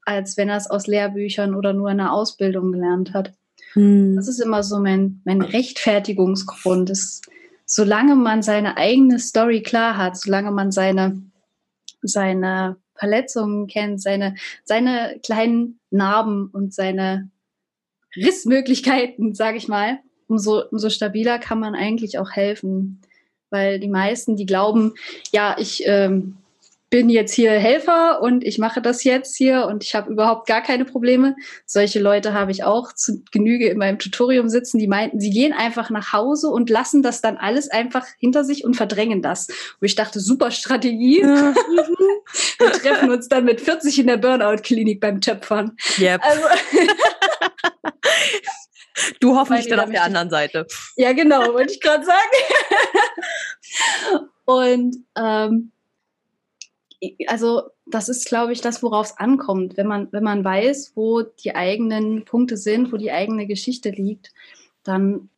als 0.05 0.36
wenn 0.36 0.49
er 0.49 0.57
es 0.57 0.68
aus 0.68 0.86
Lehrbüchern 0.86 1.55
oder 1.55 1.72
nur 1.72 1.90
in 1.90 2.01
einer 2.01 2.12
Ausbildung 2.12 2.72
gelernt 2.72 3.12
hat. 3.12 3.32
Hm. 3.74 4.16
Das 4.16 4.28
ist 4.28 4.40
immer 4.40 4.62
so 4.62 4.80
mein, 4.80 5.20
mein 5.24 5.42
Rechtfertigungsgrund. 5.42 6.90
Ist, 6.90 7.28
solange 7.66 8.16
man 8.16 8.42
seine 8.42 8.76
eigene 8.76 9.18
Story 9.18 9.62
klar 9.62 9.97
hat, 9.97 10.16
solange 10.16 10.51
man 10.51 10.72
seine, 10.72 11.22
seine 12.03 12.76
Verletzungen 12.97 13.66
kennt, 13.66 14.01
seine, 14.01 14.36
seine 14.64 15.18
kleinen 15.24 15.80
Narben 15.90 16.49
und 16.53 16.72
seine 16.74 17.30
Rissmöglichkeiten, 18.16 19.34
sage 19.34 19.57
ich 19.57 19.68
mal, 19.68 19.99
umso, 20.28 20.62
umso 20.70 20.90
stabiler 20.90 21.38
kann 21.38 21.61
man 21.61 21.74
eigentlich 21.74 22.18
auch 22.18 22.30
helfen. 22.30 23.01
Weil 23.51 23.78
die 23.78 23.88
meisten, 23.88 24.36
die 24.36 24.47
glauben, 24.47 24.95
ja, 25.32 25.57
ich 25.59 25.82
ähm, 25.86 26.36
bin 26.95 27.09
jetzt 27.09 27.34
hier 27.34 27.51
Helfer 27.51 28.22
und 28.22 28.45
ich 28.45 28.59
mache 28.59 28.80
das 28.80 29.03
jetzt 29.03 29.36
hier 29.36 29.66
und 29.66 29.82
ich 29.82 29.97
habe 29.97 30.12
überhaupt 30.12 30.47
gar 30.47 30.62
keine 30.62 30.84
Probleme. 30.84 31.34
Solche 31.66 31.99
Leute 31.99 32.34
habe 32.34 32.53
ich 32.53 32.62
auch 32.62 32.92
zu 32.92 33.20
Genüge 33.32 33.66
in 33.66 33.78
meinem 33.78 33.99
Tutorium 33.99 34.49
sitzen, 34.49 34.78
die 34.78 34.86
meinten, 34.86 35.18
sie 35.18 35.30
gehen 35.30 35.53
einfach 35.53 35.90
nach 35.90 36.12
Hause 36.12 36.51
und 36.51 36.70
lassen 36.70 37.03
das 37.03 37.20
dann 37.20 37.36
alles 37.36 37.68
einfach 37.68 38.07
hinter 38.20 38.45
sich 38.45 38.64
und 38.64 38.76
verdrängen 38.76 39.22
das. 39.22 39.49
Und 39.49 39.86
ich 39.86 39.97
dachte, 39.97 40.20
super 40.20 40.53
Strategie. 40.53 41.22
Ja. 41.22 41.53
Wir 42.61 42.70
treffen 42.70 43.11
uns 43.11 43.26
dann 43.26 43.45
mit 43.45 43.61
40 43.61 43.99
in 43.99 44.07
der 44.07 44.18
Burnout-Klinik 44.18 45.01
beim 45.01 45.20
Töpfern. 45.20 45.76
Yep. 45.99 46.20
Also 46.22 46.42
du 49.18 49.36
hoffentlich 49.36 49.66
dann 49.66 49.80
auf 49.80 49.90
der 49.90 50.05
anderen 50.05 50.30
Seite. 50.30 50.68
Ja, 50.95 51.12
genau, 51.12 51.55
wollte 51.55 51.72
ich 51.72 51.80
gerade 51.80 52.05
sagen. 52.05 52.20
und 54.45 54.97
ähm, 55.18 55.72
also 57.26 57.70
das 57.86 58.09
ist, 58.09 58.26
glaube 58.26 58.52
ich, 58.52 58.61
das, 58.61 58.82
worauf 58.82 59.07
es 59.07 59.18
ankommt, 59.18 59.76
wenn 59.76 59.86
man, 59.86 60.09
wenn 60.12 60.22
man 60.22 60.44
weiß, 60.44 60.92
wo 60.94 61.22
die 61.22 61.55
eigenen 61.55 62.24
Punkte 62.24 62.57
sind, 62.57 62.92
wo 62.92 62.96
die 62.96 63.12
eigene 63.12 63.46
Geschichte 63.46 63.90
liegt, 63.90 64.32
dann 64.82 65.28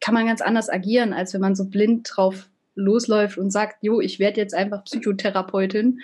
kann 0.00 0.14
man 0.14 0.26
ganz 0.26 0.40
anders 0.40 0.68
agieren, 0.68 1.12
als 1.12 1.34
wenn 1.34 1.40
man 1.40 1.56
so 1.56 1.64
blind 1.64 2.08
drauf 2.10 2.48
losläuft 2.74 3.38
und 3.38 3.50
sagt, 3.50 3.82
jo, 3.82 4.00
ich 4.00 4.18
werde 4.18 4.40
jetzt 4.40 4.54
einfach 4.54 4.84
Psychotherapeutin 4.84 6.00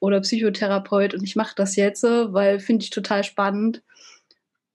oder 0.00 0.20
Psychotherapeut 0.20 1.14
und 1.14 1.22
ich 1.22 1.36
mache 1.36 1.54
das 1.56 1.76
jetzt, 1.76 2.02
weil 2.02 2.60
finde 2.60 2.82
ich 2.82 2.90
total 2.90 3.24
spannend 3.24 3.82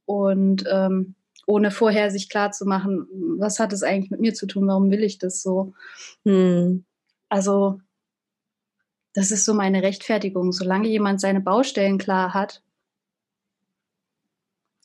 und 0.05 0.63
ähm, 0.71 1.15
ohne 1.45 1.71
vorher 1.71 2.11
sich 2.11 2.29
klar 2.29 2.51
zu 2.51 2.65
machen, 2.65 3.07
was 3.38 3.59
hat 3.59 3.73
es 3.73 3.84
eigentlich 3.84 4.11
mit 4.11 4.21
mir 4.21 4.34
zu 4.34 4.47
tun, 4.47 4.67
warum 4.67 4.89
will 4.89 5.03
ich 5.03 5.17
das 5.17 5.41
so. 5.41 5.73
Hm. 6.23 6.86
Also 7.29 7.79
das 9.14 9.32
ist 9.32 9.45
so 9.45 9.53
meine 9.53 9.84
Rechtfertigung. 9.84 10.51
Solange 10.51 10.88
jemand 10.88 11.22
seine 11.22 11.41
Baustellen 11.41 11.97
klar 11.97 12.34
hat, 12.34 12.62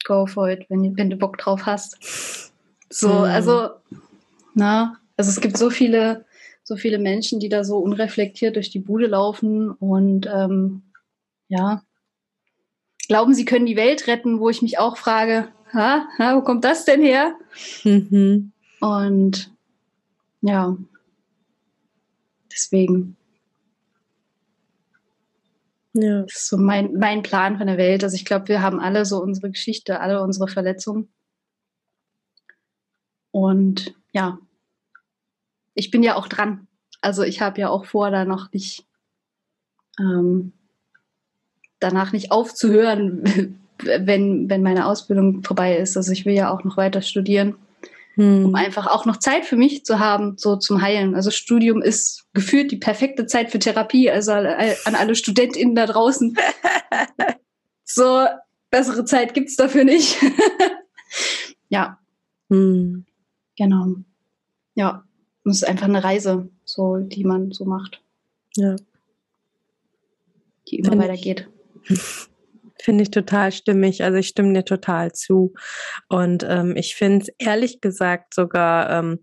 go 0.05 0.27
for 0.27 0.49
it, 0.49 0.67
wenn, 0.69 0.97
wenn 0.97 1.11
du 1.11 1.17
Bock 1.17 1.39
drauf 1.39 1.67
hast. 1.67 2.53
So, 2.91 3.09
mhm. 3.09 3.25
also, 3.25 3.71
na, 4.55 4.99
also 5.17 5.31
es 5.31 5.41
gibt 5.41 5.57
so 5.57 5.71
viele, 5.71 6.25
so 6.63 6.77
viele 6.77 6.99
Menschen, 6.99 7.41
die 7.41 7.49
da 7.49 7.65
so 7.65 7.79
unreflektiert 7.79 8.57
durch 8.57 8.71
die 8.71 8.79
Bude 8.79 9.07
laufen 9.07 9.71
und 9.71 10.27
ähm, 10.33 10.83
ja, 11.49 11.83
glauben, 13.09 13.35
sie 13.35 13.45
können 13.45 13.67
die 13.67 13.77
Welt 13.77 14.07
retten, 14.07 14.41
wo 14.41 14.49
ich 14.51 14.63
mich 14.63 14.79
auch 14.79 14.97
frage, 14.97 15.49
ha, 15.73 16.07
ha 16.19 16.37
wo 16.37 16.43
kommt 16.43 16.65
das 16.65 16.85
denn 16.85 17.03
her? 17.03 17.35
Mhm. 17.85 18.53
Und 18.81 19.53
ja, 20.43 20.77
deswegen. 22.53 23.17
Ja. 25.97 26.23
Das 26.23 26.35
ist 26.35 26.49
so 26.49 26.59
mein, 26.59 26.95
mein 26.95 27.23
Plan 27.23 27.57
von 27.59 27.67
der 27.67 27.79
Welt. 27.79 28.05
Also 28.05 28.17
ich 28.17 28.25
glaube, 28.25 28.49
wir 28.49 28.61
haben 28.61 28.81
alle 28.81 29.05
so 29.05 29.23
unsere 29.23 29.51
Geschichte, 29.51 30.01
alle 30.01 30.23
unsere 30.23 30.49
Verletzungen. 30.49 31.09
Und 33.31 33.95
ja, 34.13 34.39
ich 35.75 35.91
bin 35.91 36.03
ja 36.03 36.17
auch 36.17 36.29
dran. 36.29 36.69
Also 37.01 37.23
ich 37.23 37.41
habe 37.41 37.61
ja 37.61 37.69
auch 37.69 37.87
vor, 37.87 38.11
da 38.11 38.25
noch 38.25 38.53
nicht 38.53 38.87
ähm, 39.99 40.53
danach 41.79 42.13
nicht 42.13 42.31
aufzuhören, 42.31 43.59
wenn, 43.79 44.51
wenn 44.51 44.63
meine 44.63 44.87
Ausbildung 44.87 45.43
vorbei 45.43 45.77
ist. 45.77 45.97
Also 45.97 46.13
ich 46.13 46.27
will 46.27 46.35
ja 46.35 46.51
auch 46.51 46.65
noch 46.65 46.77
weiter 46.77 47.03
studieren 47.03 47.57
hm. 48.17 48.47
um 48.47 48.55
einfach 48.55 48.87
auch 48.87 49.05
noch 49.05 49.19
Zeit 49.19 49.45
für 49.45 49.57
mich 49.57 49.85
zu 49.85 49.99
haben, 49.99 50.37
so 50.39 50.57
zum 50.57 50.81
Heilen. 50.81 51.15
Also 51.15 51.31
Studium 51.31 51.83
ist 51.83 52.25
gefühlt 52.33 52.71
die 52.73 52.79
perfekte 52.79 53.27
Zeit 53.27 53.51
für 53.51 53.59
Therapie, 53.59 54.11
also 54.11 54.33
an 54.33 54.95
alle 54.95 55.15
StudentInnen 55.15 55.75
da 55.75 55.87
draußen. 55.87 56.37
so, 57.85 58.27
bessere 58.71 59.05
Zeit 59.05 59.35
gibt's 59.35 59.57
dafür 59.57 59.85
nicht. 59.85 60.17
ja. 61.69 61.99
Hm. 62.49 63.05
Genau. 63.57 63.97
Ja. 64.75 65.05
Und 65.45 65.51
es 65.53 65.59
ist 65.59 65.69
einfach 65.69 65.87
eine 65.87 66.03
Reise, 66.03 66.49
so, 66.65 66.97
die 66.97 67.25
man 67.25 67.53
so 67.53 67.65
macht. 67.65 68.03
Ja. 68.57 68.77
Die 70.69 70.79
immer 70.79 70.99
weitergeht. 70.99 71.49
Finde 72.87 73.03
ich 73.03 73.11
total 73.11 73.51
stimmig. 73.51 74.05
Also 74.05 74.19
ich 74.19 74.29
stimme 74.29 74.53
dir 74.53 74.65
total 74.65 75.11
zu. 75.11 75.55
Und 76.09 76.47
ähm, 76.49 76.77
ich 76.77 76.95
finde 76.95 77.25
es 77.25 77.35
ehrlich 77.45 77.81
gesagt 77.81 78.33
sogar, 78.33 78.91
ähm, 78.91 79.19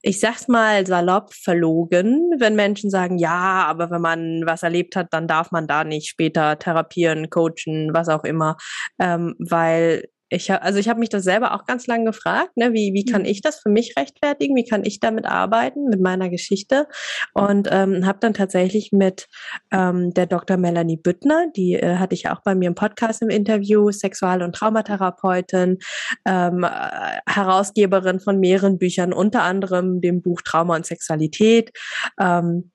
ich 0.00 0.20
sag's 0.20 0.48
mal 0.48 0.86
salopp 0.86 1.34
verlogen, 1.34 2.30
wenn 2.38 2.56
Menschen 2.56 2.88
sagen, 2.88 3.18
ja, 3.18 3.66
aber 3.66 3.90
wenn 3.90 4.00
man 4.00 4.46
was 4.46 4.62
erlebt 4.62 4.96
hat, 4.96 5.08
dann 5.10 5.28
darf 5.28 5.50
man 5.50 5.66
da 5.66 5.84
nicht 5.84 6.08
später 6.08 6.58
therapieren, 6.58 7.28
coachen, 7.28 7.92
was 7.92 8.08
auch 8.08 8.24
immer, 8.24 8.56
ähm, 8.98 9.34
weil 9.38 10.08
ich 10.30 10.50
habe, 10.50 10.62
also 10.62 10.78
ich 10.78 10.88
habe 10.88 11.00
mich 11.00 11.08
das 11.08 11.24
selber 11.24 11.54
auch 11.54 11.66
ganz 11.66 11.86
lange 11.88 12.04
gefragt, 12.04 12.56
ne, 12.56 12.72
wie, 12.72 12.92
wie 12.94 13.04
kann 13.04 13.22
mhm. 13.22 13.28
ich 13.28 13.42
das 13.42 13.58
für 13.60 13.68
mich 13.68 13.94
rechtfertigen? 13.98 14.54
Wie 14.54 14.64
kann 14.64 14.84
ich 14.84 15.00
damit 15.00 15.26
arbeiten 15.26 15.86
mit 15.86 16.00
meiner 16.00 16.30
Geschichte? 16.30 16.86
Und 17.34 17.68
ähm, 17.70 18.06
habe 18.06 18.18
dann 18.20 18.32
tatsächlich 18.32 18.92
mit 18.92 19.26
ähm, 19.72 20.14
der 20.14 20.26
Dr. 20.26 20.56
Melanie 20.56 20.96
Büttner, 20.96 21.46
die 21.56 21.74
äh, 21.74 21.96
hatte 21.96 22.14
ich 22.14 22.28
auch 22.28 22.42
bei 22.42 22.54
mir 22.54 22.68
im 22.68 22.76
Podcast 22.76 23.22
im 23.22 23.28
Interview, 23.28 23.90
Sexual- 23.90 24.42
und 24.42 24.54
Traumatherapeutin, 24.54 25.78
ähm, 26.24 26.64
äh, 26.64 27.18
Herausgeberin 27.28 28.20
von 28.20 28.38
mehreren 28.38 28.78
Büchern, 28.78 29.12
unter 29.12 29.42
anderem 29.42 30.00
dem 30.00 30.22
Buch 30.22 30.42
Trauma 30.42 30.76
und 30.76 30.86
Sexualität. 30.86 31.72
Ähm, 32.20 32.70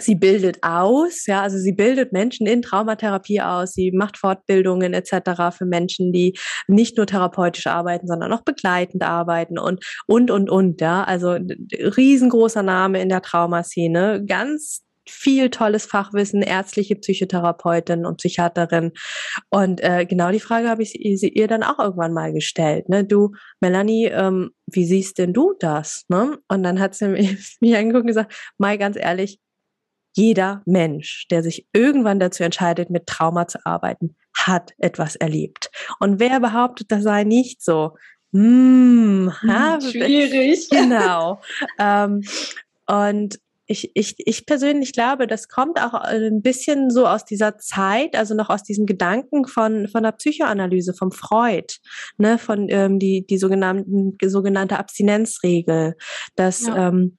Sie 0.00 0.14
bildet 0.14 0.58
aus, 0.62 1.26
ja, 1.26 1.42
also 1.42 1.58
sie 1.58 1.72
bildet 1.72 2.12
Menschen 2.12 2.46
in 2.46 2.62
Traumatherapie 2.62 3.40
aus, 3.40 3.72
sie 3.72 3.92
macht 3.92 4.16
Fortbildungen 4.16 4.94
etc. 4.94 5.56
für 5.56 5.66
Menschen, 5.66 6.12
die 6.12 6.38
nicht 6.66 6.96
nur 6.96 7.06
therapeutisch 7.06 7.66
arbeiten, 7.66 8.06
sondern 8.06 8.32
auch 8.32 8.42
begleitend 8.42 9.02
arbeiten 9.02 9.58
und 9.58 9.84
und 10.06 10.30
und 10.30 10.50
und, 10.50 10.80
ja, 10.80 11.04
also 11.04 11.36
riesengroßer 11.72 12.62
Name 12.62 13.00
in 13.00 13.08
der 13.08 13.22
Traumaszene, 13.22 14.24
ganz 14.26 14.82
viel 15.08 15.50
tolles 15.50 15.86
Fachwissen, 15.86 16.42
ärztliche 16.42 16.96
Psychotherapeutin 16.96 18.04
und 18.04 18.18
Psychiaterin. 18.18 18.92
Und 19.50 19.82
äh, 19.82 20.06
genau 20.06 20.30
die 20.30 20.40
Frage 20.40 20.68
habe 20.68 20.82
ich 20.82 20.94
ihr 20.94 21.48
dann 21.48 21.62
auch 21.62 21.78
irgendwann 21.78 22.12
mal 22.12 22.32
gestellt. 22.32 22.88
Ne? 22.88 23.04
Du, 23.04 23.32
Melanie, 23.60 24.06
ähm, 24.06 24.50
wie 24.66 24.84
siehst 24.84 25.18
denn 25.18 25.32
du 25.32 25.54
das? 25.58 26.04
Ne? 26.08 26.38
Und 26.48 26.62
dann 26.62 26.78
hat 26.78 26.94
sie 26.94 27.08
mich 27.60 27.76
angeguckt 27.76 28.02
und 28.02 28.08
gesagt, 28.08 28.34
Mai, 28.58 28.76
ganz 28.76 28.96
ehrlich, 28.96 29.38
jeder 30.18 30.62
Mensch, 30.66 31.26
der 31.30 31.42
sich 31.42 31.66
irgendwann 31.72 32.20
dazu 32.20 32.42
entscheidet, 32.42 32.90
mit 32.90 33.06
Trauma 33.06 33.46
zu 33.46 33.64
arbeiten, 33.64 34.16
hat 34.34 34.72
etwas 34.78 35.16
erlebt. 35.16 35.70
Und 36.00 36.20
wer 36.20 36.40
behauptet, 36.40 36.90
das 36.90 37.04
sei 37.04 37.24
nicht 37.24 37.62
so? 37.62 37.96
Hm, 38.32 39.32
hm 39.40 39.80
schwierig. 39.80 40.68
Genau. 40.70 41.40
ähm, 41.78 42.22
und 42.86 43.38
ich, 43.70 43.90
ich, 43.94 44.14
ich 44.18 44.46
persönlich 44.46 44.92
glaube, 44.94 45.26
das 45.26 45.48
kommt 45.48 45.78
auch 45.80 45.92
ein 45.92 46.40
bisschen 46.40 46.90
so 46.90 47.06
aus 47.06 47.26
dieser 47.26 47.58
Zeit, 47.58 48.16
also 48.16 48.34
noch 48.34 48.48
aus 48.48 48.62
diesem 48.62 48.86
Gedanken 48.86 49.46
von, 49.46 49.88
von 49.88 50.02
der 50.02 50.12
Psychoanalyse, 50.12 50.94
vom 50.94 51.12
Freud, 51.12 51.74
ne, 52.16 52.38
von 52.38 52.68
ähm, 52.70 52.98
die, 52.98 53.26
die 53.26 53.36
sogenannten, 53.36 54.16
sogenannte 54.24 54.78
Abstinenzregel, 54.78 55.96
dass 56.34 56.66
ja. 56.66 56.88
ähm, 56.88 57.17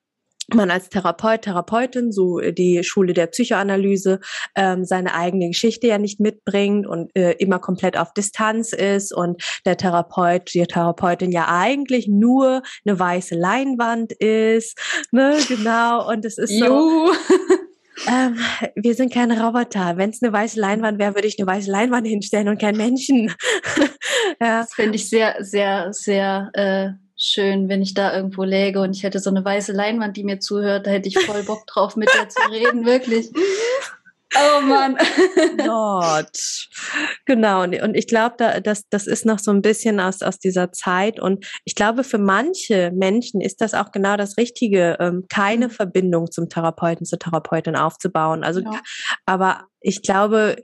man 0.56 0.72
als 0.72 0.90
Therapeut, 0.90 1.44
Therapeutin, 1.44 2.12
so 2.12 2.40
äh, 2.40 2.54
die 2.54 2.84
Schule 2.84 3.14
der 3.14 3.28
Psychoanalyse, 3.28 4.20
ähm, 4.56 4.86
seine 4.86 5.14
eigene 5.14 5.48
Geschichte 5.50 5.88
ja 5.88 5.98
nicht 5.98 6.20
mitbringt 6.20 6.88
und 6.88 7.16
äh, 7.16 7.32
immer 7.34 7.60
komplett 7.60 7.98
auf 7.98 8.14
Distanz 8.14 8.74
ist 8.74 9.14
und 9.14 9.42
der 9.66 9.78
Therapeut, 9.78 10.54
die 10.54 10.64
Therapeutin 10.64 11.32
ja 11.32 11.48
eigentlich 11.48 12.08
nur 12.08 12.62
eine 12.86 13.00
weiße 13.00 13.36
Leinwand 13.36 14.14
ist, 14.14 14.78
ne, 15.12 15.38
genau, 15.48 16.10
und 16.10 16.26
es 16.26 16.38
ist 16.38 16.58
so. 16.58 17.12
Ähm, 18.08 18.38
wir 18.76 18.96
sind 18.96 19.14
keine 19.14 19.42
Roboter. 19.44 19.98
Wenn 19.98 20.12
es 20.12 20.22
eine 20.22 20.32
weiße 20.32 20.60
Leinwand 20.60 21.00
wäre, 21.00 21.16
würde 21.16 21.28
ich 21.28 21.40
eine 21.40 21.48
weiße 21.48 21.70
Leinwand 21.70 22.08
hinstellen 22.08 22.48
und 22.48 22.60
kein 22.60 22.78
Menschen. 22.78 23.28
ja. 24.42 24.62
Das 24.62 24.74
finde 24.74 24.96
ich 24.96 25.10
sehr, 25.10 25.36
sehr, 25.44 25.92
sehr 25.92 26.50
äh, 26.54 26.90
schön, 27.20 27.68
wenn 27.70 27.82
ich 27.82 27.94
da 27.94 28.16
irgendwo 28.16 28.44
läge 28.44 28.80
und 28.82 28.96
ich 28.96 29.04
hätte 29.04 29.20
so 29.20 29.30
eine 29.30 29.44
weiße 29.44 29.74
Leinwand, 29.74 30.16
die 30.18 30.24
mir 30.24 30.40
zuhört, 30.40 30.88
da 30.88 30.92
hätte 30.92 31.10
ich 31.10 31.20
voll 31.20 31.44
Bock 31.44 31.68
drauf, 31.68 31.96
mit 31.96 32.10
der 32.14 32.30
zu 32.30 32.42
reden, 32.50 32.86
wirklich. 32.86 33.30
Oh 34.36 34.62
Mann. 34.62 34.96
Gott. 35.58 36.68
Genau. 37.26 37.64
Und, 37.64 37.96
ich 37.96 38.06
glaube, 38.06 38.36
da, 38.38 38.60
das, 38.60 38.88
das 38.90 39.08
ist 39.08 39.26
noch 39.26 39.40
so 39.40 39.50
ein 39.50 39.64
bisschen 39.64 40.00
aus, 40.00 40.22
aus 40.22 40.38
dieser 40.38 40.72
Zeit. 40.72 41.20
Und 41.20 41.48
ich 41.66 41.74
glaube, 41.74 42.04
für 42.04 42.20
manche 42.20 42.92
Menschen 42.94 43.42
ist 43.42 43.60
das 43.60 43.74
auch 43.74 43.92
genau 43.92 44.18
das 44.18 44.38
Richtige, 44.38 44.98
ähm, 45.00 45.26
keine 45.30 45.68
mhm. 45.68 45.72
Verbindung 45.72 46.30
zum 46.30 46.48
Therapeuten, 46.48 47.08
zur 47.08 47.18
Therapeutin 47.18 47.76
aufzubauen. 47.76 48.44
Also, 48.44 48.60
ja. 48.60 48.80
aber 49.26 49.66
ich 49.82 50.04
glaube, 50.04 50.64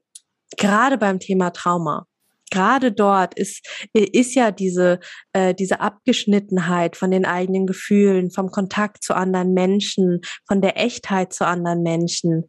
gerade 0.57 0.99
beim 0.99 1.19
Thema 1.19 1.49
Trauma, 1.49 2.05
gerade 2.51 2.91
dort 2.91 3.37
ist, 3.37 3.65
ist 3.93 4.35
ja 4.35 4.51
diese, 4.51 4.99
äh, 5.33 5.53
diese 5.53 5.79
Abgeschnittenheit 5.79 6.95
von 6.95 7.11
den 7.11 7.25
eigenen 7.25 7.67
Gefühlen, 7.67 8.31
vom 8.31 8.51
Kontakt 8.51 9.03
zu 9.03 9.15
anderen 9.15 9.53
Menschen, 9.53 10.21
von 10.47 10.61
der 10.61 10.77
Echtheit 10.77 11.33
zu 11.33 11.45
anderen 11.45 11.81
Menschen, 11.83 12.45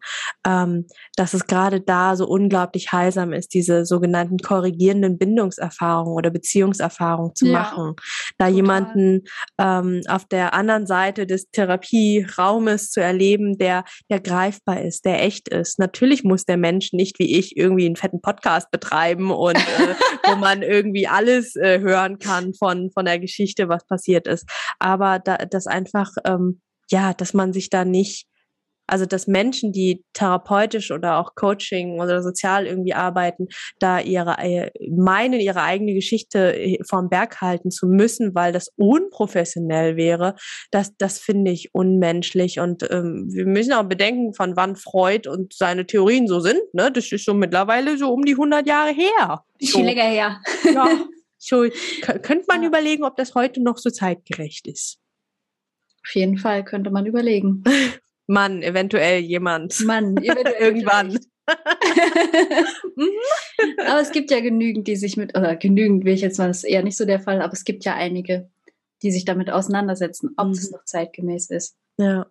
ähm, 0.46 0.86
dass 1.16 1.34
es 1.34 1.46
gerade 1.46 1.80
da 1.80 2.16
so 2.16 2.26
unglaublich 2.26 2.92
heilsam 2.92 3.32
ist, 3.32 3.54
diese 3.54 3.84
sogenannten 3.84 4.38
korrigierenden 4.38 5.18
Bindungserfahrungen 5.18 6.14
oder 6.14 6.30
Beziehungserfahrungen 6.30 7.34
zu 7.34 7.46
ja, 7.46 7.52
machen. 7.52 7.94
Da 8.38 8.46
total. 8.46 8.56
jemanden 8.56 9.22
ähm, 9.58 10.02
auf 10.08 10.26
der 10.26 10.54
anderen 10.54 10.86
Seite 10.86 11.26
des 11.26 11.50
Therapieraumes 11.50 12.90
zu 12.90 13.00
erleben, 13.00 13.58
der, 13.58 13.84
der 14.10 14.20
greifbar 14.20 14.82
ist, 14.82 15.04
der 15.04 15.22
echt 15.22 15.48
ist. 15.48 15.78
Natürlich 15.78 16.24
muss 16.24 16.44
der 16.44 16.56
Mensch 16.56 16.92
nicht 16.92 17.18
wie 17.18 17.38
ich 17.38 17.56
irgendwie 17.56 17.86
einen 17.86 17.96
fetten 17.96 18.20
Podcast 18.20 18.70
betreiben 18.70 19.30
und 19.30 19.56
äh, 19.56 19.85
wo 20.24 20.36
man 20.36 20.62
irgendwie 20.62 21.06
alles 21.06 21.56
äh, 21.56 21.80
hören 21.80 22.18
kann 22.18 22.54
von, 22.54 22.90
von 22.92 23.04
der 23.04 23.18
Geschichte, 23.18 23.68
was 23.68 23.86
passiert 23.86 24.26
ist. 24.26 24.48
Aber 24.78 25.18
da, 25.18 25.36
das 25.36 25.66
einfach, 25.66 26.10
ähm, 26.24 26.60
ja, 26.90 27.14
dass 27.14 27.34
man 27.34 27.52
sich 27.52 27.70
da 27.70 27.84
nicht 27.84 28.26
also 28.86 29.06
dass 29.06 29.26
Menschen, 29.26 29.72
die 29.72 30.04
therapeutisch 30.12 30.90
oder 30.90 31.18
auch 31.18 31.34
Coaching 31.34 32.00
oder 32.00 32.22
sozial 32.22 32.66
irgendwie 32.66 32.94
arbeiten, 32.94 33.48
da 33.78 34.00
ihre 34.00 34.38
äh, 34.38 34.70
meinen, 34.90 35.40
ihre 35.40 35.62
eigene 35.62 35.94
Geschichte 35.94 36.56
äh, 36.56 36.78
vom 36.88 37.08
Berg 37.08 37.40
halten 37.40 37.70
zu 37.70 37.86
müssen, 37.86 38.34
weil 38.34 38.52
das 38.52 38.68
unprofessionell 38.76 39.96
wäre, 39.96 40.36
das, 40.70 40.96
das 40.96 41.18
finde 41.18 41.50
ich 41.50 41.74
unmenschlich. 41.74 42.60
Und 42.60 42.88
ähm, 42.90 43.26
wir 43.28 43.46
müssen 43.46 43.72
auch 43.72 43.84
bedenken, 43.84 44.34
von 44.34 44.56
wann 44.56 44.76
Freud 44.76 45.28
und 45.28 45.52
seine 45.52 45.86
Theorien 45.86 46.26
so 46.28 46.40
sind. 46.40 46.62
Ne? 46.72 46.90
Das 46.92 47.10
ist 47.10 47.24
schon 47.24 47.38
mittlerweile 47.38 47.96
so 47.98 48.12
um 48.12 48.24
die 48.24 48.32
100 48.32 48.66
Jahre 48.66 48.92
her. 48.92 49.44
So. 49.60 49.78
Viel 49.78 49.86
länger 49.86 50.04
her. 50.04 50.40
Ja, 50.72 50.88
so 51.38 51.66
könnte 52.02 52.44
man 52.48 52.62
ja. 52.62 52.68
überlegen, 52.68 53.04
ob 53.04 53.16
das 53.16 53.34
heute 53.34 53.62
noch 53.62 53.78
so 53.78 53.90
zeitgerecht 53.90 54.66
ist. 54.66 54.98
Auf 56.06 56.14
jeden 56.14 56.38
Fall 56.38 56.64
könnte 56.64 56.90
man 56.90 57.06
überlegen. 57.06 57.64
Mann, 58.26 58.62
eventuell 58.62 59.20
jemand. 59.20 59.80
Mann, 59.84 60.16
eventuell 60.16 60.54
irgendwann. 60.60 61.18
Mhm. 62.96 63.08
aber 63.86 64.00
es 64.00 64.10
gibt 64.10 64.32
ja 64.32 64.40
genügend, 64.40 64.88
die 64.88 64.96
sich 64.96 65.16
mit, 65.16 65.36
oder 65.38 65.54
genügend 65.54 66.04
will 66.04 66.14
ich 66.14 66.20
jetzt 66.20 66.38
mal, 66.38 66.48
das 66.48 66.58
ist 66.58 66.64
eher 66.64 66.82
nicht 66.82 66.96
so 66.96 67.04
der 67.04 67.20
Fall, 67.20 67.40
aber 67.40 67.52
es 67.52 67.64
gibt 67.64 67.84
ja 67.84 67.94
einige, 67.94 68.50
die 69.02 69.12
sich 69.12 69.24
damit 69.24 69.50
auseinandersetzen, 69.50 70.30
ob 70.36 70.50
es 70.50 70.70
mhm. 70.70 70.76
noch 70.76 70.84
zeitgemäß 70.84 71.50
ist. 71.50 71.76
Ja. 71.98 72.26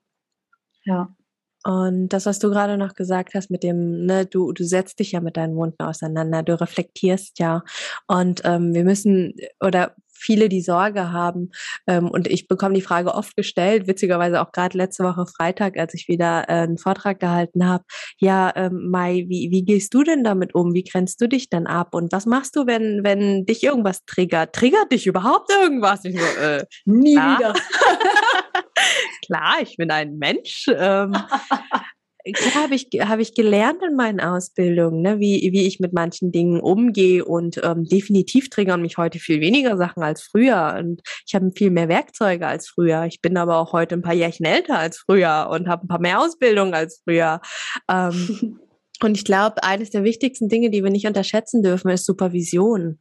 Ja. 0.83 1.15
Und 1.63 2.09
das, 2.09 2.27
was 2.27 2.37
du 2.37 2.49
gerade 2.49 2.77
noch 2.77 2.93
gesagt 2.93 3.33
hast 3.33 3.49
mit 3.49 3.63
dem, 3.63 4.05
ne, 4.05 4.27
du, 4.27 4.51
du 4.51 4.63
setzt 4.63 4.99
dich 4.99 5.13
ja 5.13 5.19
mit 5.19 5.35
deinen 5.35 5.55
Wunden 5.55 5.81
auseinander, 5.81 6.43
du 6.43 6.59
reflektierst 6.59 7.39
ja. 7.39 7.63
Und 8.05 8.41
ähm, 8.45 8.75
wir 8.75 8.83
müssen, 8.83 9.33
oder 9.59 9.95
viele 10.15 10.49
die 10.49 10.61
Sorge 10.61 11.11
haben, 11.11 11.51
ähm, 11.87 12.09
und 12.09 12.27
ich 12.27 12.47
bekomme 12.47 12.73
die 12.73 12.81
Frage 12.81 13.13
oft 13.13 13.35
gestellt, 13.35 13.87
witzigerweise 13.87 14.41
auch 14.41 14.51
gerade 14.51 14.77
letzte 14.77 15.03
Woche 15.03 15.25
Freitag, 15.25 15.77
als 15.77 15.93
ich 15.93 16.07
wieder 16.07 16.45
äh, 16.47 16.63
einen 16.63 16.77
Vortrag 16.77 17.19
gehalten 17.19 17.67
habe, 17.67 17.83
ja, 18.17 18.51
ähm, 18.55 18.89
Mai, 18.89 19.25
wie, 19.27 19.49
wie 19.51 19.63
gehst 19.63 19.93
du 19.93 20.03
denn 20.03 20.23
damit 20.23 20.55
um? 20.55 20.73
Wie 20.73 20.83
grenzt 20.83 21.21
du 21.21 21.27
dich 21.27 21.49
denn 21.49 21.67
ab? 21.67 21.93
Und 21.93 22.11
was 22.11 22.25
machst 22.25 22.55
du, 22.55 22.65
wenn, 22.65 23.03
wenn 23.03 23.45
dich 23.45 23.63
irgendwas 23.63 24.05
triggert? 24.05 24.53
Triggert 24.53 24.91
dich 24.91 25.07
überhaupt 25.07 25.51
irgendwas? 25.51 26.05
Ich 26.05 26.17
so, 26.19 26.41
äh, 26.41 26.65
Nie 26.85 27.15
klar. 27.15 27.39
wieder. 27.39 27.53
klar, 29.25 29.55
ich 29.61 29.77
bin 29.77 29.91
ein 29.91 30.17
Mensch. 30.17 30.65
Ähm, 30.69 31.15
klar 32.33 32.63
habe 32.63 32.75
ich, 32.75 32.87
hab 32.99 33.19
ich 33.19 33.33
gelernt 33.33 33.81
in 33.87 33.95
meinen 33.95 34.19
Ausbildungen, 34.19 35.01
ne, 35.01 35.19
wie, 35.19 35.49
wie 35.51 35.67
ich 35.67 35.79
mit 35.79 35.93
manchen 35.93 36.31
Dingen 36.31 36.59
umgehe 36.59 37.23
und 37.23 37.61
ähm, 37.63 37.83
definitiv 37.83 38.49
triggern 38.49 38.81
mich 38.81 38.97
heute 38.97 39.19
viel 39.19 39.41
weniger 39.41 39.77
Sachen 39.77 40.03
als 40.03 40.23
früher 40.23 40.75
und 40.79 41.01
ich 41.27 41.35
habe 41.35 41.51
viel 41.55 41.71
mehr 41.71 41.89
Werkzeuge 41.89 42.47
als 42.47 42.67
früher. 42.69 43.05
Ich 43.05 43.21
bin 43.21 43.37
aber 43.37 43.57
auch 43.57 43.73
heute 43.73 43.95
ein 43.95 44.01
paar 44.01 44.13
Jährchen 44.13 44.45
älter 44.45 44.77
als 44.79 44.97
früher 44.97 45.49
und 45.51 45.67
habe 45.67 45.85
ein 45.85 45.87
paar 45.87 46.01
mehr 46.01 46.19
Ausbildungen 46.19 46.73
als 46.73 47.01
früher. 47.03 47.41
Ähm, 47.89 48.59
Und 49.03 49.17
ich 49.17 49.25
glaube, 49.25 49.63
eines 49.63 49.89
der 49.89 50.03
wichtigsten 50.03 50.47
Dinge, 50.47 50.69
die 50.69 50.83
wir 50.83 50.91
nicht 50.91 51.07
unterschätzen 51.07 51.61
dürfen, 51.61 51.89
ist 51.89 52.05
Supervision. 52.05 52.99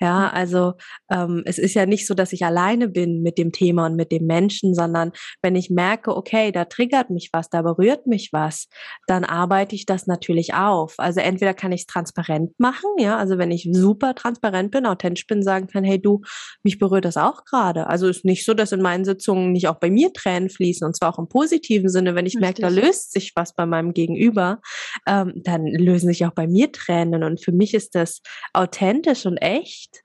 Ja, 0.00 0.28
also 0.28 0.74
ähm, 1.10 1.42
es 1.44 1.58
ist 1.58 1.74
ja 1.74 1.86
nicht 1.86 2.06
so, 2.06 2.14
dass 2.14 2.32
ich 2.32 2.44
alleine 2.44 2.88
bin 2.88 3.22
mit 3.22 3.38
dem 3.38 3.52
Thema 3.52 3.86
und 3.86 3.96
mit 3.96 4.12
dem 4.12 4.26
Menschen, 4.26 4.74
sondern 4.74 5.12
wenn 5.42 5.56
ich 5.56 5.70
merke, 5.70 6.16
okay, 6.16 6.52
da 6.52 6.64
triggert 6.64 7.10
mich 7.10 7.30
was, 7.32 7.48
da 7.48 7.62
berührt 7.62 8.06
mich 8.06 8.30
was, 8.32 8.68
dann 9.06 9.24
arbeite 9.24 9.74
ich 9.74 9.86
das 9.86 10.06
natürlich 10.06 10.54
auf. 10.54 10.94
Also 10.98 11.20
entweder 11.20 11.54
kann 11.54 11.72
ich 11.72 11.82
es 11.82 11.86
transparent 11.86 12.52
machen, 12.58 12.90
ja, 12.98 13.16
also 13.16 13.38
wenn 13.38 13.50
ich 13.50 13.68
super 13.72 14.14
transparent 14.14 14.70
bin, 14.70 14.86
authentisch 14.86 15.26
bin, 15.26 15.42
sagen 15.42 15.66
kann, 15.66 15.84
hey 15.84 16.00
du, 16.00 16.20
mich 16.62 16.78
berührt 16.78 17.04
das 17.04 17.16
auch 17.16 17.44
gerade. 17.44 17.86
Also 17.86 18.08
ist 18.08 18.24
nicht 18.24 18.44
so, 18.44 18.54
dass 18.54 18.72
in 18.72 18.82
meinen 18.82 19.04
Sitzungen 19.04 19.52
nicht 19.52 19.68
auch 19.68 19.78
bei 19.78 19.90
mir 19.90 20.12
Tränen 20.12 20.50
fließen 20.50 20.86
und 20.86 20.96
zwar 20.96 21.14
auch 21.14 21.18
im 21.18 21.28
positiven 21.28 21.88
Sinne, 21.88 22.14
wenn 22.14 22.26
ich 22.26 22.34
merke, 22.34 22.62
da 22.62 22.68
löst 22.68 23.12
sich 23.12 23.32
was 23.34 23.54
bei 23.54 23.66
meinem 23.66 23.92
Gegenüber. 23.92 24.60
Ähm, 25.06 25.35
dann 25.44 25.66
lösen 25.66 26.08
sich 26.08 26.24
auch 26.26 26.32
bei 26.32 26.46
mir 26.46 26.72
Tränen 26.72 27.22
und 27.22 27.42
für 27.44 27.52
mich 27.52 27.74
ist 27.74 27.94
das 27.94 28.20
authentisch 28.52 29.26
und 29.26 29.38
echt. 29.38 30.02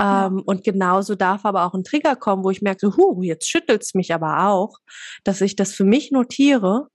Ja. 0.00 0.26
Ähm, 0.26 0.42
und 0.46 0.64
genauso 0.64 1.14
darf 1.14 1.44
aber 1.44 1.66
auch 1.66 1.74
ein 1.74 1.84
Trigger 1.84 2.16
kommen, 2.16 2.44
wo 2.44 2.50
ich 2.50 2.62
merke, 2.62 2.86
so, 2.86 2.96
huh, 2.96 3.22
jetzt 3.22 3.48
schüttelt's 3.48 3.94
mich 3.94 4.14
aber 4.14 4.48
auch, 4.48 4.76
dass 5.24 5.40
ich 5.40 5.56
das 5.56 5.72
für 5.72 5.84
mich 5.84 6.12
notiere 6.12 6.88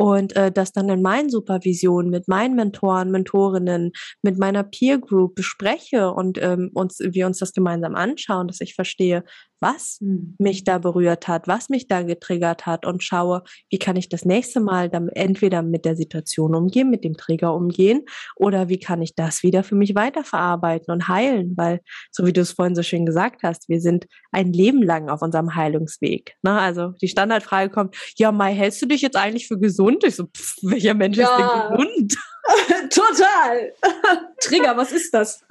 und 0.00 0.34
äh, 0.34 0.50
das 0.50 0.72
dann 0.72 0.88
in 0.88 1.02
meinen 1.02 1.28
Supervisionen 1.28 2.10
mit 2.10 2.26
meinen 2.26 2.56
Mentoren, 2.56 3.10
Mentorinnen, 3.10 3.92
mit 4.22 4.38
meiner 4.38 4.64
Peer 4.64 4.98
Group 4.98 5.34
bespreche 5.34 6.10
und 6.12 6.38
ähm, 6.42 6.70
uns, 6.72 7.00
wir 7.00 7.26
uns 7.26 7.38
das 7.38 7.52
gemeinsam 7.52 7.94
anschauen, 7.94 8.48
dass 8.48 8.62
ich 8.62 8.74
verstehe, 8.74 9.24
was 9.60 9.98
mhm. 10.00 10.34
mich 10.38 10.64
da 10.64 10.78
berührt 10.78 11.28
hat, 11.28 11.46
was 11.46 11.68
mich 11.68 11.86
da 11.86 12.02
getriggert 12.02 12.66
hat 12.66 12.86
und 12.86 13.02
schaue, 13.02 13.42
wie 13.68 13.78
kann 13.78 13.96
ich 13.96 14.08
das 14.08 14.24
nächste 14.24 14.60
Mal 14.60 14.88
dann 14.88 15.08
entweder 15.08 15.62
mit 15.62 15.84
der 15.84 15.96
Situation 15.96 16.54
umgehen, 16.54 16.90
mit 16.90 17.04
dem 17.04 17.16
Trigger 17.16 17.54
umgehen 17.54 18.04
oder 18.36 18.68
wie 18.68 18.78
kann 18.78 19.02
ich 19.02 19.14
das 19.14 19.42
wieder 19.42 19.62
für 19.62 19.74
mich 19.74 19.94
weiterverarbeiten 19.94 20.92
und 20.92 21.08
heilen, 21.08 21.54
weil 21.56 21.80
so 22.10 22.26
wie 22.26 22.32
du 22.32 22.40
es 22.40 22.52
vorhin 22.52 22.74
so 22.74 22.82
schön 22.82 23.06
gesagt 23.06 23.42
hast, 23.42 23.68
wir 23.68 23.80
sind 23.80 24.06
ein 24.32 24.52
Leben 24.52 24.82
lang 24.82 25.08
auf 25.08 25.22
unserem 25.22 25.54
Heilungsweg. 25.54 26.34
Ne? 26.42 26.58
Also 26.58 26.92
die 27.00 27.08
Standardfrage 27.08 27.70
kommt, 27.70 27.96
ja, 28.16 28.32
Mai, 28.32 28.54
hältst 28.54 28.82
du 28.82 28.86
dich 28.86 29.02
jetzt 29.02 29.16
eigentlich 29.16 29.46
für 29.46 29.58
gesund? 29.58 30.04
Ich 30.04 30.16
so, 30.16 30.24
pff, 30.24 30.56
welcher 30.62 30.94
Mensch 30.94 31.18
ja. 31.18 31.26
ist 31.26 31.38
denn 31.38 31.76
gesund? 31.76 32.16
Total. 32.90 33.72
Trigger, 34.40 34.76
was 34.76 34.92
ist 34.92 35.12
das? 35.12 35.44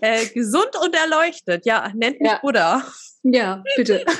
Äh, 0.00 0.24
gesund 0.28 0.70
und 0.82 0.94
erleuchtet. 0.94 1.66
Ja, 1.66 1.92
nennt 1.94 2.18
mich 2.20 2.30
ja. 2.30 2.38
Buddha. 2.40 2.82
Ja, 3.24 3.64
bitte. 3.76 4.04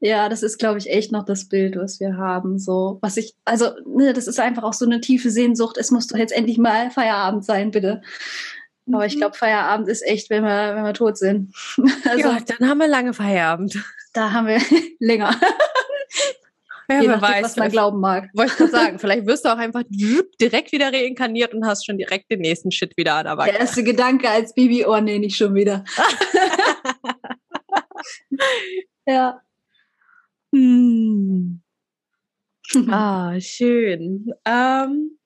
Ja, 0.00 0.28
das 0.28 0.42
ist, 0.42 0.58
glaube 0.58 0.78
ich, 0.78 0.90
echt 0.90 1.10
noch 1.10 1.24
das 1.24 1.48
Bild, 1.48 1.76
was 1.76 2.00
wir 2.00 2.16
haben. 2.16 2.58
So, 2.58 2.98
was 3.00 3.16
ich, 3.16 3.34
also, 3.44 3.70
ne, 3.86 4.12
das 4.12 4.26
ist 4.26 4.38
einfach 4.38 4.62
auch 4.62 4.74
so 4.74 4.84
eine 4.84 5.00
tiefe 5.00 5.30
Sehnsucht. 5.30 5.78
Es 5.78 5.90
muss 5.90 6.06
doch 6.06 6.18
jetzt 6.18 6.36
endlich 6.36 6.58
mal 6.58 6.90
Feierabend 6.90 7.44
sein, 7.44 7.70
bitte. 7.70 8.02
Aber 8.92 9.06
ich 9.06 9.16
mhm. 9.16 9.20
glaube, 9.20 9.36
Feierabend 9.36 9.88
ist 9.88 10.06
echt, 10.06 10.28
wenn 10.30 10.44
wir, 10.44 10.76
wenn 10.76 10.84
wir 10.84 10.92
tot 10.92 11.16
sind. 11.16 11.54
Also, 12.04 12.28
ja, 12.28 12.38
dann 12.40 12.68
haben 12.68 12.78
wir 12.78 12.88
lange 12.88 13.14
Feierabend. 13.14 13.82
Da 14.12 14.32
haben 14.32 14.46
wir 14.46 14.60
länger. 15.00 15.34
Ja, 16.88 17.00
wer 17.00 17.16
nachdem, 17.16 17.22
weiß, 17.22 17.42
was 17.42 17.56
man 17.56 17.70
glauben 17.70 18.00
mag. 18.00 18.30
Wollte 18.32 18.52
ich 18.52 18.58
gerade 18.58 18.70
sagen, 18.70 18.98
vielleicht 19.00 19.26
wirst 19.26 19.44
du 19.44 19.48
auch 19.48 19.58
einfach 19.58 19.82
direkt 20.40 20.70
wieder 20.70 20.92
reinkarniert 20.92 21.52
und 21.52 21.66
hast 21.66 21.84
schon 21.84 21.98
direkt 21.98 22.30
den 22.30 22.40
nächsten 22.40 22.70
Shit 22.70 22.96
wieder 22.96 23.14
an 23.14 23.24
der 23.24 23.36
Backe. 23.36 23.50
Der 23.50 23.60
erste 23.60 23.82
Gedanke 23.82 24.30
als 24.30 24.54
Baby, 24.54 24.84
oh 24.84 25.00
nee, 25.00 25.18
nicht 25.18 25.36
schon 25.36 25.54
wieder. 25.54 25.84
ja. 29.06 29.40
Hm. 30.54 31.60
Ah, 32.88 33.40
schön. 33.40 34.32
Ähm, 34.44 35.18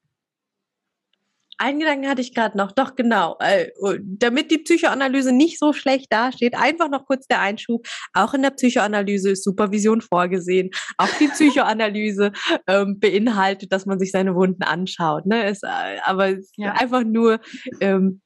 einen 1.61 1.79
Gedanken 1.79 2.09
hatte 2.09 2.23
ich 2.23 2.35
gerade 2.35 2.57
noch, 2.57 2.73
doch 2.73 2.97
genau, 2.97 3.37
äh, 3.41 3.69
damit 4.03 4.51
die 4.51 4.59
Psychoanalyse 4.59 5.31
nicht 5.31 5.59
so 5.59 5.75
schlecht 5.75 6.11
dasteht, 6.11 6.55
einfach 6.55 6.89
noch 6.89 7.05
kurz 7.05 7.27
der 7.27 7.41
Einschub. 7.43 7.87
Auch 8.15 8.33
in 8.33 8.41
der 8.43 8.51
Psychoanalyse 8.51 9.31
ist 9.31 9.45
Supervision 9.45 10.01
vorgesehen. 10.01 10.71
Auch 10.97 11.11
die 11.21 11.29
Psychoanalyse 11.29 12.33
ähm, 12.67 12.99
beinhaltet, 12.99 13.73
dass 13.73 13.85
man 13.85 13.99
sich 13.99 14.11
seine 14.11 14.35
Wunden 14.35 14.63
anschaut. 14.63 15.27
Ne? 15.27 15.51
Ist, 15.51 15.63
äh, 15.63 15.99
aber 16.05 16.37
ja. 16.57 16.73
einfach 16.73 17.05
nur, 17.05 17.41
ähm, 17.81 18.23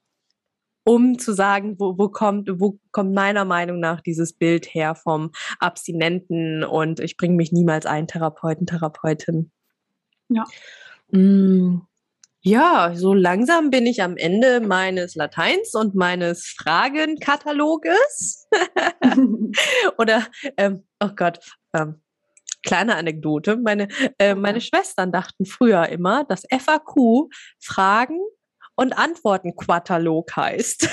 um 0.85 1.19
zu 1.19 1.33
sagen, 1.33 1.75
wo, 1.77 1.97
wo 1.97 2.07
kommt, 2.07 2.49
wo 2.53 2.79
kommt 2.91 3.13
meiner 3.13 3.43
Meinung 3.43 3.81
nach 3.81 3.99
dieses 3.99 4.31
Bild 4.31 4.73
her 4.73 4.95
vom 4.95 5.31
Abstinenten 5.59 6.63
und 6.63 7.01
ich 7.01 7.17
bringe 7.17 7.35
mich 7.35 7.51
niemals 7.51 7.85
ein, 7.85 8.07
Therapeuten, 8.07 8.65
Therapeutin. 8.65 9.51
Ja. 10.29 10.45
Mm. 11.11 11.81
Ja, 12.47 12.91
so 12.93 13.15
langsam 13.15 13.71
bin 13.71 13.87
ich 13.87 14.03
am 14.03 14.17
Ende 14.17 14.59
meines 14.59 15.15
Lateins 15.15 15.73
und 15.73 15.95
meines 15.95 16.45
Fragenkataloges. 16.45 18.47
Oder, 19.97 20.27
ähm, 20.55 20.83
oh 20.99 21.09
Gott, 21.15 21.39
ähm, 21.73 22.03
kleine 22.63 22.97
Anekdote. 22.97 23.57
Meine, 23.57 23.87
äh, 24.19 24.35
meine 24.35 24.61
Schwestern 24.61 25.11
dachten 25.11 25.47
früher 25.47 25.89
immer, 25.89 26.23
dass 26.23 26.43
FAQ 26.51 27.31
Fragen 27.59 28.19
und 28.75 28.95
Antworten 28.95 29.55
Katalog 29.55 30.35
heißt. 30.35 30.87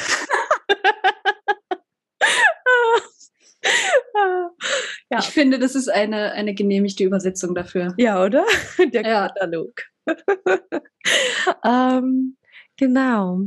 ja. 5.10 5.18
Ich 5.18 5.26
finde, 5.26 5.58
das 5.58 5.74
ist 5.74 5.90
eine, 5.90 6.32
eine 6.32 6.54
genehmigte 6.54 7.04
Übersetzung 7.04 7.54
dafür. 7.54 7.92
Ja, 7.98 8.24
oder? 8.24 8.46
Der 8.78 9.02
ja. 9.02 9.28
Katalog. 9.28 9.91
ähm, 11.64 12.36
genau. 12.76 13.40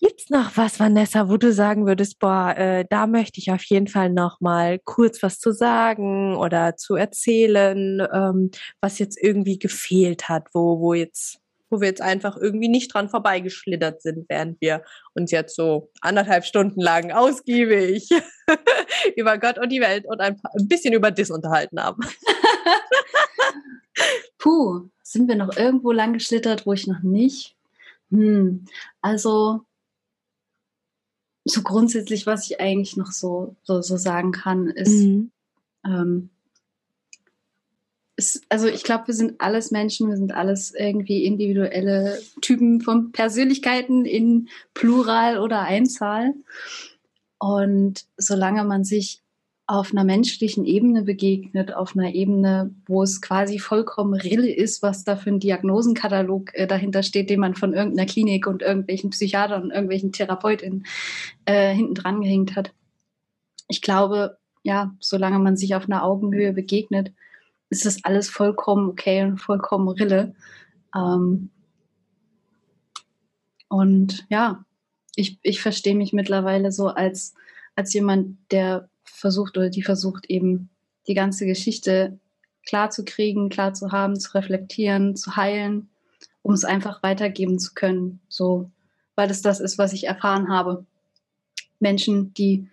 Gibt's 0.00 0.30
noch 0.30 0.56
was, 0.56 0.78
Vanessa, 0.78 1.28
wo 1.28 1.38
du 1.38 1.52
sagen 1.52 1.84
würdest, 1.84 2.20
boah, 2.20 2.54
äh, 2.56 2.84
da 2.88 3.08
möchte 3.08 3.40
ich 3.40 3.50
auf 3.50 3.64
jeden 3.64 3.88
Fall 3.88 4.10
noch 4.10 4.40
mal 4.40 4.78
kurz 4.78 5.24
was 5.24 5.40
zu 5.40 5.50
sagen 5.50 6.36
oder 6.36 6.76
zu 6.76 6.94
erzählen, 6.94 8.06
ähm, 8.12 8.52
was 8.80 9.00
jetzt 9.00 9.18
irgendwie 9.20 9.58
gefehlt 9.58 10.28
hat, 10.28 10.46
wo, 10.52 10.78
wo 10.78 10.94
jetzt, 10.94 11.40
wo 11.68 11.80
wir 11.80 11.88
jetzt 11.88 12.00
einfach 12.00 12.36
irgendwie 12.36 12.68
nicht 12.68 12.94
dran 12.94 13.08
vorbeigeschlittert 13.08 14.00
sind, 14.00 14.26
während 14.28 14.60
wir 14.60 14.84
uns 15.14 15.32
jetzt 15.32 15.56
so 15.56 15.90
anderthalb 16.00 16.44
Stunden 16.44 16.80
lang 16.80 17.10
ausgiebig 17.10 18.08
über 19.16 19.36
Gott 19.38 19.58
und 19.58 19.70
die 19.70 19.80
Welt 19.80 20.04
und 20.06 20.20
ein, 20.20 20.36
paar, 20.36 20.52
ein 20.56 20.68
bisschen 20.68 20.94
über 20.94 21.10
Dis 21.10 21.32
unterhalten 21.32 21.82
haben. 21.82 22.02
Puh, 24.38 24.88
sind 25.02 25.28
wir 25.28 25.36
noch 25.36 25.56
irgendwo 25.56 25.92
lang 25.92 26.12
geschlittert, 26.12 26.66
wo 26.66 26.72
ich 26.72 26.86
noch 26.86 27.02
nicht? 27.02 27.56
Hm, 28.10 28.64
also 29.00 29.62
so 31.44 31.62
grundsätzlich, 31.62 32.26
was 32.26 32.50
ich 32.50 32.60
eigentlich 32.60 32.96
noch 32.96 33.12
so, 33.12 33.56
so, 33.62 33.80
so 33.80 33.96
sagen 33.96 34.32
kann, 34.32 34.68
ist, 34.68 34.90
mhm. 34.90 35.30
ähm, 35.84 36.30
ist, 38.16 38.42
also 38.48 38.66
ich 38.66 38.82
glaube, 38.82 39.06
wir 39.06 39.14
sind 39.14 39.40
alles 39.40 39.70
Menschen, 39.70 40.08
wir 40.08 40.16
sind 40.16 40.32
alles 40.32 40.74
irgendwie 40.74 41.24
individuelle 41.24 42.20
Typen 42.40 42.80
von 42.80 43.12
Persönlichkeiten 43.12 44.04
in 44.04 44.48
Plural 44.74 45.38
oder 45.38 45.60
Einzahl. 45.62 46.34
Und 47.38 48.04
solange 48.16 48.64
man 48.64 48.84
sich 48.84 49.22
auf 49.68 49.92
einer 49.92 50.02
menschlichen 50.02 50.64
Ebene 50.64 51.02
begegnet, 51.02 51.74
auf 51.74 51.94
einer 51.94 52.14
Ebene, 52.14 52.74
wo 52.86 53.02
es 53.02 53.20
quasi 53.20 53.58
vollkommen 53.58 54.14
Rille 54.14 54.50
ist, 54.50 54.82
was 54.82 55.04
da 55.04 55.14
für 55.14 55.28
ein 55.28 55.40
Diagnosenkatalog 55.40 56.54
äh, 56.54 56.66
dahinter 56.66 57.02
steht, 57.02 57.28
den 57.28 57.40
man 57.40 57.54
von 57.54 57.74
irgendeiner 57.74 58.08
Klinik 58.08 58.46
und 58.46 58.62
irgendwelchen 58.62 59.10
Psychiatern 59.10 59.64
und 59.64 59.70
irgendwelchen 59.70 60.10
Therapeutinnen 60.10 60.86
äh, 61.44 61.74
hinten 61.74 61.94
dran 61.94 62.22
gehängt 62.22 62.56
hat. 62.56 62.72
Ich 63.68 63.82
glaube, 63.82 64.38
ja, 64.62 64.94
solange 65.00 65.38
man 65.38 65.58
sich 65.58 65.74
auf 65.74 65.84
einer 65.84 66.02
Augenhöhe 66.02 66.54
begegnet, 66.54 67.12
ist 67.68 67.84
das 67.84 68.02
alles 68.04 68.30
vollkommen 68.30 68.88
okay 68.88 69.22
und 69.22 69.36
vollkommen 69.36 69.88
Rille. 69.88 70.34
Ähm 70.96 71.50
und 73.68 74.26
ja, 74.30 74.64
ich, 75.14 75.38
ich 75.42 75.60
verstehe 75.60 75.94
mich 75.94 76.14
mittlerweile 76.14 76.72
so 76.72 76.88
als, 76.88 77.34
als 77.76 77.92
jemand, 77.92 78.38
der 78.50 78.88
versucht 79.18 79.56
oder 79.56 79.70
die 79.70 79.82
versucht 79.82 80.26
eben 80.26 80.70
die 81.06 81.14
ganze 81.14 81.46
Geschichte 81.46 82.18
klar 82.66 82.90
zu 82.90 83.04
kriegen, 83.04 83.48
klar 83.48 83.72
zu 83.74 83.92
haben, 83.92 84.18
zu 84.18 84.34
reflektieren, 84.34 85.16
zu 85.16 85.36
heilen, 85.36 85.88
um 86.42 86.52
es 86.52 86.64
einfach 86.64 87.02
weitergeben 87.02 87.58
zu 87.58 87.74
können. 87.74 88.20
So, 88.28 88.70
weil 89.14 89.30
es 89.30 89.42
das 89.42 89.60
ist, 89.60 89.78
was 89.78 89.92
ich 89.92 90.04
erfahren 90.04 90.48
habe. 90.48 90.84
Menschen, 91.80 92.34
die 92.34 92.68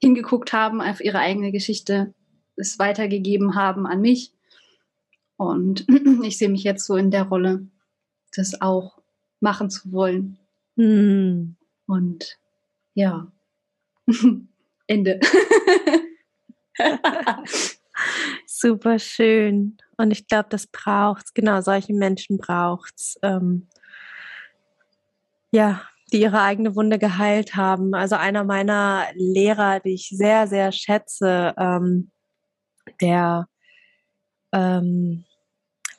hingeguckt 0.00 0.52
haben 0.52 0.80
auf 0.80 1.00
ihre 1.00 1.18
eigene 1.18 1.50
Geschichte, 1.50 2.14
es 2.56 2.78
weitergegeben 2.78 3.54
haben 3.56 3.86
an 3.86 4.00
mich. 4.00 4.32
Und 5.36 5.86
ich 6.22 6.38
sehe 6.38 6.48
mich 6.48 6.62
jetzt 6.62 6.86
so 6.86 6.96
in 6.96 7.10
der 7.10 7.24
Rolle, 7.24 7.66
das 8.36 8.60
auch 8.60 8.98
machen 9.40 9.70
zu 9.70 9.92
wollen. 9.92 10.38
Mhm. 10.76 11.56
Und 11.86 12.38
ja. 12.94 13.30
Ende. 14.86 15.20
Super 18.46 18.98
schön. 18.98 19.76
Und 19.96 20.10
ich 20.10 20.26
glaube, 20.26 20.48
das 20.50 20.66
braucht 20.66 21.26
es. 21.26 21.34
Genau, 21.34 21.60
solche 21.60 21.94
Menschen 21.94 22.38
braucht 22.38 22.94
es. 22.96 23.18
Ähm, 23.22 23.68
ja, 25.52 25.82
die 26.12 26.20
ihre 26.20 26.42
eigene 26.42 26.74
Wunde 26.74 26.98
geheilt 26.98 27.56
haben. 27.56 27.94
Also 27.94 28.16
einer 28.16 28.44
meiner 28.44 29.06
Lehrer, 29.14 29.80
die 29.80 29.94
ich 29.94 30.08
sehr, 30.08 30.46
sehr 30.46 30.72
schätze, 30.72 31.54
ähm, 31.56 32.10
der 33.00 33.48
ähm, 34.52 35.24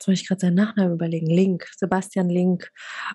jetzt 0.06 0.08
muss 0.08 0.20
ich 0.20 0.28
gerade 0.28 0.40
seinen 0.40 0.54
Nachnamen 0.54 0.94
überlegen, 0.94 1.26
Link, 1.26 1.66
Sebastian 1.76 2.28
Link. 2.28 2.70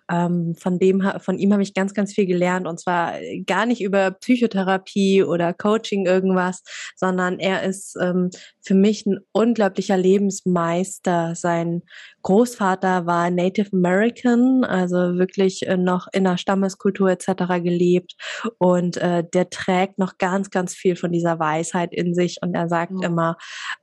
Ähm, 0.09 0.55
von 0.55 0.79
dem, 0.79 1.01
von 1.19 1.37
ihm 1.37 1.53
habe 1.53 1.63
ich 1.63 1.73
ganz, 1.73 1.93
ganz 1.93 2.13
viel 2.13 2.25
gelernt 2.25 2.67
und 2.67 2.79
zwar 2.79 3.13
gar 3.45 3.65
nicht 3.65 3.81
über 3.81 4.11
Psychotherapie 4.11 5.23
oder 5.23 5.53
Coaching 5.53 6.05
irgendwas, 6.05 6.63
sondern 6.95 7.39
er 7.39 7.63
ist 7.63 7.95
ähm, 8.01 8.29
für 8.61 8.73
mich 8.73 9.05
ein 9.05 9.19
unglaublicher 9.31 9.97
Lebensmeister. 9.97 11.35
Sein 11.35 11.83
Großvater 12.23 13.05
war 13.05 13.29
Native 13.31 13.69
American, 13.73 14.63
also 14.63 15.17
wirklich 15.17 15.67
äh, 15.67 15.77
noch 15.77 16.07
in 16.11 16.25
der 16.25 16.37
Stammeskultur 16.37 17.09
etc. 17.09 17.63
gelebt 17.63 18.15
und 18.57 18.97
äh, 18.97 19.23
der 19.33 19.49
trägt 19.49 19.97
noch 19.97 20.17
ganz, 20.17 20.49
ganz 20.49 20.73
viel 20.73 20.95
von 20.95 21.11
dieser 21.11 21.39
Weisheit 21.39 21.93
in 21.93 22.13
sich 22.13 22.37
und 22.41 22.53
er 22.53 22.67
sagt 22.67 22.91
mhm. 22.91 23.03
immer, 23.03 23.37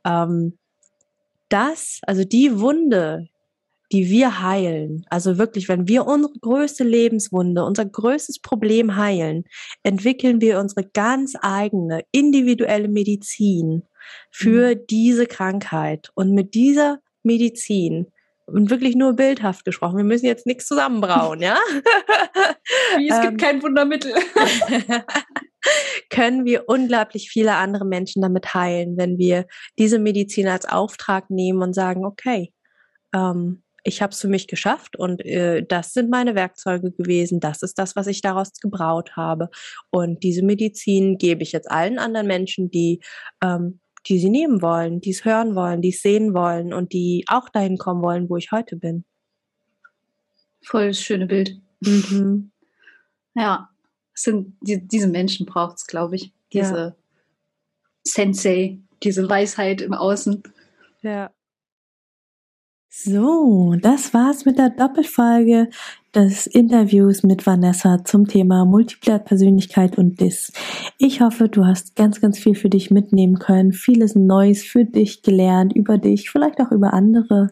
ähm, 0.04 0.58
das, 1.48 2.00
also 2.02 2.24
die 2.24 2.60
Wunde, 2.60 3.28
die 3.90 4.10
wir 4.10 4.42
heilen, 4.42 5.06
also 5.08 5.38
wirklich, 5.38 5.68
wenn 5.68 5.88
wir 5.88 6.06
unsere 6.06 6.34
größte 6.40 6.84
Lebenswunde, 6.84 7.64
unser 7.64 7.86
größtes 7.86 8.40
Problem 8.40 8.96
heilen, 8.96 9.44
entwickeln 9.82 10.40
wir 10.40 10.58
unsere 10.60 10.86
ganz 10.86 11.34
eigene 11.40 12.02
individuelle 12.12 12.88
Medizin 12.88 13.84
für 14.30 14.74
mhm. 14.74 14.80
diese 14.90 15.26
Krankheit. 15.26 16.10
Und 16.14 16.34
mit 16.34 16.54
dieser 16.54 16.98
Medizin 17.22 18.08
und 18.52 18.70
wirklich 18.70 18.96
nur 18.96 19.14
bildhaft 19.14 19.64
gesprochen. 19.64 19.96
Wir 19.96 20.04
müssen 20.04 20.26
jetzt 20.26 20.46
nichts 20.46 20.66
zusammenbrauen, 20.66 21.40
ja? 21.40 21.56
Wie, 22.96 23.08
es 23.08 23.20
gibt 23.20 23.32
ähm, 23.32 23.36
kein 23.36 23.62
Wundermittel. 23.62 24.12
können 26.10 26.44
wir 26.44 26.68
unglaublich 26.68 27.30
viele 27.30 27.54
andere 27.54 27.84
Menschen 27.84 28.22
damit 28.22 28.54
heilen, 28.54 28.96
wenn 28.96 29.18
wir 29.18 29.46
diese 29.78 29.98
Medizin 29.98 30.48
als 30.48 30.66
Auftrag 30.66 31.30
nehmen 31.30 31.62
und 31.62 31.74
sagen, 31.74 32.04
okay, 32.04 32.52
ähm, 33.14 33.62
ich 33.84 34.02
habe 34.02 34.12
es 34.12 34.20
für 34.20 34.28
mich 34.28 34.48
geschafft 34.48 34.96
und 34.96 35.24
äh, 35.24 35.64
das 35.66 35.92
sind 35.92 36.10
meine 36.10 36.34
Werkzeuge 36.34 36.92
gewesen. 36.92 37.40
Das 37.40 37.62
ist 37.62 37.78
das, 37.78 37.96
was 37.96 38.06
ich 38.06 38.20
daraus 38.20 38.52
gebraut 38.60 39.16
habe. 39.16 39.48
Und 39.90 40.22
diese 40.22 40.42
Medizin 40.42 41.16
gebe 41.16 41.42
ich 41.42 41.52
jetzt 41.52 41.70
allen 41.70 41.98
anderen 41.98 42.26
Menschen, 42.26 42.70
die, 42.70 43.00
ähm, 43.42 43.80
die 44.08 44.18
sie 44.18 44.30
nehmen 44.30 44.62
wollen, 44.62 45.00
die 45.00 45.10
es 45.10 45.24
hören 45.24 45.54
wollen, 45.54 45.82
die 45.82 45.90
es 45.90 46.00
sehen 46.00 46.34
wollen 46.34 46.72
und 46.72 46.92
die 46.92 47.24
auch 47.28 47.48
dahin 47.48 47.78
kommen 47.78 48.02
wollen, 48.02 48.28
wo 48.28 48.36
ich 48.36 48.50
heute 48.52 48.76
bin. 48.76 49.04
Voll 50.62 50.88
das 50.88 51.00
schöne 51.00 51.26
Bild. 51.26 51.60
Mhm. 51.80 52.50
Ja, 53.34 53.70
sind, 54.14 54.56
die, 54.62 54.84
diese 54.84 55.06
Menschen 55.06 55.46
braucht 55.46 55.76
es, 55.76 55.86
glaube 55.86 56.16
ich. 56.16 56.32
Diese 56.52 56.76
ja. 56.76 56.96
Sensei, 58.02 58.80
diese 59.04 59.28
Weisheit 59.28 59.80
im 59.80 59.94
Außen. 59.94 60.42
Ja. 61.02 61.30
So, 62.88 63.76
das 63.80 64.12
war's 64.12 64.44
mit 64.44 64.58
der 64.58 64.70
Doppelfolge 64.70 65.70
des 66.14 66.46
Interviews 66.46 67.22
mit 67.22 67.46
Vanessa 67.46 68.02
zum 68.04 68.26
Thema 68.26 68.64
Multiple 68.64 69.18
Persönlichkeit 69.18 69.98
und 69.98 70.20
DIS. 70.20 70.52
Ich 70.96 71.20
hoffe, 71.20 71.48
du 71.48 71.66
hast 71.66 71.96
ganz, 71.96 72.20
ganz 72.20 72.38
viel 72.38 72.54
für 72.54 72.70
dich 72.70 72.90
mitnehmen 72.90 73.38
können, 73.38 73.72
vieles 73.72 74.14
Neues 74.14 74.64
für 74.64 74.84
dich 74.84 75.22
gelernt, 75.22 75.74
über 75.74 75.98
dich, 75.98 76.30
vielleicht 76.30 76.60
auch 76.60 76.72
über 76.72 76.94
andere. 76.94 77.50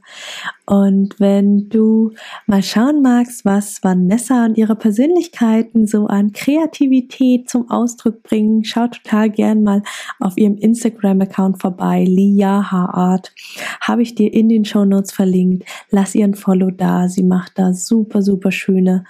Und 0.66 1.20
wenn 1.20 1.68
du 1.68 2.12
mal 2.46 2.62
schauen 2.62 3.02
magst, 3.02 3.44
was 3.44 3.84
Vanessa 3.84 4.46
und 4.46 4.58
ihre 4.58 4.74
Persönlichkeiten 4.74 5.86
so 5.86 6.06
an 6.06 6.32
Kreativität 6.32 7.48
zum 7.48 7.70
Ausdruck 7.70 8.24
bringen, 8.24 8.64
schau 8.64 8.88
total 8.88 9.30
gern 9.30 9.62
mal 9.62 9.82
auf 10.18 10.36
ihrem 10.36 10.56
Instagram-Account 10.56 11.60
vorbei, 11.60 12.04
Liaha 12.04 12.86
Art. 12.86 13.32
Habe 13.80 14.02
ich 14.02 14.16
dir 14.16 14.32
in 14.32 14.48
den 14.48 14.64
Show 14.64 14.84
Notes 14.84 15.12
verlinkt. 15.12 15.64
Lass 15.90 16.16
ihren 16.16 16.34
Follow 16.34 16.70
da. 16.70 17.08
Sie 17.08 17.22
macht 17.22 17.58
da 17.58 17.72
super, 17.72 18.22
super 18.46 18.52
schöne 18.52 19.04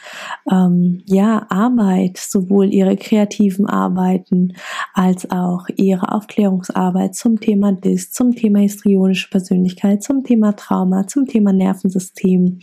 ähm, 0.50 1.02
ja, 1.06 1.46
Arbeit, 1.50 2.16
sowohl 2.16 2.72
ihre 2.72 2.96
kreativen 2.96 3.66
Arbeiten 3.66 4.54
als 4.94 5.30
auch 5.30 5.66
ihre 5.76 6.12
Aufklärungsarbeit 6.12 7.14
zum 7.14 7.40
Thema 7.40 7.72
DIS, 7.72 8.12
zum 8.12 8.34
Thema 8.34 8.60
histrionische 8.60 9.28
Persönlichkeit, 9.28 10.02
zum 10.02 10.24
Thema 10.24 10.52
Trauma, 10.52 11.06
zum 11.06 11.26
Thema 11.26 11.52
Nervensystem. 11.52 12.60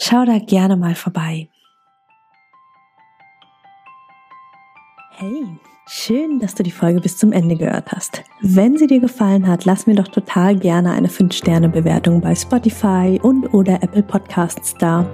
Schau 0.00 0.24
da 0.24 0.38
gerne 0.38 0.76
mal 0.76 0.94
vorbei. 0.94 1.48
Hey, 5.16 5.58
Schön, 5.90 6.38
dass 6.38 6.54
du 6.54 6.62
die 6.62 6.70
Folge 6.70 7.00
bis 7.00 7.16
zum 7.16 7.32
Ende 7.32 7.56
gehört 7.56 7.92
hast. 7.92 8.22
Wenn 8.42 8.76
sie 8.76 8.86
dir 8.86 9.00
gefallen 9.00 9.46
hat, 9.46 9.64
lass 9.64 9.86
mir 9.86 9.94
doch 9.94 10.08
total 10.08 10.54
gerne 10.54 10.92
eine 10.92 11.08
5-Sterne-Bewertung 11.08 12.20
bei 12.20 12.34
Spotify 12.34 13.18
und 13.22 13.54
oder 13.54 13.82
Apple 13.82 14.02
Podcasts 14.02 14.74
da. 14.78 15.08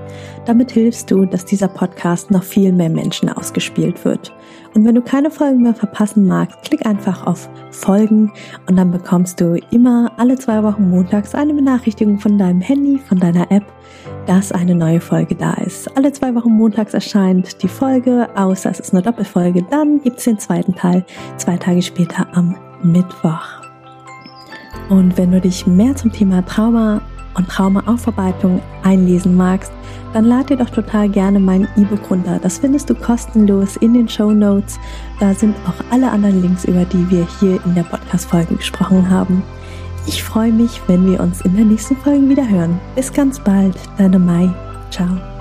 Damit 0.47 0.73
hilfst 0.73 1.13
du, 1.13 1.27
dass 1.27 1.45
dieser 1.45 1.69
Podcast 1.69 2.33
noch 2.33 2.43
viel 2.43 2.73
mehr 2.73 2.91
Menschen 2.91 3.29
ausgespielt 3.29 4.05
wird. 4.05 4.35
Und 4.75 4.85
wenn 4.85 4.97
du 4.97 5.01
keine 5.01 5.31
Folgen 5.31 5.63
mehr 5.63 5.77
verpassen 5.77 6.27
magst, 6.27 6.61
klick 6.63 6.85
einfach 6.85 7.25
auf 7.25 7.49
Folgen 7.71 8.33
und 8.67 8.75
dann 8.75 8.91
bekommst 8.91 9.41
du 9.41 9.55
immer 9.71 10.11
alle 10.17 10.37
zwei 10.37 10.61
Wochen 10.65 10.91
montags 10.91 11.37
eine 11.37 11.55
Benachrichtigung 11.55 12.19
von 12.19 12.37
deinem 12.37 12.61
Handy, 12.61 12.99
von 12.99 13.21
deiner 13.21 13.49
App 13.53 13.65
dass 14.27 14.53
eine 14.53 14.75
neue 14.75 15.01
Folge 15.01 15.35
da 15.35 15.55
ist. 15.55 15.95
Alle 15.97 16.13
zwei 16.13 16.35
Wochen 16.35 16.51
montags 16.51 16.95
erscheint 16.95 17.63
die 17.63 17.69
Folge, 17.69 18.29
außer 18.35 18.71
es 18.71 18.81
ist 18.81 18.93
eine 18.93 19.03
Doppelfolge. 19.03 19.65
Dann 19.71 20.01
gibt 20.03 20.19
es 20.19 20.25
den 20.25 20.39
zweiten 20.39 20.75
Teil 20.75 21.05
zwei 21.37 21.57
Tage 21.57 21.83
später 21.83 22.27
am 22.33 22.57
Mittwoch. 22.83 23.63
Und 24.91 25.17
wenn 25.17 25.33
du 25.33 25.41
dich 25.41 25.67
mehr 25.67 25.97
zum 25.97 26.13
Thema 26.13 26.45
Trauma 26.45 27.01
und 27.37 27.49
Traumaaufarbeitung 27.49 28.61
einlesen 28.83 29.37
magst, 29.37 29.73
dann 30.13 30.27
lad 30.27 30.49
dir 30.49 30.57
doch 30.57 30.71
total 30.71 31.09
gerne 31.09 31.41
mein 31.41 31.67
E-Book 31.77 32.11
runter. 32.11 32.39
Das 32.41 32.59
findest 32.59 32.89
du 32.89 32.95
kostenlos 32.95 33.77
in 33.77 33.95
den 33.95 34.09
Show 34.09 34.31
Notes. 34.31 34.79
Da 35.19 35.35
sind 35.35 35.57
auch 35.67 35.93
alle 35.93 36.11
anderen 36.11 36.41
Links, 36.41 36.65
über 36.65 36.85
die 36.85 37.11
wir 37.11 37.27
hier 37.41 37.59
in 37.65 37.75
der 37.75 37.83
Podcast-Folge 37.83 38.55
gesprochen 38.55 39.11
haben. 39.11 39.43
Ich 40.07 40.23
freue 40.23 40.53
mich, 40.53 40.81
wenn 40.87 41.11
wir 41.11 41.21
uns 41.21 41.41
in 41.43 41.57
der 41.57 41.65
nächsten 41.65 41.97
Folge 41.97 42.29
wieder 42.29 42.49
hören. 42.49 42.79
Bis 42.95 43.13
ganz 43.13 43.41
bald, 43.41 43.77
deine 43.97 44.19
Mai. 44.19 44.51
Ciao. 44.91 45.34